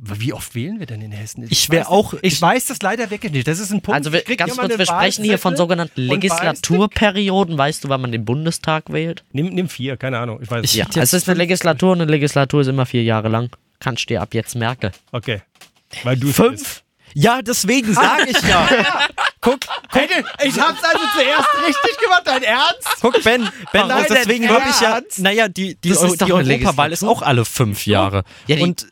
wie 0.00 0.32
oft 0.32 0.54
wählen 0.54 0.78
wir 0.80 0.86
denn 0.86 1.02
in 1.02 1.12
Hessen? 1.12 1.44
Ich 1.50 1.68
wär 1.70 1.84
weiß- 1.84 1.88
auch- 1.88 2.14
Ich 2.22 2.40
weiß 2.40 2.66
das 2.68 2.80
leider 2.80 3.10
wirklich 3.10 3.30
nicht. 3.32 3.46
Das 3.46 3.58
ist 3.58 3.70
ein 3.72 3.82
Punkt. 3.82 3.96
Also 3.96 4.10
wir, 4.12 4.26
Ich 4.26 4.38
ganz 4.38 4.56
kurz, 4.56 4.78
wir 4.78 4.86
sprechen 4.86 5.22
hier 5.24 5.38
von 5.38 5.54
sogenannten 5.56 6.00
Legislaturperioden. 6.00 7.58
Weißt 7.58 7.84
du, 7.84 7.88
wann 7.90 8.00
man 8.00 8.12
den 8.12 8.24
Bundestag 8.24 8.90
wählt? 8.90 9.22
Nimm, 9.32 9.48
nimm 9.48 9.68
vier, 9.68 9.96
keine 9.98 10.18
Ahnung. 10.18 10.38
Ich 10.42 10.50
weiß 10.50 10.64
es 10.64 10.70
Ich-. 10.72 10.78
Ja, 10.78 10.86
es 11.02 11.12
ist 11.12 11.28
eine 11.28 11.36
Legislatur 11.38 11.92
und 11.92 12.00
eine 12.00 12.10
Legislatur 12.10 12.62
ist 12.62 12.68
immer 12.68 12.86
vier 12.86 13.02
Jahre 13.02 13.28
lang. 13.28 13.50
Kannst 13.80 14.08
dir 14.08 14.22
ab 14.22 14.32
jetzt 14.32 14.54
merken. 14.54 14.92
Okay. 15.12 15.42
Weil 16.04 16.16
du 16.16 16.28
Fünf? 16.32 16.82
Ja, 17.14 17.40
deswegen 17.42 17.92
sage 17.94 18.28
ich 18.30 18.42
ja. 18.42 18.68
guck, 19.46 19.60
Hey, 19.92 20.08
ich 20.44 20.60
hab's 20.60 20.82
also 20.84 21.04
zuerst 21.14 21.48
richtig 21.66 21.98
gemacht, 22.02 22.22
dein 22.24 22.42
Ernst? 22.42 22.88
guck, 23.00 23.22
Ben, 23.22 23.48
Ben, 23.72 23.86
Nein, 23.88 24.00
und 24.02 24.10
deswegen 24.10 24.46
glaube 24.46 24.64
ich 24.68 24.80
ja, 24.80 24.96
Ernst? 24.96 25.18
naja, 25.20 25.48
die, 25.48 25.76
die, 25.76 25.88
ist 25.90 26.02
die 26.20 26.32
Europawahl 26.32 26.92
ist 26.92 27.04
auch 27.04 27.22
alle 27.22 27.44
fünf 27.44 27.86
Jahre. 27.86 28.24
Ja, 28.46 28.56
die- 28.56 28.62
und 28.62 28.88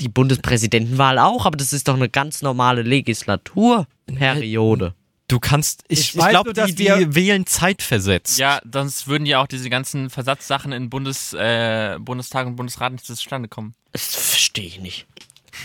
Die 0.00 0.08
Bundespräsidentenwahl 0.08 1.18
auch, 1.18 1.46
aber 1.46 1.56
das 1.56 1.72
ist 1.72 1.88
doch 1.88 1.94
eine 1.94 2.08
ganz 2.10 2.42
normale 2.42 2.82
Legislaturperiode. 2.82 4.94
du 5.28 5.40
kannst, 5.40 5.82
ich, 5.88 6.00
Ich 6.00 6.14
ich, 6.16 6.28
glaube, 6.28 6.52
die, 6.52 6.74
die 6.74 6.84
wir- 6.84 7.14
wählen 7.14 7.46
zeitversetzt. 7.46 8.38
Ja, 8.38 8.60
sonst 8.70 9.08
würden 9.08 9.24
ja 9.26 9.40
auch 9.42 9.46
diese 9.48 9.70
ganzen 9.70 10.10
Versatzsachen 10.10 10.70
in 10.72 10.90
Bundes, 10.90 11.32
äh, 11.32 11.96
Bundestag 11.98 12.46
und 12.46 12.56
Bundesrat 12.56 12.92
nicht 12.92 13.06
zustande 13.06 13.48
kommen. 13.48 13.74
Das 13.92 14.14
verstehe 14.14 14.66
ich 14.66 14.80
nicht. 14.80 15.06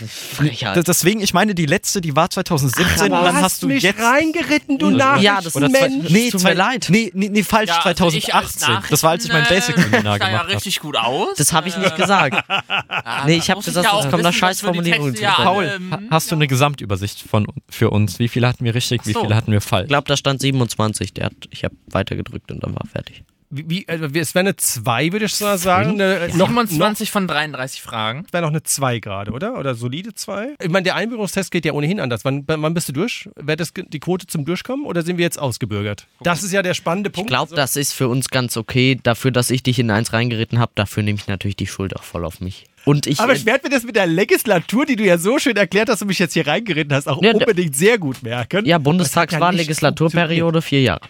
Frechheit. 0.08 0.86
Deswegen, 0.86 1.20
ich 1.20 1.34
meine, 1.34 1.54
die 1.54 1.66
letzte, 1.66 2.00
die 2.00 2.14
war 2.16 2.30
2017 2.30 3.12
Aber 3.12 3.20
und 3.20 3.26
dann 3.26 3.42
hast 3.42 3.62
du 3.62 3.68
mich 3.68 3.82
jetzt. 3.82 4.00
reingeritten, 4.00 4.78
du 4.78 4.90
Ja, 4.90 5.40
das- 5.40 5.52
zwei, 5.52 5.60
Nachrichtenmensch. 5.60 6.10
nee, 6.10 6.30
tut 6.30 6.42
mir 6.42 6.54
leid. 6.54 6.86
Nee, 6.90 7.10
nee, 7.14 7.28
nee 7.28 7.42
falsch, 7.42 7.68
Ja, 7.68 7.82
also 7.82 8.08
ich 8.16 8.34
als 8.34 8.52
2018. 8.56 8.90
Das 8.90 9.02
war, 9.02 9.10
als 9.10 9.24
ich 9.24 9.32
mein 9.32 9.44
sah 9.44 9.48
ja 10.18 10.18
gemacht 10.18 10.42
habe. 10.44 10.54
richtig 10.54 10.80
gut 10.80 10.96
aus. 10.96 11.36
Das 11.36 11.52
habe 11.52 11.68
ich 11.68 11.76
nicht 11.76 11.96
gesagt. 11.96 12.44
Ah, 12.48 13.24
Nee, 13.26 13.36
ich 13.36 13.48
hab 13.50 13.56
muss 13.56 13.64
gesagt, 13.66 13.86
ja 13.86 13.92
kommen 14.10 14.22
da 14.22 14.32
Scheißformulierungen 14.32 15.14
Texte 15.14 15.24
ja. 15.24 15.32
Paul, 15.34 15.64
ähm, 15.76 15.90
ha- 15.92 16.00
hast 16.10 16.30
du 16.30 16.34
eine 16.34 16.46
Gesamtübersicht 16.46 17.22
von, 17.28 17.46
für 17.68 17.90
uns? 17.90 18.18
Wie 18.18 18.28
viele 18.28 18.48
hatten 18.48 18.64
wir 18.64 18.74
richtig, 18.74 19.02
wie 19.06 19.14
Ach 19.16 19.20
viele 19.22 19.36
hatten 19.36 19.52
wir 19.52 19.60
falsch? 19.60 19.84
Ich 19.84 19.88
glaube, 19.88 20.08
da 20.08 20.16
stand 20.16 20.40
27. 20.40 21.12
Der 21.14 21.26
hat, 21.26 21.32
ich 21.50 21.64
habe 21.64 21.74
weitergedrückt 21.88 22.50
und 22.50 22.62
dann 22.62 22.74
war 22.74 22.86
fertig. 22.90 23.22
Wie, 23.54 23.68
wie, 23.68 23.86
also 23.86 24.06
es 24.06 24.34
wäre 24.34 24.40
eine 24.46 24.56
2, 24.56 25.12
würde 25.12 25.26
ich 25.26 25.38
mal 25.40 25.58
sagen. 25.58 26.00
Eine, 26.00 26.28
noch, 26.28 26.48
noch, 26.48 26.66
27 26.66 27.10
von 27.10 27.28
33 27.28 27.82
Fragen. 27.82 28.24
wäre 28.32 28.42
noch 28.42 28.48
eine 28.48 28.62
2 28.62 28.98
gerade, 28.98 29.30
oder? 29.32 29.58
Oder 29.58 29.74
solide 29.74 30.14
2? 30.14 30.54
Ich 30.62 30.70
meine, 30.70 30.84
der 30.84 30.94
Einbürgerungstest 30.94 31.50
geht 31.50 31.66
ja 31.66 31.72
ohnehin 31.72 32.00
anders. 32.00 32.24
Wann, 32.24 32.44
wann 32.46 32.72
bist 32.72 32.88
du 32.88 32.94
durch? 32.94 33.28
Wäre 33.36 33.56
das 33.58 33.74
die 33.76 34.00
Quote 34.00 34.26
zum 34.26 34.46
Durchkommen 34.46 34.86
oder 34.86 35.02
sind 35.02 35.18
wir 35.18 35.24
jetzt 35.24 35.38
ausgebürgert? 35.38 36.06
Das 36.22 36.42
ist 36.42 36.52
ja 36.52 36.62
der 36.62 36.72
spannende 36.72 37.10
Ich 37.10 37.14
Punkt. 37.14 37.28
glaube, 37.28 37.54
das 37.54 37.76
ist 37.76 37.92
für 37.92 38.08
uns 38.08 38.30
ganz 38.30 38.56
okay. 38.56 38.98
Dafür, 39.02 39.32
dass 39.32 39.50
ich 39.50 39.62
dich 39.62 39.78
in 39.78 39.90
eins 39.90 40.14
reingeritten 40.14 40.58
habe, 40.58 40.72
dafür 40.74 41.02
nehme 41.02 41.18
ich 41.18 41.26
natürlich 41.26 41.56
die 41.56 41.66
Schuld 41.66 41.94
auch 41.94 42.04
voll 42.04 42.24
auf 42.24 42.40
mich. 42.40 42.64
Und 42.86 43.06
ich. 43.06 43.20
aber 43.20 43.32
äh, 43.32 43.36
ich 43.36 43.44
werde 43.46 43.68
mir 43.68 43.74
das 43.74 43.84
mit 43.84 43.96
der 43.96 44.06
Legislatur, 44.06 44.86
die 44.86 44.96
du 44.96 45.04
ja 45.04 45.18
so 45.18 45.38
schön 45.38 45.56
erklärt 45.56 45.90
hast 45.90 46.00
und 46.00 46.08
mich 46.08 46.18
jetzt 46.18 46.32
hier 46.32 46.46
reingeritten 46.46 46.94
hast, 46.94 47.06
auch 47.06 47.22
Ja, 47.22 47.32
unbedingt 47.32 47.76
sehr 47.76 47.98
gut 47.98 48.22
merken. 48.22 48.64
Ja, 48.64 48.78
Bundestagswahl, 48.78 49.52
ja 49.54 49.60
Legislaturperiode, 49.60 50.62
vier 50.62 50.80
Jahre. 50.82 51.02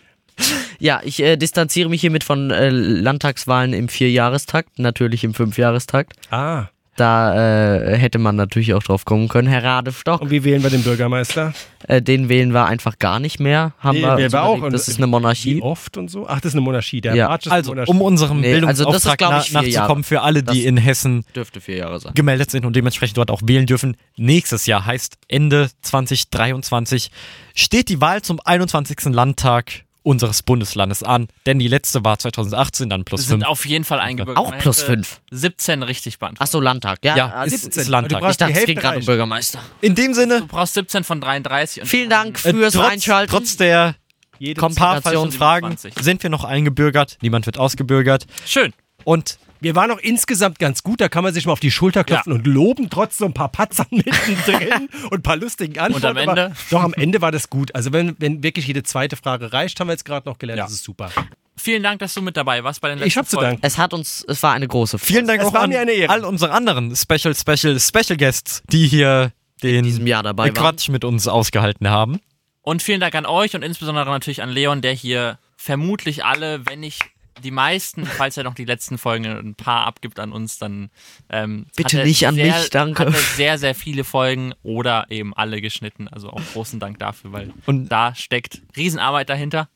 Ja, 0.83 1.01
ich 1.05 1.23
äh, 1.23 1.37
distanziere 1.37 1.89
mich 1.89 2.01
hiermit 2.01 2.25
von 2.25 2.51
äh, 2.51 2.69
Landtagswahlen 2.71 3.73
im 3.73 3.89
Vierjahrestakt, 3.89 4.81
natürlich 4.81 5.23
im 5.23 5.33
Fünfjahrestakt. 5.33 6.15
Ah, 6.33 6.67
Da 6.97 7.77
äh, 7.93 7.97
hätte 7.97 8.19
man 8.19 8.35
natürlich 8.35 8.75
auch 8.75 8.83
drauf 8.83 9.05
kommen 9.05 9.29
können. 9.29 9.47
Herr 9.47 9.63
Radestock, 9.63 10.21
und 10.23 10.31
wie 10.33 10.43
wählen 10.43 10.61
wir 10.65 10.71
den 10.71 10.83
Bürgermeister? 10.83 11.55
äh, 11.87 12.03
den 12.03 12.29
wählen 12.29 12.53
wir 12.53 12.65
einfach 12.67 12.99
gar 12.99 13.21
nicht 13.21 13.39
mehr. 13.39 13.75
Haben 13.79 13.99
Nee, 13.99 14.03
wir 14.03 14.33
wir 14.33 14.43
auch. 14.43 14.57
überlegt, 14.57 14.65
Und 14.67 14.73
das 14.73 14.89
ist 14.89 14.97
eine 14.97 15.07
Wie 15.07 15.11
Monarchie. 15.11 15.63
oft 15.63 15.97
und 15.97 16.11
so? 16.11 16.27
Ach, 16.29 16.41
das 16.41 16.47
ist 16.51 16.55
eine 16.55 16.63
Monarchie. 16.63 17.01
Der 17.01 17.15
Ja. 17.15 17.33
Ist 17.33 17.49
Also, 17.49 17.71
eine 17.71 17.83
Monarchie. 17.83 17.91
um 17.93 18.01
unserem 18.03 18.41
Nee, 18.41 18.55
also 18.55 18.67
das 18.67 18.71
ist, 18.73 18.79
Bildungsauftrag 19.09 19.47
ich, 19.47 19.53
nachzukommen, 19.53 20.03
für 20.05 20.23
alle, 20.23 20.41
die 20.43 20.47
Das- 20.47 20.67
in 20.67 20.77
Hessen 20.79 21.25
Dürfte 21.37 21.61
vier 21.61 21.77
Jahre 21.77 22.01
sein. 22.01 22.13
gemeldet 22.15 22.51
sind 22.51 22.67
und 22.67 22.75
dementsprechend 22.75 23.17
dort 23.19 23.31
auch 23.31 23.41
wählen 23.45 23.67
dürfen. 23.67 23.97
Nächstes 24.17 24.67
Jahr 24.67 24.85
heißt 24.85 25.17
Ende 25.29 25.71
2023 25.83 27.11
steht 27.55 27.89
die 27.89 28.01
Wahl 28.01 28.23
zum 28.23 28.41
21. 28.45 29.13
Landtag 29.15 29.85
unseres 30.03 30.43
Bundeslandes 30.43 31.03
an, 31.03 31.29
denn 31.47 31.59
die 31.59 31.69
letzte 31.69 32.05
war 32.05 32.19
2018, 32.19 32.91
dann 32.91 33.05
plus 33.05 33.23
sind 33.27 33.41
5. 33.41 33.47
auf 33.51 33.65
jeden 33.67 33.85
Fall 33.85 34.01
eingebürgert. 34.01 34.45
Auch 34.45 34.57
plus 34.59 34.79
hätte 34.83 34.93
fünf. 34.93 35.21
17 35.31 35.83
richtig 35.83 36.19
beantwortet. 36.19 36.43
Achso, 36.43 36.61
Landtag. 36.61 36.99
Ja, 37.05 37.17
Ja, 37.17 37.43
äh, 37.45 37.47
ist, 37.47 37.63
17. 37.63 37.83
ist 37.83 37.89
Landtag. 37.89 38.19
Du 38.21 38.25
brauchst 38.27 38.33
ich 38.33 38.39
dachte, 38.39 38.53
die 38.53 38.53
es 38.53 38.59
Hälfte 38.59 38.75
ging 38.75 38.83
gerade 38.83 38.99
um. 38.99 39.05
Bürgermeister. 39.05 39.61
In 39.81 39.95
dem 39.95 40.15
Sinne, 40.15 40.41
Du 40.41 40.47
brauchst 40.49 40.75
17 40.75 41.05
von 41.05 41.21
33. 41.21 41.83
Und 41.83 41.89
Vielen 41.89 42.11
Dank 42.11 42.45
äh, 42.45 42.53
fürs 42.53 42.75
trotz, 42.75 42.89
Einschalten. 42.91 43.31
trotz 43.31 43.57
der 43.57 43.95
falschen 44.41 45.33
Fragen 45.33 45.69
27. 45.77 45.95
sind 46.03 46.23
wir 46.23 46.31
noch 46.31 46.45
eingebürgert. 46.45 47.19
Niemand 47.23 47.47
wird 47.47 47.59
ausgebürgert. 47.59 48.27
Schön. 48.47 48.73
Und 49.05 49.39
Wir 49.63 49.77
waren 49.77 49.91
auch 49.93 49.99
insgesamt 49.99 50.59
ganz 50.59 50.83
gut, 50.83 51.01
da 51.01 51.09
kann 51.09 51.23
man 51.23 51.33
sich 51.33 51.47
mal 51.47 51.53
auf 51.53 51.61
die 51.61 51.71
Schulter 51.71 52.03
klopfen 52.05 52.33
und 52.33 52.47
loben, 52.47 52.91
trotz 52.91 53.17
so 53.19 53.25
ein 53.27 53.33
paar 53.33 53.49
Patzern 53.49 53.87
mittendrin 53.91 54.89
und 55.05 55.13
ein 55.19 55.23
paar 55.23 55.37
lustigen 55.37 55.79
Antworten. 55.79 56.05
Und 56.07 56.11
am 56.11 56.17
Ende? 56.17 56.45
Aber 56.47 56.55
doch, 56.71 56.83
am 56.83 56.95
Ende 56.95 57.21
war 57.21 57.31
das 57.33 57.49
gut. 57.49 57.75
Also 57.75 57.93
wenn, 57.93 58.17
wenn 58.19 58.43
wirklich 58.43 58.67
jede 58.67 58.83
zweite 58.83 59.17
Frage 59.17 59.53
reicht, 59.53 59.79
haben 59.79 59.87
wir 59.89 59.93
jetzt 59.93 60.05
gerade 60.05 60.29
noch 60.29 60.39
gelernt, 60.39 60.59
Ja. 60.59 60.65
das 60.65 60.73
ist 60.75 60.85
super. 60.85 61.11
Vielen 61.57 61.83
Dank, 61.83 62.01
dass 62.01 62.13
du 62.15 62.23
mit 62.23 62.37
dabei 62.37 62.65
warst 62.65 62.81
bei 62.81 62.89
den 62.89 62.99
letzten 62.99 63.09
Ich 63.09 63.17
hab 63.17 63.29
zu 63.29 63.37
danken. 63.37 63.61
Es 63.65 63.79
hat 63.79 63.95
uns, 63.95 64.25
es 64.27 64.43
war 64.43 64.53
eine 64.55 64.67
große 64.67 64.99
Freude. 64.99 65.07
vielen 65.13 65.27
Dank 65.29 65.43
Es 65.43 65.49
auch 65.49 65.55
war 65.55 65.63
an 65.63 65.69
mir 65.71 65.81
eine 65.81 65.93
Ehre. 65.93 66.11
all 66.13 66.25
unsere 66.25 66.51
anderen 66.51 66.97
Special, 66.97 67.35
Special, 67.35 67.79
Special 67.79 68.17
Guests, 68.17 68.63
die 68.71 68.89
hier 68.89 69.33
den 69.63 69.85
diesem 69.85 70.07
Jahr 70.09 70.25
dabei 70.25 70.47
waren. 70.47 70.55
Quatsch 70.55 70.89
mit 70.89 71.05
uns 71.05 71.29
ausgehalten 71.29 71.89
haben. 71.89 72.19
Und 72.63 72.83
vielen 72.83 73.01
Dank 73.01 73.15
an 73.15 73.27
euch 73.27 73.55
und 73.55 73.63
insbesondere 73.63 74.07
natürlich 74.11 74.43
an 74.43 74.49
Leon, 74.51 74.81
der 74.81 74.93
hier 74.93 75.39
vermutlich 75.57 76.25
alle, 76.25 76.67
wenn 76.67 76.81
nicht 76.81 77.05
die 77.43 77.51
meisten, 77.51 78.05
falls 78.07 78.37
er 78.37 78.45
noch 78.45 78.55
die 78.55 78.65
letzten 78.65 78.99
Folgen 78.99 79.27
ein 79.27 79.55
paar 79.55 79.87
abgibt 79.87 80.19
an 80.21 80.33
uns, 80.33 80.59
dann 80.59 80.91
ähm, 81.31 81.67
Bitte 81.77 82.03
nicht 82.05 82.27
an 82.27 82.35
sehr, 82.35 82.59
mich, 82.59 82.71
danke. 82.71 83.07
Hat 83.07 83.15
er 83.15 83.21
sehr, 83.21 83.59
sehr 83.59 83.75
viele 83.75 84.05
Folgen 84.05 84.53
oder 84.63 85.07
eben 85.11 85.35
alle 85.35 85.61
geschnitten. 85.61 86.09
Also 86.09 86.31
auch 86.31 86.41
großen 86.53 86.79
Dank 86.81 86.99
dafür, 86.99 87.33
weil 87.33 87.53
Und- 87.67 87.89
da 87.89 88.15
steckt 88.15 88.63
Riesenarbeit 88.77 89.29
dahinter. 89.29 89.69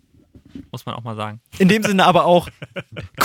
Muss 0.71 0.87
man 0.87 0.95
auch 0.95 1.03
mal 1.03 1.17
sagen. 1.17 1.41
In 1.59 1.69
dem 1.69 1.83
Sinne 1.83 2.07
aber 2.07 2.25
auch 2.25 2.49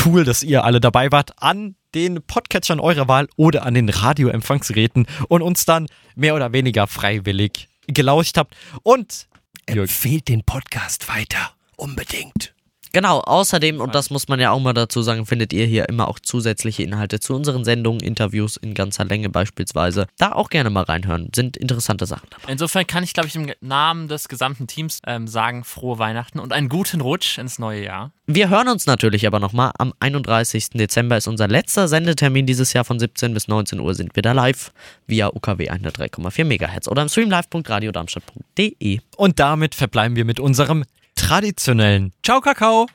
cool, 0.05 0.23
dass 0.25 0.43
ihr 0.43 0.63
alle 0.63 0.81
dabei 0.81 1.11
wart 1.11 1.41
an 1.41 1.75
den 1.93 2.21
Podcatchern 2.21 2.79
eurer 2.79 3.07
Wahl 3.07 3.27
oder 3.37 3.65
an 3.65 3.73
den 3.73 3.89
Radioempfangsgeräten 3.89 5.07
und 5.29 5.41
uns 5.41 5.65
dann 5.65 5.87
mehr 6.15 6.35
oder 6.35 6.51
weniger 6.51 6.87
freiwillig 6.87 7.67
gelauscht 7.87 8.37
habt. 8.37 8.55
Und 8.83 9.27
Empfehlt 9.67 10.27
den 10.27 10.43
Podcast 10.43 11.07
weiter. 11.07 11.53
Unbedingt. 11.77 12.53
Genau, 12.93 13.19
außerdem, 13.19 13.79
und 13.79 13.95
das 13.95 14.09
muss 14.09 14.27
man 14.27 14.39
ja 14.39 14.51
auch 14.51 14.59
mal 14.59 14.73
dazu 14.73 15.01
sagen, 15.01 15.25
findet 15.25 15.53
ihr 15.53 15.65
hier 15.65 15.87
immer 15.87 16.07
auch 16.07 16.19
zusätzliche 16.19 16.83
Inhalte 16.83 17.19
zu 17.19 17.33
unseren 17.35 17.63
Sendungen, 17.63 18.01
Interviews 18.01 18.57
in 18.57 18.73
ganzer 18.73 19.05
Länge 19.05 19.29
beispielsweise. 19.29 20.07
Da 20.17 20.33
auch 20.33 20.49
gerne 20.49 20.69
mal 20.69 20.83
reinhören, 20.83 21.29
sind 21.33 21.55
interessante 21.55 22.05
Sachen 22.05 22.27
dabei. 22.29 22.51
Insofern 22.51 22.85
kann 22.85 23.03
ich, 23.03 23.13
glaube 23.13 23.27
ich, 23.29 23.35
im 23.35 23.51
Namen 23.61 24.07
des 24.07 24.27
gesamten 24.27 24.67
Teams 24.67 24.99
ähm, 25.07 25.27
sagen, 25.27 25.63
frohe 25.63 25.99
Weihnachten 25.99 26.39
und 26.39 26.51
einen 26.51 26.67
guten 26.69 27.01
Rutsch 27.01 27.37
ins 27.37 27.59
neue 27.59 27.85
Jahr. 27.85 28.11
Wir 28.27 28.49
hören 28.49 28.67
uns 28.67 28.85
natürlich 28.85 29.25
aber 29.27 29.39
nochmal. 29.39 29.71
Am 29.77 29.93
31. 29.99 30.71
Dezember 30.71 31.17
ist 31.17 31.27
unser 31.27 31.47
letzter 31.47 31.87
Sendetermin 31.87 32.45
dieses 32.45 32.73
Jahr 32.73 32.85
von 32.85 32.99
17 32.99 33.33
bis 33.33 33.47
19 33.47 33.79
Uhr 33.79 33.93
sind 33.93 34.15
wir 34.15 34.23
da 34.23 34.33
live 34.33 34.71
via 35.07 35.29
UKW 35.33 35.69
103,4 35.69 36.43
MHz 36.45 36.87
oder 36.87 37.01
im 37.01 37.09
streamlive.radiodarmstadt.de. 37.09 38.99
und 39.17 39.39
damit 39.39 39.75
verbleiben 39.75 40.15
wir 40.15 40.25
mit 40.25 40.39
unserem 40.39 40.83
traditionellen 41.21 42.13
Ciao, 42.23 42.41
Kakao. 42.41 42.87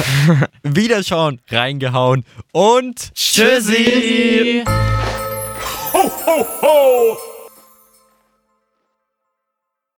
Wiederschauen, 0.62 1.40
reingehauen 1.50 2.24
und 2.52 3.14
Tschüssi! 3.14 4.64
Ho, 5.94 6.10
ho, 6.26 6.46
ho! 6.62 7.31